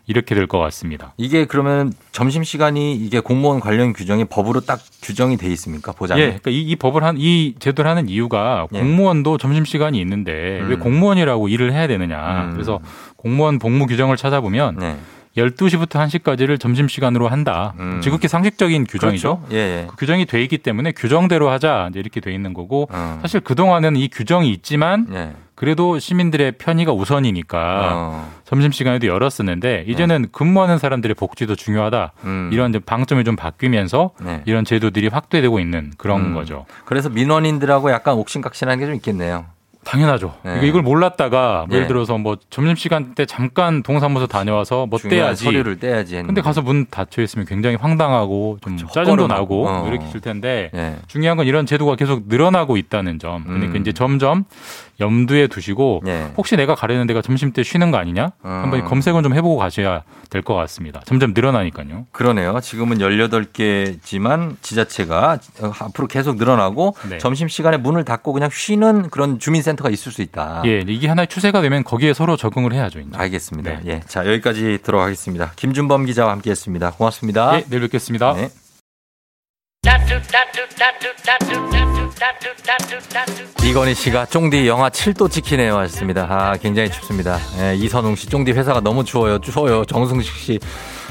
이렇게 0.07 0.35
될 0.35 0.47
것 0.47 0.59
같습니다. 0.59 1.13
이게 1.17 1.45
그러면 1.47 1.93
점심 2.13 2.45
시간이 2.45 2.95
이게 2.95 3.19
공무원 3.21 3.59
관련 3.61 3.93
규정이 3.93 4.27
법으로 4.27 4.61
딱 4.61 4.79
규정이 5.03 5.37
돼 5.37 5.49
있습니까? 5.49 5.93
보장에. 5.93 6.21
예, 6.21 6.27
그러니까 6.27 6.51
이, 6.53 6.61
이 6.63 6.77
법을 6.77 7.03
한 7.03 7.17
이 7.19 7.55
제도를 7.59 7.91
하는 7.91 8.09
이유가 8.09 8.67
예. 8.73 8.79
공무원도 8.79 9.39
점심 9.39 9.65
시간이 9.65 9.99
있는데 10.01 10.61
음. 10.63 10.69
왜 10.71 10.77
공무원이라고 10.77 11.49
일을 11.49 11.73
해야 11.73 11.87
되느냐. 11.89 12.45
음. 12.45 12.53
그래서 12.53 12.79
공무원 13.17 13.59
복무 13.59 13.87
규정을 13.87 14.17
찾아보면 14.17 14.77
네. 14.79 14.97
12시부터 15.37 15.91
1시까지를 16.07 16.59
점심 16.59 16.89
시간으로 16.89 17.29
한다. 17.29 17.75
음. 17.79 18.01
지극히 18.03 18.27
상식적인 18.29 18.85
규정이죠. 18.85 19.41
그렇죠? 19.41 19.53
예, 19.53 19.57
예. 19.83 19.87
그 19.89 19.97
규정이 19.97 20.25
돼 20.27 20.43
있기 20.43 20.59
때문에 20.59 20.93
규정대로 20.93 21.51
하자 21.51 21.89
이제 21.91 22.01
이렇게 22.01 22.21
돼 22.21 22.33
있는 22.33 22.55
거고 22.55 22.89
어. 22.91 23.19
사실 23.23 23.41
그 23.41 23.55
동안에는 23.55 23.99
이 24.01 24.09
규정이 24.09 24.51
있지만 24.53 25.07
예. 25.13 25.33
그래도 25.57 25.99
시민들의 25.99 26.53
편의가 26.59 26.93
우선이니까 26.93 27.91
어. 27.93 28.33
점심 28.45 28.71
시간에도 28.71 29.07
열었었는데 29.07 29.85
이제는 29.89 30.27
근무하는 30.31 30.79
사람들의 30.79 31.15
복지도 31.15 31.57
중요하다. 31.57 32.13
음. 32.25 32.51
이런 32.53 32.73
방점이 32.85 33.25
좀 33.25 33.37
바뀌면서 33.37 34.11
네. 34.21 34.43
이런 34.45 34.65
제도들이 34.67 35.09
확대되고 35.09 35.59
있는 35.59 35.93
그런 35.97 36.27
음. 36.27 36.35
거죠. 36.35 36.67
그래서 36.85 37.09
민원인들하고 37.09 37.91
약간 37.91 38.15
옥신각신한 38.15 38.79
게좀 38.79 38.95
있겠네요. 38.97 39.47
당연하죠. 39.87 40.35
네. 40.43 40.51
그러니까 40.51 40.67
이걸 40.67 40.83
몰랐다가 40.83 41.67
뭐 41.69 41.77
예를 41.77 41.85
네. 41.85 41.87
들어서 41.87 42.19
뭐 42.19 42.37
점심 42.51 42.75
시간 42.75 43.15
때 43.15 43.25
잠깐 43.25 43.85
동사무소 43.85 44.27
다녀와서 44.27 44.87
뭐 44.87 44.99
떼야지. 44.99 45.45
서류를 45.45 45.79
떼야지 45.79 46.17
했는데. 46.17 46.27
근데 46.27 46.41
가서 46.41 46.61
문 46.61 46.87
닫혀 46.91 47.23
있으면 47.23 47.47
굉장히 47.47 47.77
황당하고 47.77 48.59
좀 48.63 48.77
그렇죠. 48.77 48.93
짜증도. 48.93 49.29
나고 49.29 49.69
어. 49.69 49.79
뭐 49.79 49.89
이렇게 49.89 50.05
있을 50.07 50.21
텐데 50.21 50.71
예. 50.75 50.97
중요한 51.07 51.37
건 51.37 51.47
이런 51.47 51.67
제도가 51.67 51.95
계속 51.95 52.25
늘어나고 52.27 52.77
있다는 52.77 53.21
점. 53.21 53.45
그러니까 53.45 53.75
음. 53.75 53.81
이제 53.81 53.93
점점 53.93 54.45
염두에 55.01 55.47
두시고 55.49 56.03
예. 56.07 56.33
혹시 56.37 56.57
내가 56.57 56.75
가려는 56.75 57.07
데가 57.07 57.21
점심 57.23 57.53
때 57.53 57.63
쉬는 57.63 57.91
거 57.91 57.99
아니냐? 57.99 58.31
어. 58.43 58.49
한번 58.63 58.85
검색은 58.85 59.23
좀 59.23 59.35
해보고 59.35 59.57
가셔야 59.57 60.03
될 60.31 60.43
것 60.43 60.55
같습니다. 60.55 61.01
점점 61.07 61.33
늘어나니까요. 61.35 62.07
그러네요. 62.13 62.61
지금은 62.61 62.99
18개지만 62.99 64.57
지자체가 64.63 65.39
앞으로 65.81 66.07
계속 66.09 66.37
늘어나고 66.37 66.95
네. 67.09 67.19
점심시간에 67.19 67.77
문을 67.79 68.05
닫고 68.05 68.33
그냥 68.33 68.49
쉬는 68.53 69.11
그런 69.11 69.39
주민센터가 69.39 69.91
있을 69.91 70.13
수 70.13 70.23
있다. 70.23 70.63
예, 70.67 70.85
이게 70.87 71.09
하나의 71.09 71.27
추세가 71.29 71.61
되면 71.63 71.85
거기에 71.85 72.13
서로 72.15 72.37
적응을 72.37 72.73
해야죠. 72.73 73.01
이제. 73.01 73.11
알겠습니다. 73.15 73.71
네. 73.71 73.81
예. 73.87 74.01
자, 74.07 74.27
여기까지 74.27 74.79
들어가겠습니다. 74.83 75.53
김준범 75.57 76.07
기자와 76.07 76.33
함께 76.33 76.51
했습니다. 76.51 76.91
고맙습니다. 76.93 77.57
예, 77.57 77.65
내일 77.69 77.83
뵙겠습니다. 77.83 78.35
네. 78.35 78.51
이건희 83.65 83.95
씨가 83.95 84.27
쫑디 84.27 84.67
영하 84.67 84.91
7도 84.91 85.31
찍히네요 85.31 85.77
하셨습니다. 85.79 86.27
아, 86.29 86.57
굉장히 86.57 86.91
춥습니다. 86.91 87.39
예, 87.61 87.75
이선웅 87.77 88.17
씨, 88.17 88.27
쫑디 88.29 88.53
회사가 88.53 88.81
너무 88.81 89.05
추워요. 89.05 89.39
추워요. 89.41 89.85
정승식 89.85 90.35
씨, 90.35 90.59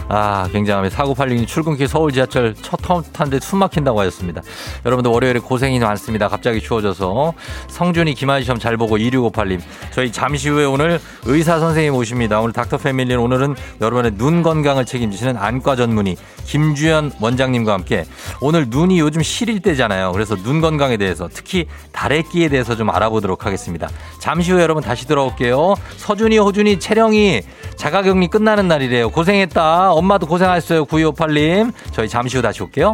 아, 0.08 0.48
굉장합니다. 0.52 0.96
4986님 0.96 1.48
출근길 1.48 1.88
서울 1.88 2.12
지하철 2.12 2.54
첫 2.62 2.78
타는데 3.14 3.40
숨 3.40 3.60
막힌다고 3.60 4.00
하셨습니다. 4.02 4.42
여러분들 4.86 5.12
월요일에 5.12 5.40
고생이 5.40 5.80
많습니다. 5.80 6.28
갑자기 6.28 6.62
추워져서. 6.62 7.34
성준이 7.68 8.14
김한희 8.14 8.44
시험 8.44 8.60
잘 8.60 8.78
보고 8.78 8.98
2658님. 8.98 9.62
저희 9.92 10.12
잠시 10.12 10.50
후에 10.50 10.66
오늘 10.66 11.00
의사 11.26 11.60
선생님 11.60 11.96
오십니다. 11.96 12.40
오늘 12.40 12.54
닥터 12.54 12.78
패밀리는 12.78 13.20
오늘은 13.20 13.56
여러분의 13.82 14.12
눈 14.18 14.44
건강을 14.44 14.86
책임지시는 14.86 15.38
안과 15.38 15.76
전문의 15.76 16.18
김주현 16.46 17.14
원장님과 17.20 17.74
함께 17.74 18.06
오늘 18.42 18.68
눈이 18.70 19.00
요즘 19.00 19.24
시릴 19.24 19.62
때잖아요. 19.62 20.12
그래서 20.12 20.36
눈 20.36 20.62
건강에 20.62 20.98
대해서 20.98 21.28
특히 21.32 21.68
다래끼에 21.92 22.50
대해서 22.50 22.76
좀 22.76 22.90
알아보도록 22.90 23.46
하겠습니다. 23.46 23.90
잠시 24.20 24.52
후에 24.52 24.62
여러분 24.62 24.84
다시 24.84 25.08
들어올게요. 25.08 25.76
서준이, 25.98 26.38
호준이, 26.38 26.80
채령이 26.80 27.42
자가격리 27.76 28.28
끝나는 28.28 28.68
날이래요. 28.68 29.10
고생했다. 29.10 29.85
엄마도 29.92 30.26
고생하셨어요. 30.28 30.86
9258님. 30.86 31.72
저희 31.92 32.08
잠시 32.10 32.38
후 32.38 32.42
다시 32.42 32.64
올게요. 32.64 32.94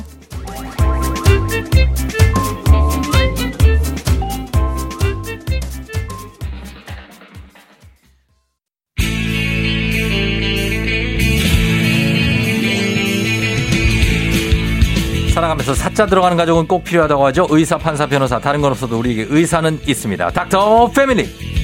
살아가면서 15.33 15.73
사자 15.73 16.05
들어가는 16.05 16.37
가족은 16.37 16.67
꼭 16.67 16.83
필요하다고 16.83 17.25
하죠. 17.27 17.47
의사, 17.49 17.77
판사, 17.77 18.05
변호사 18.05 18.39
다른 18.39 18.61
건 18.61 18.71
없어도 18.71 18.99
우리에게 18.99 19.27
의사는 19.29 19.79
있습니다. 19.87 20.29
닥터 20.31 20.91
패밀리. 20.91 21.60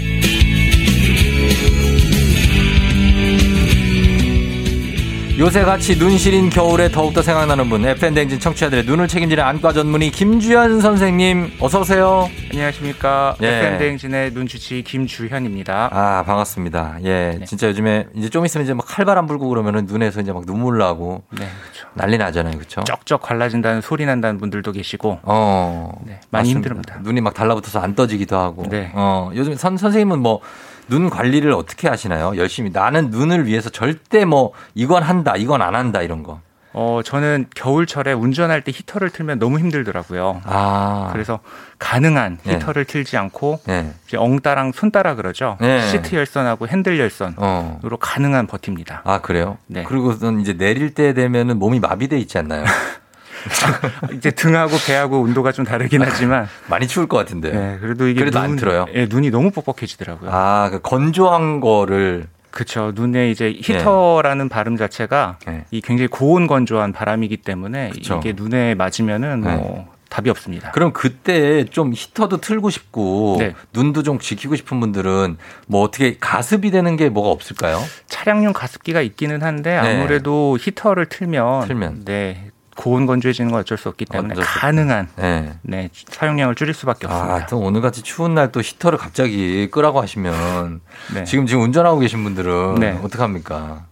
요새 5.38 5.64
같이 5.64 6.00
눈 6.00 6.18
시린 6.18 6.50
겨울에 6.50 6.90
더욱더 6.90 7.22
생각나는 7.22 7.70
분 7.70 7.86
FM 7.86 8.16
댕진 8.16 8.40
청취자들의 8.40 8.86
눈을 8.86 9.08
책임지는 9.08 9.44
안과 9.44 9.72
전문의 9.72 10.10
김주현 10.10 10.82
선생님 10.82 11.58
어서 11.60 11.82
오세요. 11.82 12.28
안녕하십니까. 12.52 13.36
예. 13.44 13.48
FM 13.48 13.78
대행진의 13.78 14.34
눈 14.34 14.48
주치 14.48 14.82
김주현입니다. 14.82 15.90
아 15.92 16.24
반갑습니다. 16.24 16.98
예, 17.04 17.40
진짜 17.46 17.68
요즘에 17.68 18.08
이제 18.16 18.30
좀 18.30 18.48
있으면 18.48 18.64
이제 18.66 18.74
막 18.74 18.88
칼바람 18.88 19.28
불고 19.28 19.48
그러면은 19.48 19.86
눈에서 19.86 20.22
이제 20.22 20.34
막 20.34 20.44
눈물 20.48 20.80
나고 20.80 21.22
네, 21.30 21.48
그렇죠. 21.62 21.88
난리 21.94 22.18
나잖아요, 22.18 22.58
그렇죠? 22.58 22.84
쩍쩍 22.86 23.22
갈라진다는 23.22 23.82
소리 23.82 24.08
난다는 24.08 24.40
분들도 24.40 24.72
계시고 24.72 25.20
어, 25.22 25.92
네, 26.04 26.20
많이 26.32 26.50
맞습니다. 26.50 26.58
힘듭니다. 26.70 27.00
눈이 27.04 27.22
막 27.22 27.36
달라붙어서 27.36 27.80
안 27.80 27.94
떠지기도 27.94 28.36
하고. 28.36 28.64
네. 28.70 28.90
어, 28.96 29.30
요즘 29.36 29.54
선, 29.54 29.78
선생님은 29.78 30.18
뭐, 30.18 30.42
눈 30.90 31.10
관리를 31.10 31.52
어떻게 31.52 31.88
하시나요? 31.88 32.34
열심히. 32.38 32.70
나는 32.72 33.10
눈을 33.10 33.46
위해서 33.46 33.70
절대 33.70 34.26
뭐, 34.26 34.52
이건 34.76 35.04
한다, 35.04 35.36
이건 35.36 35.62
안 35.62 35.76
한다, 35.76 36.02
이런 36.02 36.24
거. 36.24 36.42
어, 36.80 37.02
저는 37.04 37.48
겨울철에 37.56 38.14
운전할 38.14 38.62
때 38.62 38.72
히터를 38.72 39.10
틀면 39.10 39.40
너무 39.40 39.58
힘들더라고요. 39.58 40.42
아. 40.46 41.10
그래서 41.12 41.40
가능한 41.80 42.38
네. 42.44 42.54
히터를 42.54 42.86
틀지 42.86 43.18
않고 43.18 43.62
네. 43.66 43.94
이제 44.08 44.16
엉따랑 44.18 44.74
손따라 44.74 45.16
그러죠. 45.16 45.58
네. 45.60 45.82
시트 45.88 46.16
열선하고 46.16 46.68
핸들 46.68 47.00
열선으로 47.00 47.36
어. 47.38 47.98
가능한 48.00 48.46
버팁니다. 48.46 49.02
아, 49.06 49.22
그래요? 49.22 49.58
네. 49.66 49.84
그리고선 49.86 50.40
이제 50.40 50.54
내릴 50.54 50.94
때 50.94 51.14
되면은 51.14 51.58
몸이 51.58 51.80
마비돼 51.80 52.20
있지 52.20 52.38
않나요? 52.38 52.64
이제 54.14 54.32
등하고 54.32 54.76
배하고 54.86 55.22
온도가 55.22 55.52
좀 55.52 55.66
다르긴 55.66 56.02
하지만 56.02 56.48
많이 56.68 56.88
추울 56.88 57.08
것 57.08 57.18
같은데. 57.18 57.52
네, 57.52 57.78
그래도 57.80 58.08
이게 58.08 58.20
그래도 58.20 58.40
안 58.40 58.56
틀어요? 58.56 58.86
예, 58.94 59.06
눈이 59.06 59.32
너무 59.32 59.52
뻑뻑해지더라고요. 59.52 60.30
아, 60.32 60.70
그 60.72 60.80
건조한 60.82 61.60
거를. 61.60 62.28
그렇죠. 62.52 62.92
눈에 62.96 63.30
이제 63.30 63.54
히터라는 63.62 64.50
발음 64.50 64.78
자체가 64.78 65.38
네. 65.46 65.66
이 65.70 65.80
굉장히 65.82 66.08
고온 66.08 66.48
건조한 66.48 66.92
바람이기 66.92 67.38
때문에 67.38 67.90
그쵸. 67.92 68.18
이게 68.20 68.34
눈에 68.36 68.74
맞으면은 68.74 69.42
네. 69.42 69.56
뭐 69.56 69.94
답이 70.10 70.30
없습니다. 70.30 70.72
그럼 70.72 70.94
그때 70.94 71.66
좀 71.66 71.92
히터도 71.94 72.38
틀고 72.38 72.70
싶고, 72.70 73.36
네. 73.40 73.54
눈도 73.74 74.04
좀 74.04 74.20
지키고 74.20 74.56
싶은 74.56 74.80
분들은 74.80 75.38
뭐 75.68 75.84
어떻게 75.84 76.18
가습이 76.18 76.72
되는 76.72 76.96
게 76.96 77.10
뭐가 77.10 77.30
없을까요? 77.30 77.80
차량용 78.08 78.54
가습기가 78.54 79.02
있기는 79.02 79.44
한데 79.44 79.80
네. 79.82 79.96
아무래도 79.96 80.58
히터를 80.60 81.08
틀면, 81.08 81.68
틀면. 81.68 82.06
네 82.06 82.50
고온 82.78 83.06
건조해지는 83.06 83.52
건 83.52 83.60
어쩔 83.60 83.78
수 83.78 83.90
없기 83.90 84.06
때문에 84.06 84.36
수. 84.36 84.42
가능한 84.42 85.10
네. 85.18 85.54
네 85.64 85.90
사용량을 86.10 86.56
줄일 86.56 86.74
수밖에 86.74 87.08
없습니다. 87.08 87.36
아, 87.36 87.46
또 87.48 87.58
오늘 87.60 87.82
같이 87.82 88.02
추운 88.04 88.34
날 88.36 88.52
또 88.54 88.62
히터를 88.62 88.98
갑자기 88.98 89.68
끄라고 89.70 90.02
하시면 90.02 90.80
네. 91.14 91.24
지금 91.26 91.46
지금 91.48 91.64
운전하고 91.64 92.00
계신 92.00 92.24
분들은 92.24 92.76
네. 92.80 92.98
어떡 93.04 93.20
합니까? 93.20 93.84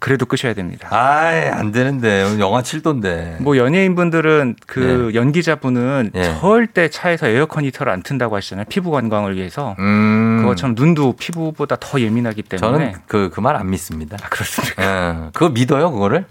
그래도 0.00 0.26
끄셔야 0.26 0.54
됩니다. 0.54 0.88
아이, 0.92 1.48
안 1.48 1.70
되는데. 1.72 2.38
영하 2.38 2.62
7도인데. 2.62 3.42
뭐 3.42 3.56
연예인 3.56 3.94
분들은 3.96 4.54
그 4.66 5.10
연기자분은 5.14 6.10
네. 6.14 6.38
절대 6.40 6.88
차에서 6.88 7.26
에어컨 7.26 7.64
히터를 7.64 7.92
안 7.92 8.02
튼다고 8.02 8.36
하시잖아요. 8.36 8.66
피부 8.68 8.90
건강을 8.92 9.36
위해서. 9.36 9.74
음. 9.80 10.38
그것처럼 10.42 10.74
눈도 10.76 11.14
피부보다 11.18 11.76
더 11.80 12.00
예민하기 12.00 12.42
때문에. 12.44 12.72
저는 12.78 12.92
그, 13.06 13.30
그 13.30 13.40
말 13.40 13.56
안 13.56 13.70
믿습니다. 13.70 14.16
아, 14.22 14.28
그렇습니까? 14.28 14.82
예. 15.26 15.30
그거 15.34 15.48
믿어요, 15.50 15.90
그거를? 15.90 16.24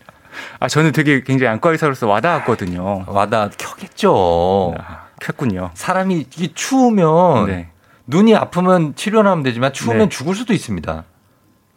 아, 0.60 0.68
저는 0.68 0.92
되게 0.92 1.22
굉장히 1.24 1.52
안과 1.52 1.72
의사로서 1.72 2.08
와닿았거든요. 2.08 3.06
와다 3.08 3.52
켜겠죠. 3.58 4.76
아, 4.80 5.08
켰군요. 5.20 5.72
사람이 5.74 6.28
이게 6.36 6.54
추우면 6.54 7.48
네. 7.48 7.70
눈이 8.08 8.36
아프면 8.36 8.96
치료는 8.96 9.30
하면 9.32 9.44
되지만 9.44 9.74
추우면 9.74 10.10
네. 10.10 10.10
죽을 10.10 10.36
수도 10.36 10.54
있습니다. 10.54 11.04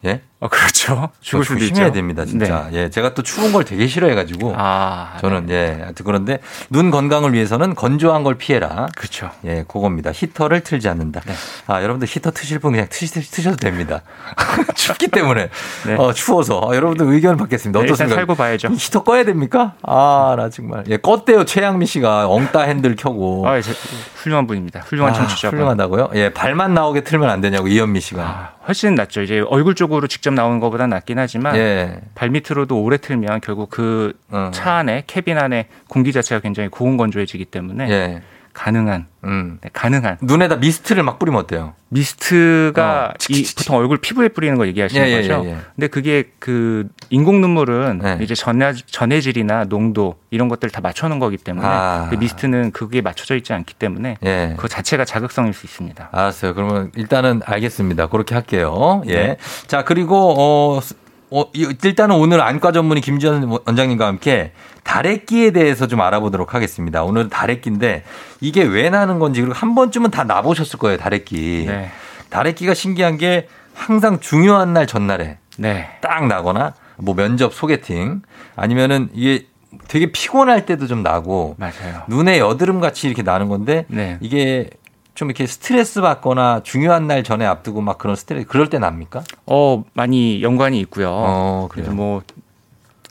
예? 0.05 0.21
어, 0.41 0.47
그렇죠. 0.47 1.09
죽을 1.21 1.45
수도 1.45 1.59
조심해야 1.59 1.85
있죠. 1.87 1.93
됩니다, 1.93 2.25
진짜. 2.25 2.67
예, 2.73 2.89
제가 2.89 3.13
또 3.13 3.21
추운 3.21 3.53
걸 3.53 3.63
되게 3.63 3.85
싫어해가지고. 3.85 4.55
아, 4.57 5.17
저는 5.21 5.47
예, 5.51 5.77
하여튼 5.81 6.03
그런데 6.03 6.39
눈 6.71 6.89
건강을 6.89 7.31
위해서는 7.33 7.75
건조한 7.75 8.23
걸 8.23 8.35
피해라. 8.35 8.87
그렇죠. 8.97 9.29
예, 9.45 9.63
그겁니다. 9.67 10.11
히터를 10.11 10.61
틀지 10.61 10.89
않는다. 10.89 11.21
네. 11.27 11.33
아, 11.67 11.83
여러분들 11.83 12.07
히터 12.07 12.31
트실 12.31 12.57
분 12.57 12.71
그냥 12.71 12.87
트시, 12.89 13.13
트셔도 13.13 13.57
됩니다. 13.57 14.01
춥기 14.73 15.09
때문에. 15.09 15.49
네. 15.85 15.95
어, 15.95 16.11
추워서. 16.11 16.59
아, 16.71 16.75
여러분들 16.75 17.05
의견 17.13 17.37
받겠습니다. 17.37 17.79
네, 17.79 17.85
어떻습니까? 17.85 18.15
살고 18.15 18.33
봐야죠. 18.33 18.69
히터 18.75 19.03
꺼야 19.03 19.23
됩니까? 19.23 19.75
아, 19.83 20.33
나 20.35 20.49
정말. 20.49 20.85
예, 20.89 20.97
껐대요. 20.97 21.45
최양미 21.45 21.85
씨가 21.85 22.27
엉따 22.27 22.61
핸들 22.61 22.95
켜고. 22.95 23.47
아, 23.47 23.61
제, 23.61 23.71
훌륭한 24.15 24.47
분입니다. 24.47 24.79
훌륭한 24.87 25.13
아, 25.13 25.17
청취자분. 25.17 25.59
훌륭하다고요? 25.59 26.09
예, 26.15 26.33
발만 26.33 26.73
나오게 26.73 27.01
틀면 27.01 27.29
안 27.29 27.41
되냐고 27.41 27.67
이현미 27.67 27.99
씨가. 28.01 28.21
아, 28.23 28.49
훨씬 28.67 28.95
낫죠. 28.95 29.21
이제 29.21 29.43
얼굴 29.47 29.75
쪽으로 29.75 30.07
직접 30.07 30.30
나오는 30.35 30.59
것보다 30.59 30.87
낫긴 30.87 31.19
하지만 31.19 31.55
예. 31.55 31.99
발 32.15 32.29
밑으로도 32.29 32.81
오래 32.81 32.97
틀면 32.97 33.41
결국 33.41 33.69
그차 33.69 34.13
어. 34.31 34.73
안에 34.73 35.03
cabin 35.07 35.37
안에 35.37 35.67
공기 35.87 36.11
자체가 36.11 36.41
굉장히 36.41 36.69
고온 36.69 36.97
건조해지기 36.97 37.45
때문에 37.45 37.89
예. 37.89 38.21
가능한 38.53 39.05
음. 39.23 39.59
네, 39.61 39.69
가능한 39.71 40.17
눈에다 40.21 40.57
미스트를 40.57 41.03
막 41.03 41.19
뿌리면 41.19 41.39
어때요? 41.41 41.73
미스트가 41.89 43.09
어, 43.11 43.13
이 43.29 43.45
보통 43.57 43.77
얼굴 43.77 43.97
피부에 43.97 44.29
뿌리는 44.29 44.57
거 44.57 44.65
얘기하시는 44.67 45.05
예, 45.07 45.11
예, 45.11 45.21
거죠. 45.21 45.41
예, 45.45 45.49
예. 45.51 45.57
근데 45.75 45.87
그게 45.87 46.31
그 46.39 46.87
인공 47.09 47.41
눈물은 47.41 47.99
네. 48.01 48.17
이제 48.21 48.33
전해 48.35 48.73
전해질이나 48.73 49.65
농도 49.65 50.15
이런 50.31 50.47
것들을 50.47 50.71
다 50.71 50.81
맞춰 50.81 51.07
놓은 51.07 51.19
거기 51.19 51.37
때문에 51.37 51.65
아. 51.67 52.07
그 52.09 52.15
미스트는 52.15 52.71
그게 52.71 53.01
맞춰져 53.01 53.35
있지 53.35 53.53
않기 53.53 53.73
때문에 53.75 54.17
예. 54.23 54.55
그 54.57 54.67
자체가 54.67 55.05
자극성일 55.05 55.53
수 55.53 55.65
있습니다. 55.65 56.09
알았어요. 56.11 56.53
그러면 56.53 56.91
일단은 56.95 57.41
알겠습니다. 57.45 58.07
그렇게 58.07 58.35
할게요. 58.35 59.01
예. 59.07 59.13
네. 59.15 59.37
자, 59.67 59.83
그리고, 59.83 60.35
어, 60.37 60.81
스- 60.81 60.95
어, 61.33 61.45
이- 61.53 61.73
일단은 61.83 62.15
오늘 62.17 62.41
안과 62.41 62.71
전문의 62.73 63.01
김지현 63.01 63.43
원장님과 63.65 64.05
함께 64.05 64.51
다래끼에 64.83 65.51
대해서 65.51 65.87
좀 65.87 66.01
알아보도록 66.01 66.53
하겠습니다. 66.53 67.03
오늘은 67.03 67.29
다래끼인데 67.29 68.03
이게 68.41 68.63
왜 68.63 68.89
나는 68.89 69.17
건지 69.17 69.39
그리고 69.41 69.53
한 69.55 69.73
번쯤은 69.73 70.11
다 70.11 70.25
나보셨을 70.25 70.77
거예요, 70.77 70.97
다래끼. 70.97 71.65
네. 71.67 71.89
다래끼가 72.29 72.73
신기한 72.73 73.17
게 73.17 73.47
항상 73.73 74.19
중요한 74.19 74.73
날 74.73 74.85
전날에 74.87 75.37
네. 75.57 75.87
딱 76.01 76.27
나거나 76.27 76.73
뭐 76.97 77.15
면접 77.15 77.53
소개팅 77.53 78.21
아니면은 78.57 79.09
이게 79.13 79.45
되게 79.87 80.11
피곤할 80.11 80.65
때도 80.65 80.85
좀 80.87 81.01
나고 81.01 81.55
맞아요. 81.57 82.03
눈에 82.07 82.39
여드름 82.39 82.81
같이 82.81 83.07
이렇게 83.07 83.21
나는 83.23 83.47
건데 83.47 83.85
네. 83.87 84.17
이게 84.19 84.69
좀 85.13 85.29
이렇게 85.29 85.45
스트레스 85.45 86.01
받거나 86.01 86.61
중요한 86.63 87.07
날 87.07 87.23
전에 87.23 87.45
앞두고 87.45 87.81
막 87.81 87.97
그런 87.97 88.15
스트레스 88.15 88.47
그럴 88.47 88.69
때 88.69 88.79
납니까? 88.79 89.23
어 89.45 89.83
많이 89.93 90.41
연관이 90.41 90.79
있고요. 90.81 91.09
어, 91.11 91.67
그래요. 91.69 91.91
뭐 91.91 92.21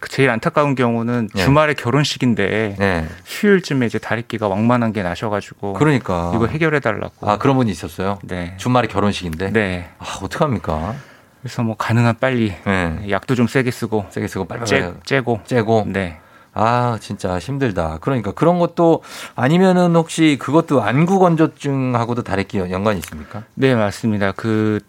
제일 0.08 0.30
안타까운 0.30 0.74
경우는 0.74 1.28
네. 1.34 1.44
주말에 1.44 1.74
결혼식인데 1.74 2.76
네. 2.78 3.08
수요일쯤에 3.24 3.84
이제 3.84 3.98
다리끼가 3.98 4.48
왕만한 4.48 4.92
게 4.94 5.02
나셔가지고 5.02 5.74
그러니까 5.74 6.32
이거 6.34 6.46
해결해 6.46 6.80
달라고. 6.80 7.30
아 7.30 7.36
그런 7.36 7.56
분이 7.56 7.70
있었어요. 7.70 8.18
네. 8.22 8.54
주말에 8.56 8.88
결혼식인데. 8.88 9.52
네. 9.52 9.90
아 9.98 10.18
어떡 10.22 10.40
합니까? 10.40 10.94
그래서 11.42 11.62
뭐 11.62 11.76
가능한 11.76 12.16
빨리 12.18 12.54
네. 12.64 13.10
약도 13.10 13.34
좀 13.34 13.46
세게 13.46 13.70
쓰고 13.70 14.06
세게 14.08 14.26
쓰고 14.26 14.46
빨리 14.46 14.64
째, 14.64 14.94
째고 15.04 15.40
째고. 15.44 15.84
네. 15.86 16.18
아 16.60 16.98
진짜 17.00 17.38
힘들다. 17.38 17.98
그러니까 18.02 18.32
그런 18.32 18.58
것도 18.58 19.02
아니면은 19.34 19.96
혹시 19.96 20.36
그것도 20.38 20.82
안구 20.82 21.18
건조증하고도 21.18 22.22
다래끼 22.22 22.58
연관이 22.58 22.98
있습니까? 22.98 23.44
네, 23.54 23.74
맞습니다. 23.74 24.32
그 24.32 24.80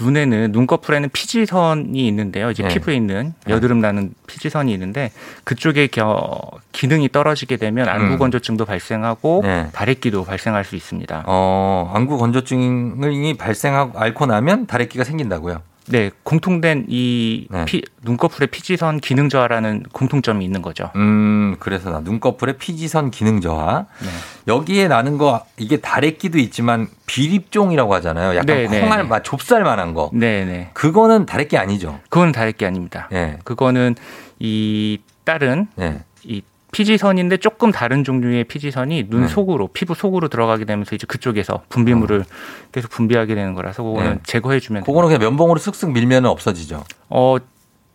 눈에는 0.00 0.50
눈꺼풀에는 0.52 1.08
피지선이 1.10 2.06
있는데요. 2.08 2.50
이제 2.50 2.64
네. 2.64 2.68
피부에 2.68 2.96
있는 2.96 3.34
여드름 3.48 3.80
나는 3.80 4.14
피지선이 4.26 4.72
있는데 4.72 5.12
그쪽에 5.44 5.86
겨, 5.88 6.40
기능이 6.72 7.08
떨어지게 7.10 7.56
되면 7.58 7.88
안구 7.88 8.14
음. 8.14 8.18
건조증도 8.18 8.64
발생하고 8.64 9.42
네. 9.44 9.68
다래끼도 9.72 10.24
발생할 10.24 10.64
수 10.64 10.74
있습니다. 10.74 11.24
어 11.26 11.90
안구 11.94 12.18
건조증이 12.18 13.36
발생하고 13.36 13.98
앓고 13.98 14.26
나면 14.26 14.66
다래끼가 14.66 15.04
생긴다고요? 15.04 15.62
네, 15.90 16.10
공통된 16.22 16.86
이 16.88 17.46
네. 17.50 17.64
피, 17.64 17.82
눈꺼풀의 18.02 18.48
피지선 18.48 19.00
기능 19.00 19.28
저하라는 19.28 19.84
공통점이 19.92 20.44
있는 20.44 20.62
거죠. 20.62 20.90
음, 20.96 21.56
그래서 21.58 21.90
나 21.90 22.00
눈꺼풀의 22.00 22.58
피지선 22.58 23.10
기능 23.10 23.40
저하. 23.40 23.86
네. 24.00 24.08
여기에 24.46 24.88
나는 24.88 25.18
거 25.18 25.44
이게 25.56 25.78
다래끼도 25.78 26.38
있지만 26.38 26.88
비립종이라고 27.06 27.94
하잖아요. 27.94 28.36
약간 28.36 28.46
네, 28.46 28.66
네, 28.68 28.80
콩알 28.80 29.02
네. 29.02 29.08
맛 29.08 29.24
좁쌀만한 29.24 29.94
거. 29.94 30.10
네, 30.12 30.44
네. 30.44 30.70
그거는 30.74 31.26
다래끼 31.26 31.56
아니죠. 31.56 32.00
그건 32.10 32.32
다래끼 32.32 32.66
아닙니다. 32.66 33.08
예. 33.12 33.38
그거는 33.44 33.94
이 34.38 34.98
다른 35.24 35.66
예. 35.78 36.00
이 36.68 36.72
피지선인데 36.72 37.38
조금 37.38 37.72
다른 37.72 38.04
종류의 38.04 38.44
피지선이 38.44 39.08
눈 39.08 39.22
네. 39.22 39.28
속으로 39.28 39.68
피부 39.68 39.94
속으로 39.94 40.28
들어가게 40.28 40.64
되면서 40.64 40.94
이제 40.94 41.06
그쪽에서 41.06 41.62
분비물을 41.68 42.24
계속 42.72 42.90
분비하게 42.90 43.34
되는 43.34 43.54
거라서 43.54 43.82
그거는 43.82 44.12
네. 44.14 44.18
제거해 44.24 44.60
주면 44.60 44.84
그거는 44.84 45.08
그냥 45.08 45.20
면봉으로 45.22 45.58
쓱쓱 45.58 45.92
밀면 45.92 46.26
없어지죠. 46.26 46.84
어 47.08 47.36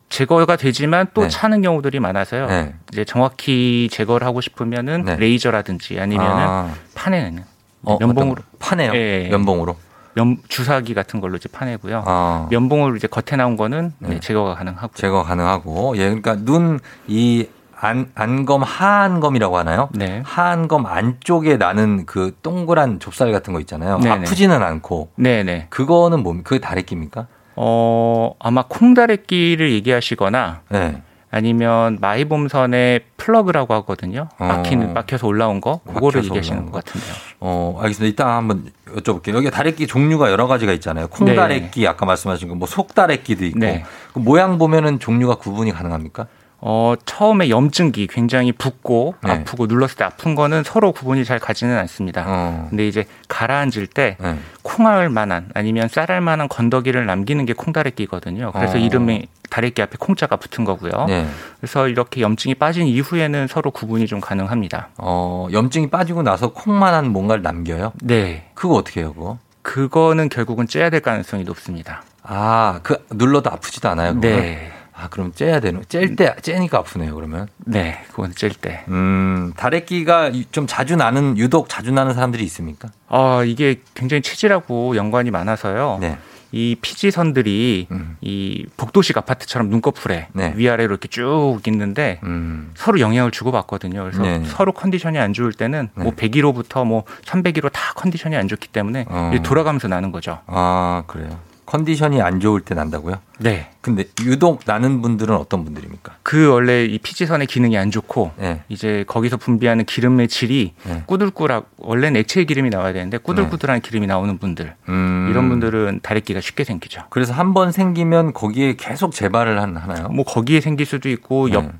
제거가 0.09 0.55
되지만 0.57 1.07
또 1.13 1.21
네. 1.23 1.27
차는 1.29 1.61
경우들이 1.61 1.99
많아서요. 1.99 2.47
네. 2.47 2.73
이제 2.91 3.05
정확히 3.05 3.89
제거를 3.91 4.25
하고 4.27 4.41
싶으면은 4.41 5.03
네. 5.05 5.15
레이저라든지 5.17 5.99
아니면은 5.99 6.35
아. 6.37 6.73
파내는 6.95 7.43
어, 7.83 7.97
면봉으로? 7.99 8.41
파네요. 8.59 8.91
예, 8.93 9.25
예. 9.25 9.29
면봉으로. 9.29 9.75
면 10.15 10.37
주사기 10.47 10.93
같은 10.93 11.19
걸로 11.21 11.37
이제 11.37 11.49
파내고요. 11.51 12.03
아. 12.05 12.47
면봉으로 12.51 12.95
이제 12.95 13.07
겉에 13.07 13.35
나온 13.35 13.57
거는 13.57 13.93
네. 13.97 14.09
네, 14.09 14.19
제거가 14.19 14.53
가능하고. 14.55 14.93
제거 14.95 15.23
가능하고 15.23 15.97
예 15.97 16.03
그러니까 16.05 16.35
눈 16.35 16.79
이 17.07 17.47
안, 17.83 18.11
안검 18.15 18.63
하안검이라고 18.63 19.57
하나요? 19.57 19.89
네. 19.93 20.21
하안검 20.25 20.85
안쪽에 20.85 21.57
나는 21.57 22.05
그 22.05 22.35
동그란 22.41 22.99
좁쌀 22.99 23.31
같은 23.31 23.53
거 23.53 23.59
있잖아요. 23.59 23.97
네네. 23.99 24.11
아프지는 24.27 24.63
않고 24.63 25.09
네네. 25.15 25.67
그거는 25.69 26.23
뭡니까? 26.23 26.47
그게 26.49 26.61
다래끼입니까? 26.61 27.27
어 27.55 28.33
아마 28.39 28.63
콩다래끼를 28.67 29.71
얘기하시거나 29.73 30.61
네. 30.69 31.01
아니면 31.29 31.97
마이봄선의 31.99 33.01
플러그라고 33.17 33.73
하거든요. 33.75 34.29
어. 34.37 34.45
막히는 34.45 34.93
막혀서 34.93 35.27
올라온 35.27 35.61
거 35.61 35.79
그거를 35.85 36.23
얘기하시는 36.25 36.65
것 36.67 36.83
같은데요. 36.85 37.13
어, 37.39 37.77
알겠습니다. 37.81 38.11
이따 38.13 38.35
한번 38.37 38.71
여쭤볼게요. 38.95 39.33
여기 39.35 39.49
다래끼 39.49 39.87
종류가 39.87 40.31
여러 40.31 40.45
가지가 40.47 40.71
있잖아요. 40.73 41.07
콩다래끼 41.07 41.87
아까 41.87 42.05
말씀하신 42.05 42.49
거 42.49 42.55
뭐 42.55 42.67
속다래끼도 42.67 43.45
있고 43.45 43.59
네. 43.59 43.83
그 44.13 44.19
모양 44.19 44.57
보면은 44.59 44.99
종류가 44.99 45.35
구분이 45.35 45.71
가능합니까? 45.71 46.27
어, 46.65 46.93
처음에 47.05 47.49
염증기 47.49 48.07
굉장히 48.07 48.53
붓고 48.53 49.15
네. 49.21 49.31
아프고 49.31 49.65
눌렀을 49.65 49.97
때 49.97 50.05
아픈 50.05 50.33
거는 50.33 50.63
서로 50.63 50.93
구분이 50.93 51.25
잘 51.25 51.37
가지는 51.37 51.77
않습니다. 51.77 52.23
어. 52.25 52.67
근데 52.69 52.87
이제 52.87 53.05
가라앉을 53.27 53.87
때 53.87 54.15
네. 54.17 54.37
콩알 54.61 55.09
만한 55.09 55.49
아니면 55.53 55.89
쌀알 55.89 56.21
만한 56.21 56.47
건더기를 56.47 57.05
남기는 57.05 57.45
게 57.45 57.51
콩다래끼거든요. 57.51 58.53
그래서 58.53 58.75
어. 58.75 58.77
이름이 58.77 59.27
다래끼 59.49 59.81
앞에 59.81 59.97
콩자가 59.99 60.37
붙은 60.37 60.63
거고요. 60.63 61.05
네. 61.09 61.27
그래서 61.59 61.89
이렇게 61.89 62.21
염증이 62.21 62.55
빠진 62.55 62.87
이후에는 62.87 63.47
서로 63.47 63.69
구분이 63.69 64.07
좀 64.07 64.21
가능합니다. 64.21 64.87
어, 64.99 65.49
염증이 65.51 65.89
빠지고 65.89 66.23
나서 66.23 66.53
콩만한 66.53 67.09
뭔가를 67.09 67.43
남겨요? 67.43 67.91
네. 68.01 68.49
그거 68.53 68.75
어떻게 68.75 69.01
해요, 69.01 69.13
그거? 69.13 69.37
그거는 69.63 70.29
결국은 70.29 70.67
째야 70.67 70.89
될 70.89 71.01
가능성이 71.01 71.43
높습니다. 71.43 72.03
아, 72.23 72.79
그 72.83 73.05
눌러도 73.11 73.51
아프지도 73.51 73.89
않아요, 73.89 74.13
그거? 74.13 74.27
네. 74.27 74.71
아, 75.03 75.09
그럼 75.09 75.33
째야 75.33 75.59
되는. 75.59 75.83
찔때 75.89 76.35
째니까 76.41 76.79
아프네요, 76.79 77.13
그러면. 77.15 77.47
네. 77.57 78.03
그건 78.09 78.31
찔 78.33 78.51
때. 78.51 78.85
음, 78.87 79.51
다래끼가 79.57 80.31
좀 80.51 80.65
자주 80.65 80.95
나는 80.95 81.37
유독 81.37 81.67
자주 81.67 81.91
나는 81.91 82.13
사람들이 82.13 82.43
있습니까? 82.45 82.89
아, 83.09 83.43
이게 83.45 83.81
굉장히 83.95 84.21
체질하고 84.21 84.95
연관이 84.95 85.29
많아서요. 85.29 85.97
네. 85.99 86.17
이 86.53 86.75
피지선들이 86.79 87.87
음. 87.91 88.15
이 88.21 88.65
복도식 88.77 89.17
아파트처럼 89.17 89.69
눈꺼풀에 89.69 90.27
네. 90.33 90.53
위아래로 90.55 90.91
이렇게 90.91 91.07
쭉 91.07 91.59
있는데 91.65 92.19
음. 92.23 92.71
서로 92.75 92.99
영향을 92.99 93.31
주고받거든요. 93.31 94.03
그래서 94.03 94.21
네. 94.21 94.43
서로 94.45 94.71
컨디션이 94.71 95.17
안 95.17 95.33
좋을 95.33 95.51
때는 95.51 95.89
네. 95.95 96.03
뭐 96.03 96.13
101호부터 96.13 96.85
뭐 96.85 97.03
301호 97.25 97.71
다 97.73 97.93
컨디션이 97.95 98.37
안 98.37 98.47
좋기 98.47 98.67
때문에 98.67 99.05
어. 99.09 99.31
돌아가면서 99.43 99.87
나는 99.87 100.11
거죠. 100.11 100.39
아, 100.45 101.03
그래요. 101.07 101.39
컨디션이 101.65 102.21
안 102.21 102.39
좋을 102.39 102.61
때 102.61 102.75
난다고요? 102.75 103.15
네. 103.39 103.69
근데 103.81 104.05
유독 104.25 104.61
나는 104.65 105.01
분들은 105.01 105.35
어떤 105.35 105.63
분들입니까? 105.65 106.15
그 106.23 106.49
원래 106.49 106.85
이 106.85 106.97
피지선의 106.97 107.47
기능이 107.47 107.77
안 107.77 107.89
좋고 107.91 108.31
네. 108.37 108.61
이제 108.69 109.03
거기서 109.07 109.37
분비하는 109.37 109.85
기름의 109.85 110.27
질이 110.27 110.73
네. 110.83 111.03
꾸들꾸락 111.05 111.71
원래는 111.77 112.19
액체 112.19 112.43
기름이 112.43 112.69
나와야 112.69 112.93
되는데 112.93 113.17
꾸들꾸들한 113.17 113.81
기름이 113.81 114.07
나오는 114.07 114.37
분들 114.37 114.75
음. 114.89 115.27
이런 115.31 115.49
분들은 115.49 115.99
다래끼가 116.03 116.41
쉽게 116.41 116.63
생기죠. 116.63 117.03
그래서 117.09 117.33
한 117.33 117.53
번 117.53 117.71
생기면 117.71 118.33
거기에 118.33 118.75
계속 118.77 119.11
재발을 119.13 119.61
한- 119.61 119.77
하나요? 119.77 120.07
뭐 120.09 120.25
거기에 120.25 120.59
생길 120.59 120.85
수도 120.85 121.07
있고 121.09 121.51
옆 121.51 121.63
네. 121.65 121.71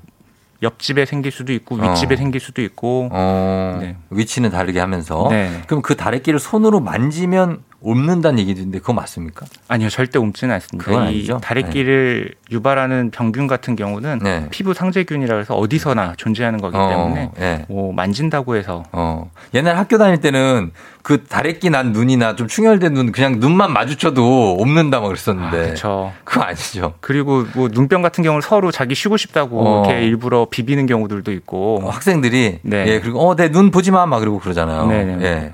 옆집에 0.62 1.04
생길 1.04 1.30
수도 1.32 1.52
있고 1.52 1.76
윗집에 1.76 2.14
어. 2.14 2.16
생길 2.16 2.40
수도 2.40 2.62
있고 2.62 3.08
어, 3.12 3.78
네. 3.80 3.96
위치는 4.10 4.50
다르게 4.50 4.80
하면서. 4.80 5.26
네. 5.30 5.62
그럼 5.66 5.82
그 5.82 5.94
다래끼를 5.96 6.38
손으로 6.38 6.80
만지면 6.80 7.62
옮는다는 7.84 8.38
얘기도 8.40 8.60
있는데 8.60 8.78
그거 8.78 8.92
맞습니까? 8.94 9.46
아니요 9.68 9.88
절대 9.90 10.18
옮지는 10.18 10.54
않습니다. 10.54 10.84
그건 10.84 11.04
이 11.04 11.06
아니죠? 11.08 11.38
다래끼를 11.42 12.32
유발하는 12.50 13.10
병균 13.10 13.46
같은 13.46 13.76
경우는 13.76 14.20
네. 14.22 14.46
피부 14.50 14.72
상재균이라 14.74 15.36
해서 15.36 15.54
어디서나 15.54 16.14
존재하는 16.16 16.60
거기 16.60 16.76
어, 16.76 16.88
때문에 16.88 17.30
네. 17.38 17.64
뭐 17.68 17.92
만진다고 17.92 18.56
해서 18.56 18.82
어. 18.92 19.30
옛날 19.52 19.76
학교 19.76 19.98
다닐 19.98 20.18
때는 20.20 20.70
그 21.02 21.24
다래끼 21.24 21.68
난 21.68 21.92
눈이나 21.92 22.34
좀 22.34 22.48
충혈된 22.48 22.94
눈 22.94 23.12
그냥 23.12 23.38
눈만 23.38 23.72
마주쳐도 23.72 24.56
옮는다 24.56 25.00
막 25.00 25.08
그랬었는데. 25.08 25.56
그렇죠. 25.64 26.12
그거 26.24 26.40
아니죠. 26.42 26.94
그리고 27.00 27.44
뭐 27.54 27.68
눈병 27.68 28.00
같은 28.00 28.24
경우는 28.24 28.40
서로 28.40 28.70
자기 28.70 28.94
쉬고 28.94 29.18
싶다고 29.18 29.60
어. 29.60 29.84
이렇게 29.84 30.02
일부러 30.06 30.46
비비는 30.50 30.86
경우들도 30.86 31.30
있고 31.32 31.80
어, 31.82 31.90
학생들이 31.90 32.60
네. 32.62 32.84
예 32.88 33.00
그리고 33.00 33.20
어 33.28 33.34
내 33.36 33.50
눈 33.50 33.70
보지 33.70 33.90
마 33.90 34.06
막 34.06 34.20
그러고 34.20 34.38
그러잖아요. 34.38 34.86
네네. 34.86 35.24
예. 35.26 35.52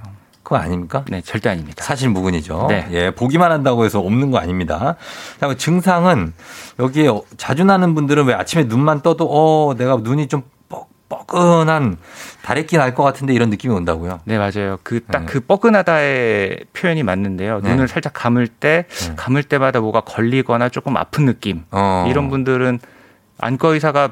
그거 0.50 0.60
아닙니까? 0.60 1.04
네 1.08 1.20
절대 1.20 1.48
아닙니다. 1.48 1.84
사실 1.84 2.08
무근이죠. 2.08 2.66
네. 2.68 2.84
예, 2.90 3.10
보기만 3.12 3.52
한다고 3.52 3.84
해서 3.84 4.00
없는 4.00 4.32
거 4.32 4.38
아닙니다. 4.38 4.96
다음에 5.38 5.56
증상은 5.56 6.32
여기에 6.80 7.06
어, 7.06 7.22
자주 7.36 7.62
나는 7.62 7.94
분들은 7.94 8.24
왜 8.26 8.34
아침에 8.34 8.64
눈만 8.64 9.00
떠도 9.02 9.28
어 9.30 9.74
내가 9.76 9.98
눈이 10.02 10.26
좀 10.26 10.42
뻐- 10.68 10.88
뻐근한 11.08 11.98
다래끼 12.42 12.76
날 12.78 12.96
것 12.96 13.04
같은데 13.04 13.32
이런 13.32 13.48
느낌이 13.50 13.72
온다고요. 13.72 14.18
네 14.24 14.38
맞아요. 14.38 14.78
그딱 14.82 15.20
네. 15.20 15.26
그 15.26 15.38
뻐근하다의 15.38 16.64
표현이 16.72 17.04
맞는데요. 17.04 17.60
네. 17.62 17.70
눈을 17.70 17.86
살짝 17.86 18.12
감을 18.12 18.48
때 18.48 18.86
네. 18.88 19.12
감을 19.16 19.44
때마다 19.44 19.78
뭐가 19.78 20.00
걸리거나 20.00 20.68
조금 20.70 20.96
아픈 20.96 21.26
느낌 21.26 21.62
어. 21.70 22.06
이런 22.10 22.28
분들은 22.28 22.80
안과 23.38 23.68
의사가 23.68 24.10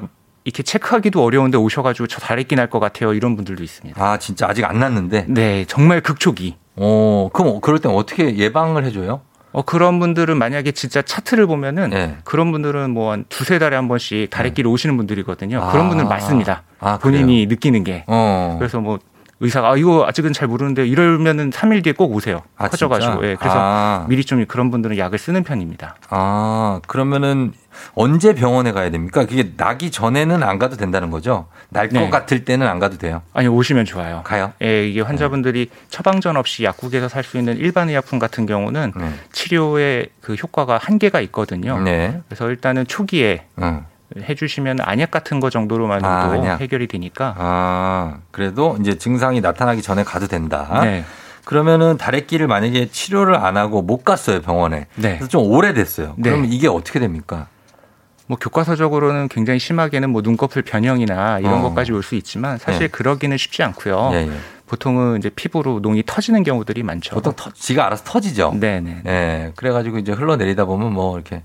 이렇게 0.49 0.63
체크하기도 0.63 1.23
어려운데 1.23 1.57
오셔가지고 1.59 2.07
저 2.07 2.19
다래끼 2.19 2.55
날 2.55 2.69
것 2.69 2.79
같아요 2.79 3.13
이런 3.13 3.35
분들도 3.35 3.63
있습니다. 3.63 4.03
아 4.03 4.17
진짜 4.17 4.47
아직 4.47 4.65
안 4.65 4.79
났는데. 4.79 5.25
네 5.27 5.65
정말 5.65 6.01
극초기. 6.01 6.55
어 6.75 7.29
그럼 7.33 7.61
그럴 7.61 7.79
땐 7.79 7.91
어떻게 7.91 8.35
예방을 8.35 8.83
해줘요? 8.85 9.21
어 9.51 9.61
그런 9.63 9.99
분들은 9.99 10.37
만약에 10.37 10.71
진짜 10.71 11.01
차트를 11.01 11.47
보면은 11.47 11.89
네. 11.91 12.17
그런 12.23 12.51
분들은 12.51 12.91
뭐 12.91 13.11
한 13.11 13.25
두세 13.29 13.57
달에 13.59 13.75
한 13.75 13.87
번씩 13.87 14.29
다래끼를 14.29 14.69
오시는 14.71 14.97
분들이거든요. 14.97 15.61
아. 15.63 15.71
그런 15.71 15.87
분들 15.89 16.05
맞습니다. 16.05 16.63
아, 16.79 16.97
본인이 16.99 17.45
느끼는 17.47 17.83
게. 17.83 18.03
어. 18.07 18.55
그래서 18.59 18.79
뭐 18.79 18.99
의사가 19.41 19.71
아 19.71 19.77
이거 19.77 20.05
아직은 20.07 20.33
잘 20.33 20.47
모르는데 20.47 20.85
이러면은 20.85 21.49
3일 21.49 21.83
뒤에 21.83 21.93
꼭 21.93 22.13
오세요. 22.13 22.41
아, 22.57 22.67
커져가지고. 22.67 23.25
예, 23.25 23.35
그래서 23.35 23.55
아. 23.57 24.05
미리 24.09 24.25
좀 24.25 24.45
그런 24.45 24.69
분들은 24.69 24.97
약을 24.97 25.17
쓰는 25.17 25.43
편입니다. 25.43 25.95
아, 26.09 26.81
그러면은 26.87 27.53
언제 27.93 28.33
병원에 28.33 28.73
가야 28.73 28.89
됩니까? 28.89 29.25
그게 29.25 29.53
나기 29.55 29.91
전에는 29.91 30.43
안 30.43 30.59
가도 30.59 30.75
된다는 30.75 31.09
거죠? 31.11 31.47
날것 31.69 31.93
네. 31.93 32.09
같을 32.09 32.43
때는 32.43 32.67
안 32.67 32.79
가도 32.79 32.97
돼요? 32.97 33.21
아니 33.33 33.47
오시면 33.47 33.85
좋아요. 33.85 34.21
가요? 34.25 34.51
예, 34.61 34.85
이게 34.87 34.99
환자분들이 35.01 35.69
처방전 35.89 36.35
없이 36.35 36.63
약국에서 36.65 37.07
살 37.07 37.23
수 37.23 37.37
있는 37.37 37.57
일반 37.57 37.89
의약품 37.89 38.17
같은 38.17 38.45
경우는 38.47 38.93
네. 38.97 39.13
치료의 39.31 40.07
그 40.19 40.33
효과가 40.33 40.79
한계가 40.81 41.21
있거든요. 41.21 41.79
네. 41.79 42.21
그래서 42.27 42.49
일단은 42.49 42.87
초기에 42.87 43.45
응. 43.61 43.85
해주시면 44.17 44.79
안약 44.81 45.11
같은 45.11 45.39
거 45.39 45.49
정도로만으로도 45.49 46.47
아. 46.49 46.57
해결이 46.59 46.87
되니까. 46.87 47.35
아, 47.37 48.17
그래도 48.31 48.77
이제 48.79 48.97
증상이 48.97 49.41
나타나기 49.41 49.81
전에 49.81 50.03
가도 50.03 50.27
된다. 50.27 50.81
네. 50.83 51.03
그러면은 51.45 51.97
다래끼를 51.97 52.47
만약에 52.47 52.89
치료를 52.91 53.35
안 53.35 53.57
하고 53.57 53.81
못 53.81 54.03
갔어요, 54.03 54.41
병원에. 54.41 54.87
네. 54.95 55.17
그래서 55.17 55.27
좀 55.27 55.49
오래됐어요. 55.51 56.13
네. 56.17 56.29
그러면 56.29 56.51
이게 56.51 56.67
어떻게 56.67 56.99
됩니까? 56.99 57.47
뭐 58.27 58.37
교과서적으로는 58.39 59.27
굉장히 59.29 59.57
심하게는 59.59 60.11
뭐 60.11 60.21
눈꺼풀 60.21 60.61
변형이나 60.61 61.39
이런 61.39 61.53
어. 61.55 61.61
것까지 61.63 61.91
올 61.91 62.03
수 62.03 62.13
있지만 62.15 62.59
사실 62.59 62.81
네. 62.81 62.87
그러기는 62.87 63.35
쉽지 63.37 63.63
않고요. 63.63 64.11
예, 64.13 64.17
예. 64.27 64.31
보통은 64.67 65.17
이제 65.17 65.31
피부로 65.35 65.79
농이 65.79 66.03
터지는 66.05 66.43
경우들이 66.43 66.83
많죠. 66.83 67.15
보통 67.15 67.33
터, 67.35 67.49
지가 67.51 67.87
알아서 67.87 68.03
터지죠. 68.03 68.53
네네. 68.59 69.01
예. 69.07 69.51
그래가지고 69.55 69.97
이제 69.97 70.11
흘러내리다 70.11 70.65
보면 70.65 70.93
뭐 70.93 71.15
이렇게 71.15 71.41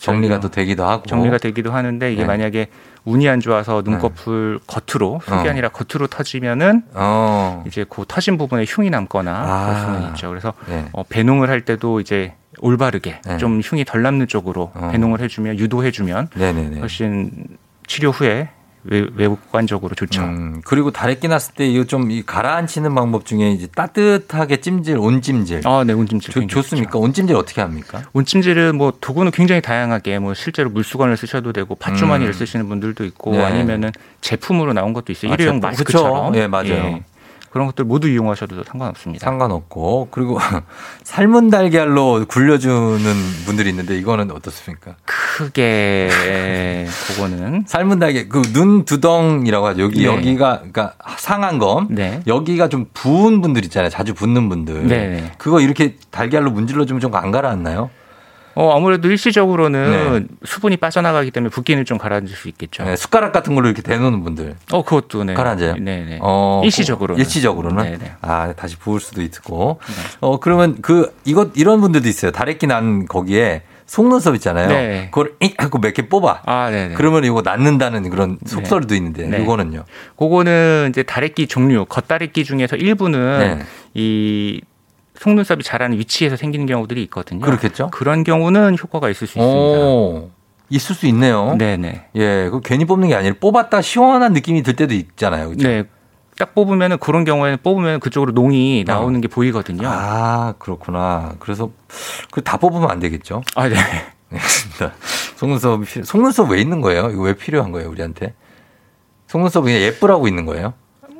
정리가 0.00 0.40
또 0.40 0.48
되기도 0.48 0.84
하고. 0.84 1.04
정리가 1.06 1.38
되기도 1.38 1.72
하는데 1.72 2.12
이게 2.12 2.22
네. 2.22 2.26
만약에 2.26 2.68
운이 3.04 3.28
안 3.28 3.40
좋아서 3.40 3.82
눈꺼풀 3.84 4.60
겉으로 4.66 5.20
속이 5.24 5.46
어. 5.46 5.50
아니라 5.50 5.68
겉으로 5.68 6.06
터지면은 6.06 6.82
어. 6.94 7.62
이제 7.66 7.84
그 7.88 8.04
터진 8.08 8.38
부분에 8.38 8.64
흉이 8.66 8.90
남거나 8.90 9.30
아. 9.30 9.66
그럴 9.66 9.80
수는 9.80 10.08
있죠. 10.10 10.28
그래서 10.30 10.54
네. 10.68 10.86
어, 10.92 11.02
배농을 11.02 11.50
할 11.50 11.62
때도 11.62 12.00
이제 12.00 12.34
올바르게 12.60 13.20
네. 13.24 13.36
좀 13.36 13.60
흉이 13.60 13.84
덜 13.84 14.02
남는 14.02 14.26
쪽으로 14.26 14.72
어. 14.74 14.88
배농을 14.92 15.20
해주면 15.20 15.58
유도해주면 15.58 16.28
네네네. 16.34 16.80
훨씬 16.80 17.30
치료 17.86 18.10
후에 18.10 18.48
외, 18.84 19.06
외관적으로 19.14 19.94
좋죠. 19.94 20.22
음, 20.22 20.62
그리고 20.64 20.90
다래 20.90 21.14
끼 21.14 21.28
났을 21.28 21.54
때 21.54 21.66
이거 21.68 21.84
좀 21.84 22.10
이 22.10 22.22
가라앉히는 22.24 22.94
방법 22.94 23.26
중에 23.26 23.52
이제 23.52 23.66
따뜻하게 23.66 24.60
찜질, 24.62 24.96
온찜질. 24.98 25.60
아, 25.66 25.84
네, 25.86 25.92
온찜질. 25.92 26.32
좋- 26.32 26.40
굉장히 26.40 26.62
좋습니까? 26.62 26.98
온찜질 26.98 27.36
어떻게 27.36 27.60
합니까? 27.60 28.02
온찜질은 28.14 28.76
뭐 28.76 28.92
도구는 29.00 29.32
굉장히 29.32 29.60
다양하게 29.60 30.18
뭐 30.18 30.32
실제로 30.34 30.70
물수건을 30.70 31.16
쓰셔도 31.16 31.52
되고 31.52 31.74
팥주머니를 31.74 32.30
음. 32.30 32.32
쓰시는 32.32 32.68
분들도 32.68 33.04
있고 33.04 33.32
네. 33.32 33.44
아니면은 33.44 33.92
제품으로 34.22 34.72
나온 34.72 34.92
것도 34.94 35.12
있어요. 35.12 35.32
아, 35.32 35.34
일회용 35.34 35.56
제품. 35.56 35.68
마스크처럼. 35.68 36.34
예, 36.36 36.46
맞아요. 36.46 37.00
그런 37.50 37.66
것들 37.66 37.84
모두 37.84 38.08
이용하셔도 38.08 38.62
상관없습니다. 38.64 39.24
상관없고 39.24 40.08
그리고 40.10 40.38
삶은 41.02 41.50
달걀로 41.50 42.24
굴려주는 42.28 43.00
분들이 43.44 43.70
있는데 43.70 43.96
이거는 43.98 44.30
어떻습니까? 44.30 44.94
크게 45.04 46.10
그거는 47.08 47.64
삶은 47.68 47.98
달걀 47.98 48.28
그 48.28 48.40
눈 48.52 48.84
두덩이라고 48.84 49.66
하죠. 49.68 49.82
여기 49.82 50.00
네. 50.00 50.04
여기가 50.06 50.56
그러니까 50.58 50.94
상한 51.18 51.58
검 51.58 51.86
네. 51.90 52.20
여기가 52.26 52.68
좀 52.68 52.86
부은 52.94 53.40
분들 53.40 53.64
있잖아요. 53.64 53.90
자주 53.90 54.14
붓는 54.14 54.48
분들. 54.48 54.86
네. 54.88 55.32
그거 55.38 55.60
이렇게 55.60 55.96
달걀로 56.10 56.50
문질러 56.50 56.84
주면 56.86 57.00
좀 57.00 57.10
안 57.14 57.30
가라앉나요? 57.32 57.90
어, 58.54 58.76
아무래도 58.76 59.08
일시적으로는 59.10 60.28
수분이 60.44 60.76
빠져나가기 60.78 61.30
때문에 61.30 61.50
붓기는 61.50 61.84
좀 61.84 61.98
가라앉을 61.98 62.28
수 62.34 62.48
있겠죠. 62.48 62.84
네, 62.84 62.96
숟가락 62.96 63.32
같은 63.32 63.54
걸로 63.54 63.68
이렇게 63.68 63.82
대놓는 63.82 64.22
분들. 64.24 64.56
어, 64.72 64.82
그것도 64.82 65.24
네. 65.24 65.34
가라앉아요? 65.34 65.74
네, 65.74 66.04
네. 66.04 66.18
어, 66.20 66.60
일시적으로는. 66.64 67.20
일시적으로는. 67.20 67.84
네, 67.84 67.98
네. 67.98 68.12
아, 68.22 68.52
다시 68.56 68.76
부을 68.76 69.00
수도 69.00 69.22
있고. 69.22 69.80
어, 70.20 70.40
그러면 70.40 70.78
그, 70.82 71.14
이것, 71.24 71.50
이런 71.56 71.80
분들도 71.80 72.08
있어요. 72.08 72.30
다래끼 72.32 72.66
난 72.66 73.06
거기에 73.06 73.62
속눈썹 73.86 74.34
있잖아요. 74.36 74.68
네. 74.68 75.08
그걸 75.10 75.34
잉 75.40 75.52
하고 75.58 75.78
몇 75.80 75.92
개 75.94 76.08
뽑아. 76.08 76.42
아, 76.46 76.70
네, 76.70 76.88
네. 76.88 76.94
그러면 76.94 77.24
이거 77.24 77.42
낫는다는 77.42 78.08
그런 78.10 78.38
속설도 78.46 78.94
있는데, 78.94 79.26
네. 79.26 79.42
이거는요. 79.42 79.84
그거는 80.16 80.88
이제 80.90 81.02
다래끼 81.02 81.46
종류, 81.48 81.84
겉다래끼 81.86 82.44
중에서 82.44 82.76
일부는 82.76 83.58
네. 83.58 83.64
이 83.94 84.60
속눈썹이 85.24 85.62
자라는 85.62 85.98
위치에서 85.98 86.36
생기는 86.36 86.64
경우들이 86.64 87.02
있거든요. 87.04 87.40
그렇겠죠? 87.40 87.90
그런 87.90 88.24
경우는 88.24 88.76
효과가 88.82 89.10
있을 89.10 89.26
수 89.26 89.38
있습니다. 89.38 89.78
오, 89.78 90.30
있을 90.70 90.94
수 90.94 91.06
있네요. 91.08 91.56
네네. 91.58 92.06
예, 92.16 92.48
그 92.50 92.60
괜히 92.64 92.86
뽑는 92.86 93.08
게 93.08 93.14
아니라 93.14 93.34
뽑았다 93.38 93.82
시원한 93.82 94.32
느낌이 94.32 94.62
들 94.62 94.74
때도 94.76 94.94
있잖아요. 94.94 95.50
그죠? 95.50 95.68
네. 95.68 95.84
딱 96.38 96.54
뽑으면은 96.54 96.96
그런 96.96 97.24
경우에는 97.26 97.58
뽑으면 97.62 98.00
그쪽으로 98.00 98.32
농이 98.32 98.84
나오는 98.86 99.20
게 99.20 99.28
보이거든요. 99.28 99.86
어. 99.86 99.90
아, 99.92 100.54
그렇구나. 100.58 101.34
그래서 101.38 101.70
그 102.30 102.40
다 102.40 102.56
뽑으면 102.56 102.90
안 102.90 102.98
되겠죠? 102.98 103.42
아, 103.56 103.68
네. 103.68 103.76
알겠습니다. 104.32 104.92
속눈썹, 105.36 105.82
속눈썹 106.04 106.48
왜 106.50 106.62
있는 106.62 106.80
거예요? 106.80 107.10
이거 107.10 107.20
왜 107.24 107.34
필요한 107.34 107.72
거예요, 107.72 107.90
우리한테? 107.90 108.32
속눈썹 109.26 109.64
그냥 109.64 109.80
예쁘라고 109.82 110.28
있는 110.28 110.46
거예요? 110.46 110.72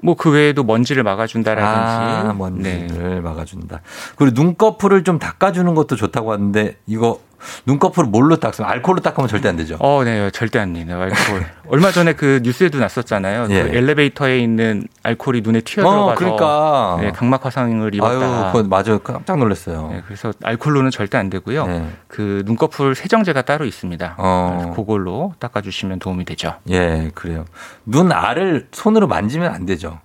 뭐 0.02 0.14
그 0.14 0.30
외에도 0.30 0.64
먼지를 0.64 1.02
막아준다라든지. 1.02 1.68
아, 1.68 2.32
네. 2.32 2.38
먼지를 2.38 3.22
막아준다. 3.22 3.80
그리고 4.16 4.40
눈꺼풀을 4.40 5.04
좀 5.04 5.18
닦아주는 5.18 5.74
것도 5.74 5.96
좋다고 5.96 6.32
하는데 6.32 6.76
이거 6.86 7.20
눈꺼풀을 7.66 8.08
뭘로 8.08 8.36
닦으면 8.36 8.70
알코올로 8.70 9.00
닦으면 9.00 9.28
절대 9.28 9.48
안 9.48 9.56
되죠. 9.56 9.76
어, 9.80 10.02
네, 10.04 10.30
절대 10.30 10.58
안 10.58 10.72
돼요. 10.72 11.00
알코올. 11.00 11.46
얼마 11.68 11.90
전에 11.90 12.14
그 12.14 12.40
뉴스에도 12.42 12.78
났었잖아요. 12.78 13.46
예. 13.50 13.62
그 13.62 13.68
엘리베이터에 13.76 14.38
있는 14.40 14.86
알코올이 15.02 15.42
눈에 15.42 15.58
어, 15.58 15.62
튀어들어가서 15.64 16.14
그러니까. 16.16 16.98
네, 17.00 17.10
각막 17.12 17.44
화상을 17.44 17.94
입었다. 17.94 18.46
아유, 18.46 18.52
그건 18.52 18.68
맞아요. 18.68 18.98
깜짝 19.00 19.38
놀랐어요. 19.38 19.88
네, 19.92 20.02
그래서 20.06 20.32
알코올로는 20.42 20.90
절대 20.90 21.18
안 21.18 21.30
되고요. 21.30 21.66
네. 21.66 21.88
그 22.08 22.42
눈꺼풀 22.46 22.94
세정제가 22.94 23.42
따로 23.42 23.64
있습니다. 23.64 24.16
어. 24.18 24.72
그걸로 24.74 25.34
닦아주시면 25.38 25.98
도움이 26.00 26.24
되죠. 26.24 26.56
예, 26.70 27.10
그래요. 27.14 27.44
눈알을 27.86 28.68
손으로 28.72 29.06
만지면 29.06 29.52
안 29.52 29.66
되죠. 29.66 30.00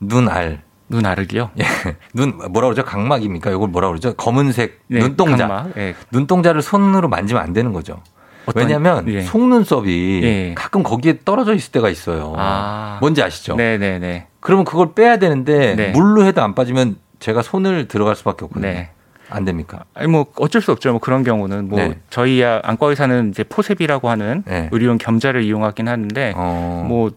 눈알. 0.00 0.62
눈알을요? 0.90 1.50
예. 1.60 1.64
눈, 2.12 2.36
뭐라 2.50 2.66
그러죠? 2.68 2.84
각막입니까? 2.84 3.50
이걸 3.50 3.68
뭐라 3.68 3.88
그러죠? 3.88 4.12
검은색 4.14 4.80
네, 4.88 4.98
눈동자. 5.00 5.46
각막, 5.48 5.76
예. 5.78 5.94
눈동자를 6.10 6.62
손으로 6.62 7.08
만지면 7.08 7.42
안 7.42 7.52
되는 7.52 7.72
거죠. 7.72 8.02
어떤- 8.46 8.64
왜냐면 8.64 9.06
예. 9.08 9.22
속눈썹이 9.22 10.20
예. 10.24 10.54
가끔 10.56 10.82
거기에 10.82 11.20
떨어져 11.24 11.54
있을 11.54 11.70
때가 11.72 11.88
있어요. 11.88 12.34
아. 12.36 12.98
뭔지 13.00 13.22
아시죠? 13.22 13.54
네네네. 13.54 14.26
그러면 14.40 14.64
그걸 14.64 14.92
빼야 14.94 15.18
되는데 15.18 15.76
네. 15.76 15.90
물로 15.92 16.24
해도 16.24 16.42
안 16.42 16.54
빠지면 16.56 16.96
제가 17.20 17.42
손을 17.42 17.86
들어갈 17.86 18.16
수밖에 18.16 18.44
없거든요. 18.46 18.66
네. 18.72 18.90
안 19.32 19.44
됩니까? 19.44 19.84
아니 19.94 20.08
뭐 20.08 20.26
어쩔 20.36 20.60
수 20.60 20.72
없죠. 20.72 20.90
뭐 20.90 20.98
그런 20.98 21.22
경우는 21.22 21.68
뭐 21.68 21.78
네. 21.78 21.98
저희 22.10 22.42
안과 22.42 22.88
의사는 22.88 23.30
이제 23.30 23.44
포셉이라고 23.44 24.10
하는 24.10 24.42
네. 24.44 24.68
의료용 24.72 24.98
겸자를 24.98 25.44
이용하긴 25.44 25.86
하는데 25.86 26.32
어. 26.34 26.84
뭐 26.88 27.12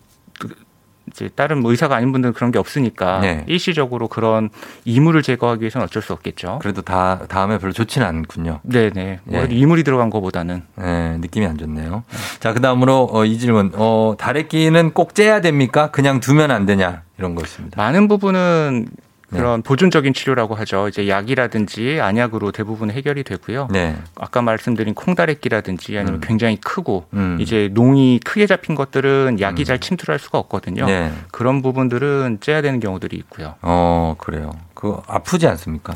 이제 1.14 1.30
다른 1.36 1.62
뭐 1.62 1.72
의사가 1.72 1.96
아닌 1.96 2.12
분들은 2.12 2.34
그런 2.34 2.52
게 2.52 2.58
없으니까 2.58 3.20
네. 3.20 3.44
일시적으로 3.48 4.08
그런 4.08 4.50
이물을 4.86 5.22
제거하기 5.22 5.62
위해서는 5.62 5.86
어쩔 5.86 6.02
수 6.02 6.12
없겠죠. 6.14 6.60
그래도 6.62 6.82
다 6.82 7.20
다음에 7.28 7.60
별로 7.60 7.72
좋지는 7.72 8.06
않군요. 8.08 8.60
네네. 8.64 9.20
뭐 9.24 9.42
예. 9.42 9.48
이물이 9.50 9.84
들어간 9.84 10.10
것보다는 10.10 10.64
네, 10.76 11.18
느낌이 11.20 11.46
안 11.46 11.58
좋네요. 11.58 12.04
자, 12.40 12.54
그 12.54 12.62
다음으로 12.62 13.10
어, 13.12 13.26
이 13.26 13.38
질문. 13.38 13.72
어, 13.76 14.16
다래끼는 14.18 14.92
꼭 14.92 15.14
째야 15.14 15.42
됩니까? 15.42 15.92
그냥 15.92 16.20
두면 16.20 16.50
안 16.52 16.66
되냐? 16.66 17.04
이런 17.20 17.36
거 17.36 17.44
있습니다. 17.44 17.80
많은 17.82 18.08
부분은 18.08 18.88
네. 18.90 19.04
그런 19.38 19.62
보존적인 19.62 20.14
치료라고 20.14 20.56
하죠. 20.56 20.88
이제 20.88 21.08
약이라든지 21.10 22.00
안약으로 22.02 22.52
대부분 22.52 22.92
해결이 22.92 23.24
되고요. 23.24 23.68
네. 23.72 23.96
아까 24.16 24.42
말씀드린 24.42 24.94
콩다래끼라든지 24.94 25.98
아니면 25.98 26.16
음. 26.16 26.22
굉장히 26.24 26.58
크고 26.58 27.06
음. 27.14 27.38
이제 27.40 27.70
농이 27.74 28.20
크게 28.24 28.46
잡힌 28.48 28.76
것들은 28.76 29.40
약이 29.40 29.64
음. 29.64 29.66
잘 29.66 29.80
침투할 29.80 30.20
수가 30.20 30.38
없거든요. 30.38 30.86
네. 30.86 31.12
그런 31.32 31.62
부분들은 31.62 32.40
째야 32.42 32.62
되는 32.62 32.80
경우들이 32.80 33.16
있고요. 33.18 33.56
어, 33.62 34.16
그래요. 34.18 34.52
그거 34.74 35.04
아프지 35.08 35.48
않습니까? 35.48 35.94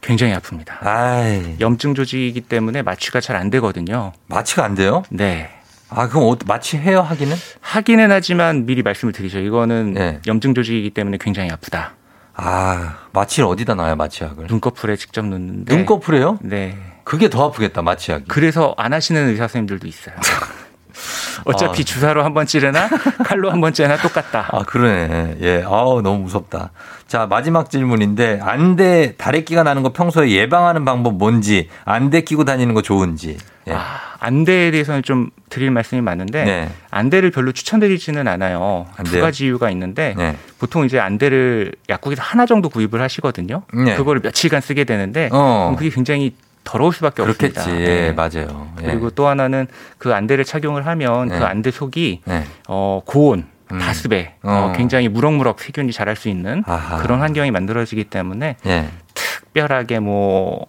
굉장히 0.00 0.34
아픕니다. 0.34 0.86
아이, 0.86 1.56
염증 1.58 1.94
조직이기 1.94 2.42
때문에 2.42 2.82
마취가 2.82 3.20
잘 3.20 3.36
안 3.36 3.50
되거든요. 3.50 4.12
마취가 4.28 4.64
안 4.64 4.74
돼요? 4.74 5.02
네. 5.10 5.50
아, 5.88 6.08
그럼 6.08 6.24
어, 6.28 6.36
마취해요, 6.46 7.00
하기는? 7.00 7.36
하기는 7.60 8.10
하지만 8.10 8.66
미리 8.66 8.82
말씀을 8.82 9.12
드리죠. 9.12 9.38
이거는 9.40 9.94
네. 9.94 10.20
염증 10.26 10.54
조직이기 10.54 10.90
때문에 10.90 11.18
굉장히 11.20 11.50
아프다. 11.50 11.94
아, 12.36 12.96
마취를 13.12 13.48
어디다 13.48 13.74
놔요, 13.74 13.96
마취약을? 13.96 14.46
눈꺼풀에 14.48 14.96
직접 14.96 15.24
놓는데. 15.24 15.74
눈꺼풀에요? 15.74 16.38
네. 16.42 16.76
그게 17.04 17.30
더 17.30 17.46
아프겠다, 17.46 17.82
마취약이. 17.82 18.24
그래서 18.28 18.74
안 18.76 18.92
하시는 18.92 19.28
의사 19.28 19.42
선생님들도 19.44 19.86
있어요. 19.86 20.14
어차피 21.44 21.82
아. 21.82 21.84
주사로 21.84 22.24
한 22.24 22.32
번 22.34 22.46
찌르나 22.46 22.88
칼로 23.24 23.50
한 23.50 23.60
번 23.60 23.72
찌르나 23.72 23.96
똑같다. 23.98 24.48
아, 24.50 24.62
그러네. 24.64 25.36
예. 25.42 25.62
아우, 25.66 26.00
너무 26.02 26.20
무섭다. 26.24 26.70
자, 27.06 27.26
마지막 27.26 27.70
질문인데, 27.70 28.40
안대, 28.42 29.14
다래끼가 29.16 29.62
나는 29.62 29.82
거 29.82 29.92
평소에 29.92 30.30
예방하는 30.30 30.84
방법 30.84 31.14
뭔지, 31.16 31.68
안대 31.84 32.22
끼고 32.22 32.44
다니는 32.44 32.74
거 32.74 32.82
좋은지. 32.82 33.36
예. 33.68 33.72
아, 33.72 34.00
안대에 34.18 34.70
대해서는 34.70 35.02
좀 35.02 35.30
드릴 35.48 35.70
말씀이 35.70 36.00
많은데 36.00 36.44
네. 36.44 36.68
안대를 36.90 37.30
별로 37.30 37.52
추천드리지는 37.52 38.26
않아요. 38.28 38.86
안두 38.96 39.12
돼요? 39.12 39.22
가지 39.22 39.44
이유가 39.46 39.70
있는데 39.70 40.14
네. 40.16 40.36
보통 40.58 40.84
이제 40.84 40.98
안대를 40.98 41.72
약국에서 41.88 42.22
하나 42.22 42.46
정도 42.46 42.68
구입을 42.68 43.00
하시거든요. 43.00 43.62
네. 43.72 43.96
그거를 43.96 44.20
며칠간 44.22 44.60
쓰게 44.60 44.84
되는데 44.84 45.28
어. 45.32 45.74
그게 45.76 45.90
굉장히 45.90 46.34
더러울 46.64 46.92
수밖에 46.92 47.22
그렇겠지. 47.22 47.58
없습니다. 47.58 47.90
예, 47.90 47.94
네. 48.00 48.12
맞아요. 48.12 48.68
예. 48.82 48.86
그리고 48.86 49.10
또 49.10 49.28
하나는 49.28 49.66
그 49.98 50.12
안대를 50.12 50.44
착용을 50.44 50.86
하면 50.86 51.28
네. 51.28 51.38
그 51.38 51.44
안대 51.44 51.70
속이 51.70 52.22
네. 52.24 52.44
어, 52.68 53.02
고온, 53.06 53.46
음. 53.70 53.78
다습에 53.78 54.34
어. 54.42 54.50
어, 54.50 54.72
굉장히 54.76 55.08
무럭무럭 55.08 55.60
세균이 55.60 55.92
자랄 55.92 56.16
수 56.16 56.28
있는 56.28 56.64
아하. 56.66 57.02
그런 57.02 57.20
환경이 57.20 57.52
만들어지기 57.52 58.04
때문에 58.04 58.56
예. 58.66 58.88
특별하게 59.14 60.00
뭐 60.00 60.66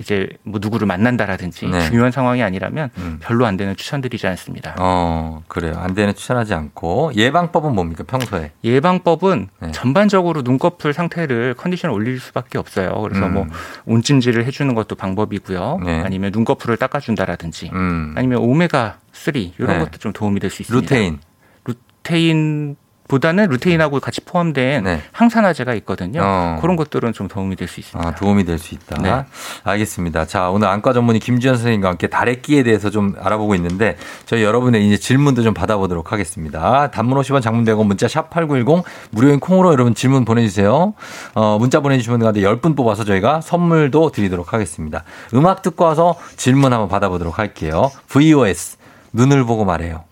이제 0.00 0.28
뭐 0.42 0.58
누구를 0.62 0.86
만난다라든지 0.86 1.66
네. 1.68 1.86
중요한 1.86 2.10
상황이 2.10 2.42
아니라면 2.42 2.90
음. 2.98 3.18
별로 3.22 3.44
안대는 3.46 3.76
추천드리지 3.76 4.26
않습니다. 4.28 4.74
어, 4.78 5.42
그래요. 5.46 5.74
안대는 5.76 6.14
추천하지 6.14 6.54
않고, 6.54 7.12
예방법은 7.14 7.74
뭡니까, 7.74 8.02
평소에? 8.04 8.50
예방법은 8.64 9.48
네. 9.60 9.70
전반적으로 9.72 10.40
눈꺼풀 10.42 10.92
상태를 10.94 11.54
컨디션을 11.54 11.94
올릴 11.94 12.18
수밖에 12.18 12.56
없어요. 12.58 12.98
그래서 13.02 13.26
음. 13.26 13.34
뭐 13.34 13.46
온찜질을 13.84 14.44
해주는 14.46 14.74
것도 14.74 14.96
방법이고요. 14.96 15.80
네. 15.84 16.00
아니면 16.02 16.32
눈꺼풀을 16.32 16.78
닦아준다라든지 16.78 17.70
음. 17.72 18.14
아니면 18.16 18.38
오메가 18.38 18.98
3 19.12 19.34
이런 19.58 19.78
네. 19.78 19.78
것도 19.80 19.98
좀 19.98 20.12
도움이 20.12 20.40
될 20.40 20.50
수 20.50 20.62
있습니다. 20.62 20.80
루테인. 20.94 21.18
루테인 21.64 22.76
보다는 23.10 23.48
루테인하고 23.48 23.98
같이 23.98 24.20
포함된 24.20 24.84
네. 24.84 25.02
항산화제가 25.10 25.74
있거든요. 25.74 26.20
어. 26.22 26.58
그런 26.60 26.76
것들은 26.76 27.12
좀 27.12 27.26
도움이 27.26 27.56
될 27.56 27.66
수 27.66 27.80
있습니다. 27.80 28.08
아, 28.08 28.14
도움이 28.14 28.44
될 28.44 28.56
수 28.58 28.74
있다. 28.74 29.02
네. 29.02 29.24
알겠습니다. 29.64 30.26
자, 30.26 30.48
오늘 30.50 30.68
안과 30.68 30.92
전문의 30.92 31.18
김지현 31.20 31.56
선생님과 31.56 31.88
함께 31.88 32.06
다래끼에 32.06 32.62
대해서 32.62 32.88
좀 32.90 33.14
알아보고 33.20 33.54
있는데 33.56 33.96
저희 34.26 34.44
여러분의 34.44 34.86
이제 34.86 34.96
질문도 34.96 35.42
좀 35.42 35.54
받아보도록 35.54 36.12
하겠습니다. 36.12 36.90
단문 36.92 37.18
50원 37.20 37.42
장문 37.42 37.64
100원 37.64 37.86
문자 37.86 38.06
샵 38.06 38.30
8910 38.30 38.84
무료인 39.10 39.40
콩으로 39.40 39.72
여러분 39.72 39.94
질문 39.94 40.24
보내주세요. 40.24 40.94
어, 41.34 41.58
문자 41.58 41.80
보내주시면 41.80 42.20
가운데 42.20 42.40
10분 42.42 42.76
뽑아서 42.76 43.04
저희가 43.04 43.40
선물도 43.40 44.12
드리도록 44.12 44.52
하겠습니다. 44.52 45.02
음악 45.34 45.62
듣고 45.62 45.84
와서 45.84 46.14
질문 46.36 46.72
한번 46.72 46.88
받아보도록 46.88 47.38
할게요. 47.40 47.90
VOS 48.08 48.76
눈을 49.12 49.44
보고 49.44 49.64
말해요. 49.64 50.04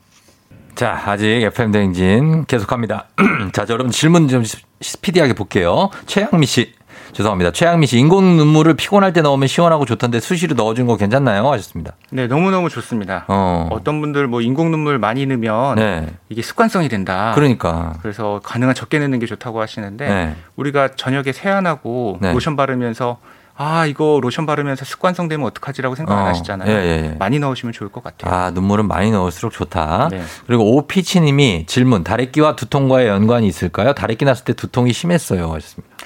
자, 0.78 0.96
아직 1.06 1.26
FM 1.26 1.72
대행진 1.72 2.44
계속합니다. 2.44 3.06
자, 3.52 3.64
자, 3.66 3.72
여러분 3.72 3.90
질문 3.90 4.28
좀 4.28 4.44
스피디하게 4.80 5.32
볼게요. 5.32 5.90
최양미 6.06 6.46
씨. 6.46 6.72
죄송합니다. 7.14 7.50
최양미 7.50 7.88
씨, 7.88 7.98
인공 7.98 8.36
눈물을 8.36 8.74
피곤할 8.74 9.12
때 9.12 9.20
넣으면 9.20 9.48
시원하고 9.48 9.86
좋던데 9.86 10.20
수시로 10.20 10.54
넣어준 10.54 10.86
거 10.86 10.96
괜찮나요? 10.96 11.50
하셨습니다. 11.50 11.94
네, 12.10 12.28
너무너무 12.28 12.68
좋습니다. 12.68 13.24
어. 13.26 13.66
어. 13.72 13.82
떤 13.82 14.00
분들 14.00 14.28
뭐 14.28 14.40
인공 14.40 14.70
눈물 14.70 15.00
많이 15.00 15.26
넣으면 15.26 15.74
네. 15.74 16.14
이게 16.28 16.42
습관성이 16.42 16.88
된다. 16.88 17.32
그러니까. 17.34 17.94
그래서 18.00 18.40
가능한 18.44 18.76
적게 18.76 19.00
넣는 19.00 19.18
게 19.18 19.26
좋다고 19.26 19.60
하시는데 19.60 20.08
네. 20.08 20.36
우리가 20.54 20.90
저녁에 20.94 21.32
세안하고 21.32 22.18
네. 22.20 22.32
로션 22.32 22.54
바르면서 22.54 23.18
아 23.60 23.86
이거 23.86 24.20
로션 24.22 24.46
바르면서 24.46 24.84
습관성 24.84 25.26
되면 25.26 25.44
어떡하지라고 25.48 25.96
생각 25.96 26.16
안 26.16 26.24
어. 26.24 26.28
하시잖아요. 26.28 26.70
예, 26.70 26.74
예, 26.74 27.10
예. 27.10 27.16
많이 27.18 27.40
넣으시면 27.40 27.72
좋을 27.72 27.90
것 27.90 28.04
같아요. 28.04 28.32
아, 28.32 28.50
눈물은 28.52 28.86
많이 28.86 29.10
넣을수록 29.10 29.52
좋다. 29.52 30.10
네. 30.12 30.22
그리고 30.46 30.76
오피치 30.76 31.20
님이 31.20 31.66
질문, 31.66 32.04
다래끼와 32.04 32.54
두통과의 32.54 33.08
연관이 33.08 33.48
있을까요? 33.48 33.94
다래끼 33.94 34.24
났을 34.24 34.44
때 34.44 34.52
두통이 34.52 34.92
심했어요. 34.92 35.52
하셨습니다. 35.52 35.96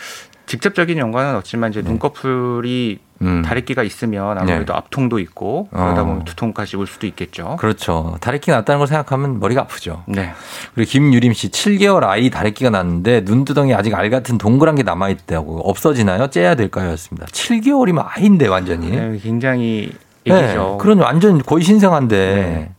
직접적인 0.53 0.99
연관은 0.99 1.35
없지만 1.37 1.71
이제 1.71 1.81
눈꺼풀이 1.81 2.99
네. 3.21 3.27
음. 3.27 3.41
다래끼가 3.41 3.83
있으면 3.85 4.37
아무래도 4.37 4.75
앞통도 4.75 5.19
있고 5.21 5.69
그러다 5.71 6.03
어. 6.03 6.05
보면 6.05 6.25
두통까지 6.27 6.77
올 6.77 6.87
수도 6.87 7.07
있겠죠. 7.07 7.57
그렇죠. 7.59 8.19
다래끼 8.21 8.51
났다는 8.51 8.79
걸 8.79 8.87
생각하면 8.87 9.41
머리가 9.41 9.63
아프죠. 9.63 10.03
네. 10.07 10.35
그리고 10.75 10.91
김유림 10.91 11.33
씨, 11.33 11.49
7개월 11.49 12.05
아이 12.05 12.29
다래끼가 12.29 12.69
났는데 12.69 13.23
눈두덩이 13.23 13.73
아직 13.73 13.95
알 13.95 14.11
같은 14.11 14.37
동그란 14.37 14.75
게 14.75 14.83
남아 14.83 15.09
있다고 15.09 15.61
없어지나요? 15.61 16.29
째야 16.29 16.55
될까요? 16.55 16.91
였습니다. 16.91 17.27
7개월이면 17.29 18.05
아이인데 18.07 18.47
완전히. 18.49 18.91
네, 18.91 19.19
굉장히 19.23 19.91
네, 20.27 20.35
얘기죠. 20.35 20.77
그런 20.79 20.99
완전 20.99 21.43
거의 21.43 21.65
신생한데. 21.65 22.17
네. 22.35 22.73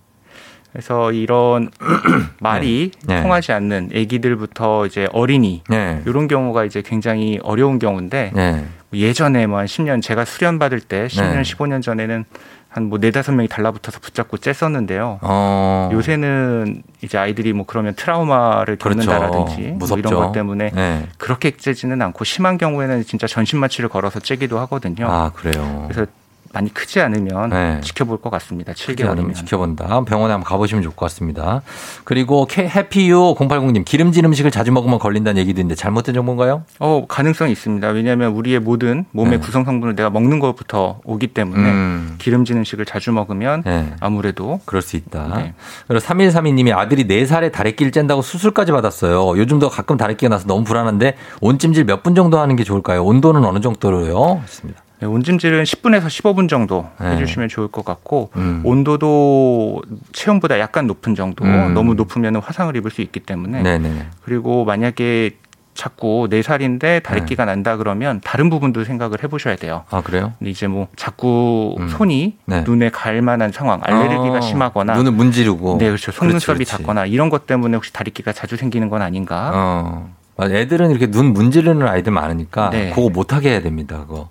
그래서 0.73 1.11
이런 1.11 1.69
말이 2.41 2.91
네. 3.05 3.21
통하지 3.21 3.51
않는 3.53 3.91
아기들부터 3.95 4.87
이제 4.87 5.07
어린이 5.13 5.63
네. 5.69 6.01
이런 6.07 6.27
경우가 6.27 6.65
이제 6.65 6.81
굉장히 6.81 7.39
어려운 7.43 7.77
경우인데 7.77 8.31
네. 8.33 8.65
예전에 8.91 9.45
뭐 9.47 9.59
한 9.59 9.65
10년 9.67 10.01
제가 10.01 10.25
수련 10.25 10.57
받을 10.59 10.79
때 10.79 11.07
10년 11.07 11.35
네. 11.35 11.41
15년 11.43 11.81
전에는 11.83 12.25
한뭐 12.69 12.97
네다섯 12.97 13.35
명이 13.35 13.47
달라붙어서 13.49 13.99
붙잡고 13.99 14.37
쬐었는데요. 14.37 15.19
어. 15.21 15.91
요새는 15.93 16.81
이제 17.03 17.19
아이들이 17.19 17.53
뭐 17.53 17.65
그러면 17.67 17.93
트라우마를 17.93 18.77
그렇죠. 18.77 18.99
겪는다라든지 18.99 19.61
뭐 19.69 19.77
무섭죠. 19.77 19.99
이런 19.99 20.15
것 20.15 20.31
때문에 20.31 20.71
네. 20.73 21.07
그렇게 21.19 21.51
째지는 21.51 22.01
않고 22.01 22.23
심한 22.23 22.57
경우에는 22.57 23.03
진짜 23.03 23.27
전신 23.27 23.59
마취를 23.59 23.89
걸어서 23.89 24.19
째기도 24.19 24.57
하거든요. 24.61 25.05
아, 25.07 25.31
그래요. 25.35 25.87
그래서 25.87 26.09
많이 26.53 26.71
크지 26.71 27.01
않으면 27.01 27.49
네. 27.49 27.81
지켜볼 27.81 28.21
것 28.21 28.29
같습니다. 28.29 28.73
크지 28.73 29.03
않으면 29.03 29.31
7개월이면. 29.31 29.35
지켜본다. 29.35 30.03
병원에 30.05 30.33
한번 30.33 30.43
가보시면 30.43 30.83
좋을 30.83 30.95
것 30.95 31.05
같습니다. 31.07 31.63
그리고 32.03 32.47
해피유 32.51 33.33
080님 33.37 33.83
기름진 33.83 34.23
음식을 34.25 34.51
자주 34.51 34.71
먹으면 34.71 34.99
걸린다는 34.99 35.41
얘기도 35.41 35.61
있는데 35.61 35.73
잘못된 35.75 36.13
정보인가요? 36.13 36.63
어, 36.79 37.05
가능성이 37.07 37.51
있습니다. 37.53 37.87
왜냐하면 37.89 38.33
우리의 38.33 38.59
모든 38.59 39.05
몸의 39.11 39.39
네. 39.39 39.45
구성 39.45 39.65
성분을 39.65 39.95
내가 39.95 40.11
먹는 40.11 40.39
것부터 40.39 40.99
오기 41.03 41.27
때문에 41.27 41.59
음. 41.69 42.15
기름진 42.19 42.57
음식을 42.57 42.85
자주 42.85 43.11
먹으면 43.11 43.63
네. 43.65 43.91
아무래도 43.99 44.59
그럴 44.65 44.83
수 44.83 44.95
있다. 44.95 45.33
네. 45.35 45.53
그리고 45.87 46.05
3132님이 46.05 46.71
아들이 46.77 47.07
4살에 47.07 47.51
다래끼를 47.51 47.91
짠다고 47.91 48.21
수술까지 48.21 48.71
받았어요. 48.71 49.39
요즘도 49.39 49.69
가끔 49.69 49.97
다래끼가 49.97 50.29
나서 50.29 50.45
너무 50.45 50.63
불안한데 50.63 51.15
온찜질 51.41 51.85
몇 51.85 52.03
분 52.03 52.15
정도 52.15 52.37
하는 52.37 52.57
게 52.57 52.65
좋을까요? 52.65 53.01
온도는 53.05 53.45
어느 53.45 53.61
정도로요? 53.61 54.41
했습니다. 54.43 54.82
네, 55.03 55.07
온찜질은 55.07 55.63
10분에서 55.63 56.05
15분 56.05 56.47
정도 56.47 56.87
네. 56.99 57.11
해주시면 57.11 57.49
좋을 57.49 57.67
것 57.67 57.83
같고 57.83 58.29
음. 58.37 58.61
온도도 58.63 59.81
체온보다 60.13 60.59
약간 60.59 60.87
높은 60.87 61.13
정도 61.13 61.43
음. 61.43 61.73
너무 61.73 61.93
높으면 61.93 62.37
화상을 62.37 62.73
입을 62.77 62.89
수 62.89 63.01
있기 63.01 63.19
때문에 63.19 63.63
네네. 63.63 64.07
그리고 64.23 64.63
만약에 64.63 65.31
자꾸 65.73 66.27
4살인데 66.29 67.03
다래끼가 67.03 67.45
난다 67.45 67.75
그러면 67.77 68.21
다른 68.23 68.49
부분도 68.49 68.85
생각을 68.85 69.23
해보셔야 69.23 69.55
돼요. 69.57 69.83
아, 69.89 70.01
그래요? 70.01 70.33
이제 70.41 70.67
뭐 70.67 70.87
자꾸 70.95 71.75
음. 71.79 71.89
손이 71.89 72.37
네. 72.45 72.61
눈에 72.61 72.89
갈 72.89 73.21
만한 73.21 73.51
상황, 73.51 73.81
알레르기가 73.83 74.37
아, 74.37 74.41
심하거나 74.41 74.93
눈을 74.93 75.11
문지르고. 75.11 75.79
네, 75.79 75.87
그렇죠. 75.87 76.11
속눈썹이 76.11 76.57
그렇지, 76.57 76.71
그렇지. 76.71 76.83
닿거나 76.83 77.07
이런 77.07 77.29
것 77.29 77.47
때문에 77.47 77.75
혹시 77.75 77.91
다래끼가 77.91 78.31
자주 78.31 78.55
생기는 78.55 78.87
건 78.87 79.01
아닌가? 79.01 79.51
어. 79.53 80.22
맞아. 80.35 80.55
애들은 80.55 80.89
이렇게 80.91 81.07
눈 81.11 81.33
문지르는 81.33 81.87
아이들 81.87 82.11
많으니까 82.11 82.69
네. 82.71 82.89
그거 82.93 83.09
못하게 83.09 83.49
해야 83.51 83.61
됩니다. 83.61 84.05
그거. 84.07 84.29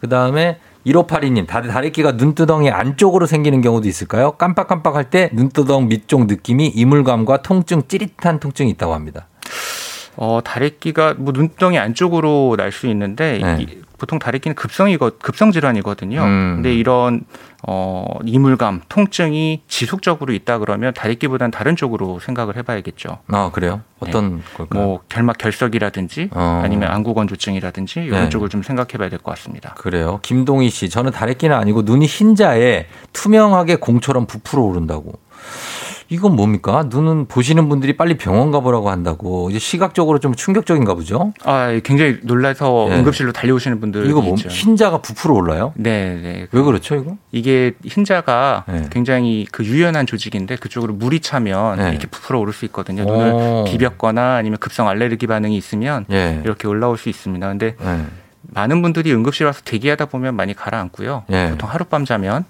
그 0.00 0.08
다음에 0.08 0.58
1582님, 0.86 1.46
다들 1.46 1.70
다래끼가 1.70 2.12
눈두덩이 2.12 2.70
안쪽으로 2.70 3.26
생기는 3.26 3.60
경우도 3.62 3.88
있을까요? 3.88 4.32
깜빡깜빡 4.32 4.96
할 4.96 5.04
때 5.10 5.30
눈두덩 5.32 5.88
밑쪽 5.88 6.26
느낌이 6.26 6.66
이물감과 6.68 7.42
통증, 7.42 7.82
찌릿한 7.88 8.40
통증이 8.40 8.70
있다고 8.70 8.92
합니다. 8.94 9.28
어, 10.16 10.40
다래끼가 10.44 11.14
뭐 11.16 11.32
눈덩이 11.34 11.78
안쪽으로 11.78 12.54
날 12.58 12.70
수 12.72 12.86
있는데 12.88 13.38
네. 13.42 13.56
이- 13.62 13.82
보통 14.04 14.18
다래끼는 14.18 14.54
급성이거 14.54 15.12
급성 15.18 15.50
질환이거든요. 15.50 16.20
음. 16.22 16.52
근데 16.56 16.74
이런 16.74 17.22
어, 17.66 18.04
이물감, 18.26 18.82
통증이 18.90 19.62
지속적으로 19.66 20.34
있다 20.34 20.58
그러면 20.58 20.92
다래끼보다는 20.92 21.50
다른 21.50 21.74
쪽으로 21.74 22.20
생각을 22.20 22.56
해봐야겠죠. 22.58 23.20
아, 23.28 23.50
그래요? 23.50 23.80
어떤 24.00 24.42
걸까요? 24.54 24.84
뭐 24.84 25.00
결막 25.08 25.38
결석이라든지 25.38 26.28
어. 26.34 26.60
아니면 26.62 26.90
안구건조증이라든지 26.90 28.00
이런 28.00 28.24
네. 28.24 28.28
쪽을 28.28 28.50
좀 28.50 28.62
생각해봐야 28.62 29.08
될 29.08 29.18
것 29.18 29.34
같습니다. 29.36 29.72
그래요. 29.78 30.18
김동희 30.20 30.68
씨, 30.68 30.90
저는 30.90 31.10
다래끼는 31.12 31.56
아니고 31.56 31.80
눈이 31.82 32.04
흰자에 32.04 32.86
투명하게 33.14 33.76
공처럼 33.76 34.26
부풀어 34.26 34.62
오른다고. 34.64 35.14
이건 36.08 36.36
뭡니까? 36.36 36.86
눈은 36.88 37.26
보시는 37.26 37.68
분들이 37.68 37.96
빨리 37.96 38.16
병원 38.16 38.50
가보라고 38.50 38.90
한다고. 38.90 39.50
이제 39.50 39.58
시각적으로 39.58 40.18
좀 40.18 40.34
충격적인가 40.34 40.94
보죠? 40.94 41.32
아, 41.44 41.70
굉장히 41.82 42.18
놀라서 42.22 42.86
네. 42.90 42.98
응급실로 42.98 43.32
달려오시는 43.32 43.80
분들 43.80 44.06
이거 44.06 44.20
뭐, 44.20 44.34
있죠. 44.34 44.48
흰자가 44.48 44.98
부풀어 44.98 45.34
올라요? 45.34 45.72
네, 45.76 46.20
네. 46.22 46.46
왜 46.50 46.62
그렇죠, 46.62 46.94
이거? 46.96 47.16
이게 47.32 47.72
흰자가 47.84 48.64
네. 48.68 48.86
굉장히 48.90 49.46
그 49.50 49.64
유연한 49.64 50.06
조직인데 50.06 50.56
그쪽으로 50.56 50.94
물이 50.94 51.20
차면 51.20 51.78
네. 51.78 51.90
이렇게 51.90 52.06
부풀어 52.06 52.38
오를 52.40 52.52
수 52.52 52.64
있거든요. 52.66 53.02
오. 53.04 53.06
눈을 53.06 53.64
비볐거나 53.64 54.36
아니면 54.36 54.58
급성 54.58 54.88
알레르기 54.88 55.26
반응이 55.26 55.56
있으면 55.56 56.04
예. 56.10 56.40
이렇게 56.44 56.68
올라올 56.68 56.98
수 56.98 57.08
있습니다. 57.08 57.46
근데 57.48 57.76
예. 57.82 58.00
많은 58.54 58.82
분들이 58.82 59.12
응급실 59.12 59.46
와서 59.46 59.60
대기하다 59.64 60.06
보면 60.06 60.36
많이 60.36 60.54
가라앉고요. 60.54 61.24
예. 61.30 61.50
보통 61.50 61.68
하룻밤 61.68 62.04
자면 62.04 62.44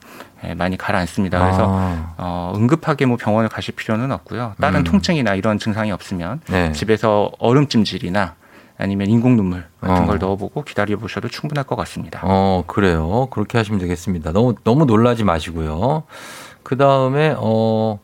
예, 0.45 0.55
많이 0.55 0.77
가라앉습니다. 0.77 1.39
그래서 1.39 1.67
아, 1.67 2.15
어, 2.19 2.53
응급하게 2.55 3.07
뭐 3.07 3.17
병원을 3.17 3.49
가실 3.49 3.75
필요는 3.75 4.13
없고요. 4.13 4.55
다른 4.61 4.81
음. 4.81 4.85
통증이나 4.85 5.35
이런 5.35 5.59
증상이 5.59 5.91
없으면 5.91 6.41
네. 6.47 6.73
집에서 6.73 7.33
얼음찜질이나 7.39 8.35
아니면 8.77 9.09
인공 9.09 9.37
눈물 9.37 9.65
같은 9.81 10.05
어. 10.05 10.07
걸 10.07 10.19
넣어보고 10.19 10.65
기다려 10.65 10.99
보셔도 10.99 11.29
충분할 11.29 11.65
것 11.65 11.77
같습니다. 11.77 12.21
어, 12.23 12.65
그래요. 12.67 13.29
그렇게 13.31 13.57
하시면 13.57 13.81
되겠습니다. 13.81 14.33
너무, 14.33 14.55
너무 14.65 14.85
놀라지 14.85 15.25
마시고요. 15.25 16.03
그 16.63 16.77
다음에, 16.77 17.35
어, 17.39 18.01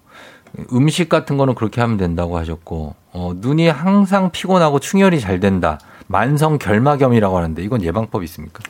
음식 0.73 1.09
같은 1.09 1.37
거는 1.37 1.55
그렇게 1.55 1.81
하면 1.81 1.97
된다고 1.97 2.39
하셨고, 2.39 2.95
어, 3.13 3.33
눈이 3.37 3.69
항상 3.69 4.31
피곤하고 4.31 4.79
충혈이 4.79 5.19
잘 5.21 5.41
된다. 5.41 5.81
만성 6.11 6.59
결막염이라고 6.59 7.37
하는데 7.37 7.63
이건 7.63 7.83
예방법 7.83 8.25
있습니까? 8.25 8.63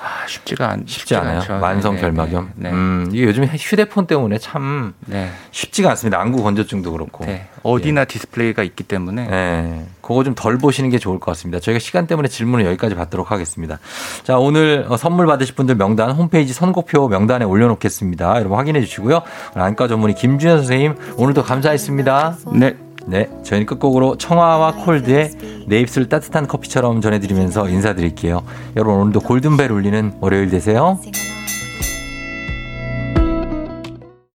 아, 0.00 0.26
쉽지가 0.28 0.70
않, 0.70 0.84
쉽지 0.86 1.16
않아요. 1.16 1.40
않죠. 1.40 1.58
만성 1.58 1.96
네, 1.96 2.00
결막염. 2.00 2.52
네, 2.54 2.70
네. 2.70 2.74
음, 2.74 3.10
이게 3.12 3.24
요즘 3.24 3.44
휴대폰 3.44 4.06
때문에 4.06 4.38
참 4.38 4.94
네. 5.06 5.28
쉽지가 5.50 5.90
않습니다. 5.90 6.20
안구 6.20 6.42
건조증도 6.42 6.92
그렇고. 6.92 7.26
네. 7.26 7.48
어디나 7.64 8.04
디스플레이가 8.04 8.62
있기 8.62 8.84
때문에 8.84 9.26
네. 9.26 9.86
그거 10.00 10.22
좀 10.24 10.34
덜 10.36 10.56
보시는 10.56 10.88
게 10.90 10.98
좋을 10.98 11.18
것 11.18 11.32
같습니다. 11.32 11.58
저희가 11.60 11.78
시간 11.80 12.06
때문에 12.06 12.28
질문을 12.28 12.64
여기까지 12.66 12.94
받도록 12.94 13.32
하겠습니다. 13.32 13.80
자, 14.22 14.38
오늘 14.38 14.86
어, 14.88 14.96
선물 14.96 15.26
받으실 15.26 15.56
분들 15.56 15.74
명단 15.74 16.12
홈페이지 16.12 16.52
선곡표 16.54 17.08
명단에 17.08 17.44
올려놓겠습니다. 17.44 18.36
여러분 18.38 18.56
확인해 18.56 18.80
주시고요. 18.80 19.22
안과 19.54 19.88
전문의 19.88 20.14
김준현 20.14 20.58
선생님 20.58 20.94
오늘도 21.16 21.42
감사했습니다. 21.42 22.36
네. 22.54 22.76
네. 23.08 23.28
저희는 23.42 23.66
끝곡으로 23.66 24.18
청아와 24.18 24.74
콜드의 24.84 25.30
내 25.66 25.80
입술 25.80 26.08
따뜻한 26.08 26.46
커피처럼 26.46 27.00
전해드리면서 27.00 27.68
인사드릴게요. 27.68 28.42
여러분 28.76 29.00
오늘도 29.00 29.20
골든벨 29.20 29.72
울리는 29.72 30.12
월요일 30.20 30.50
되세요. 30.50 30.98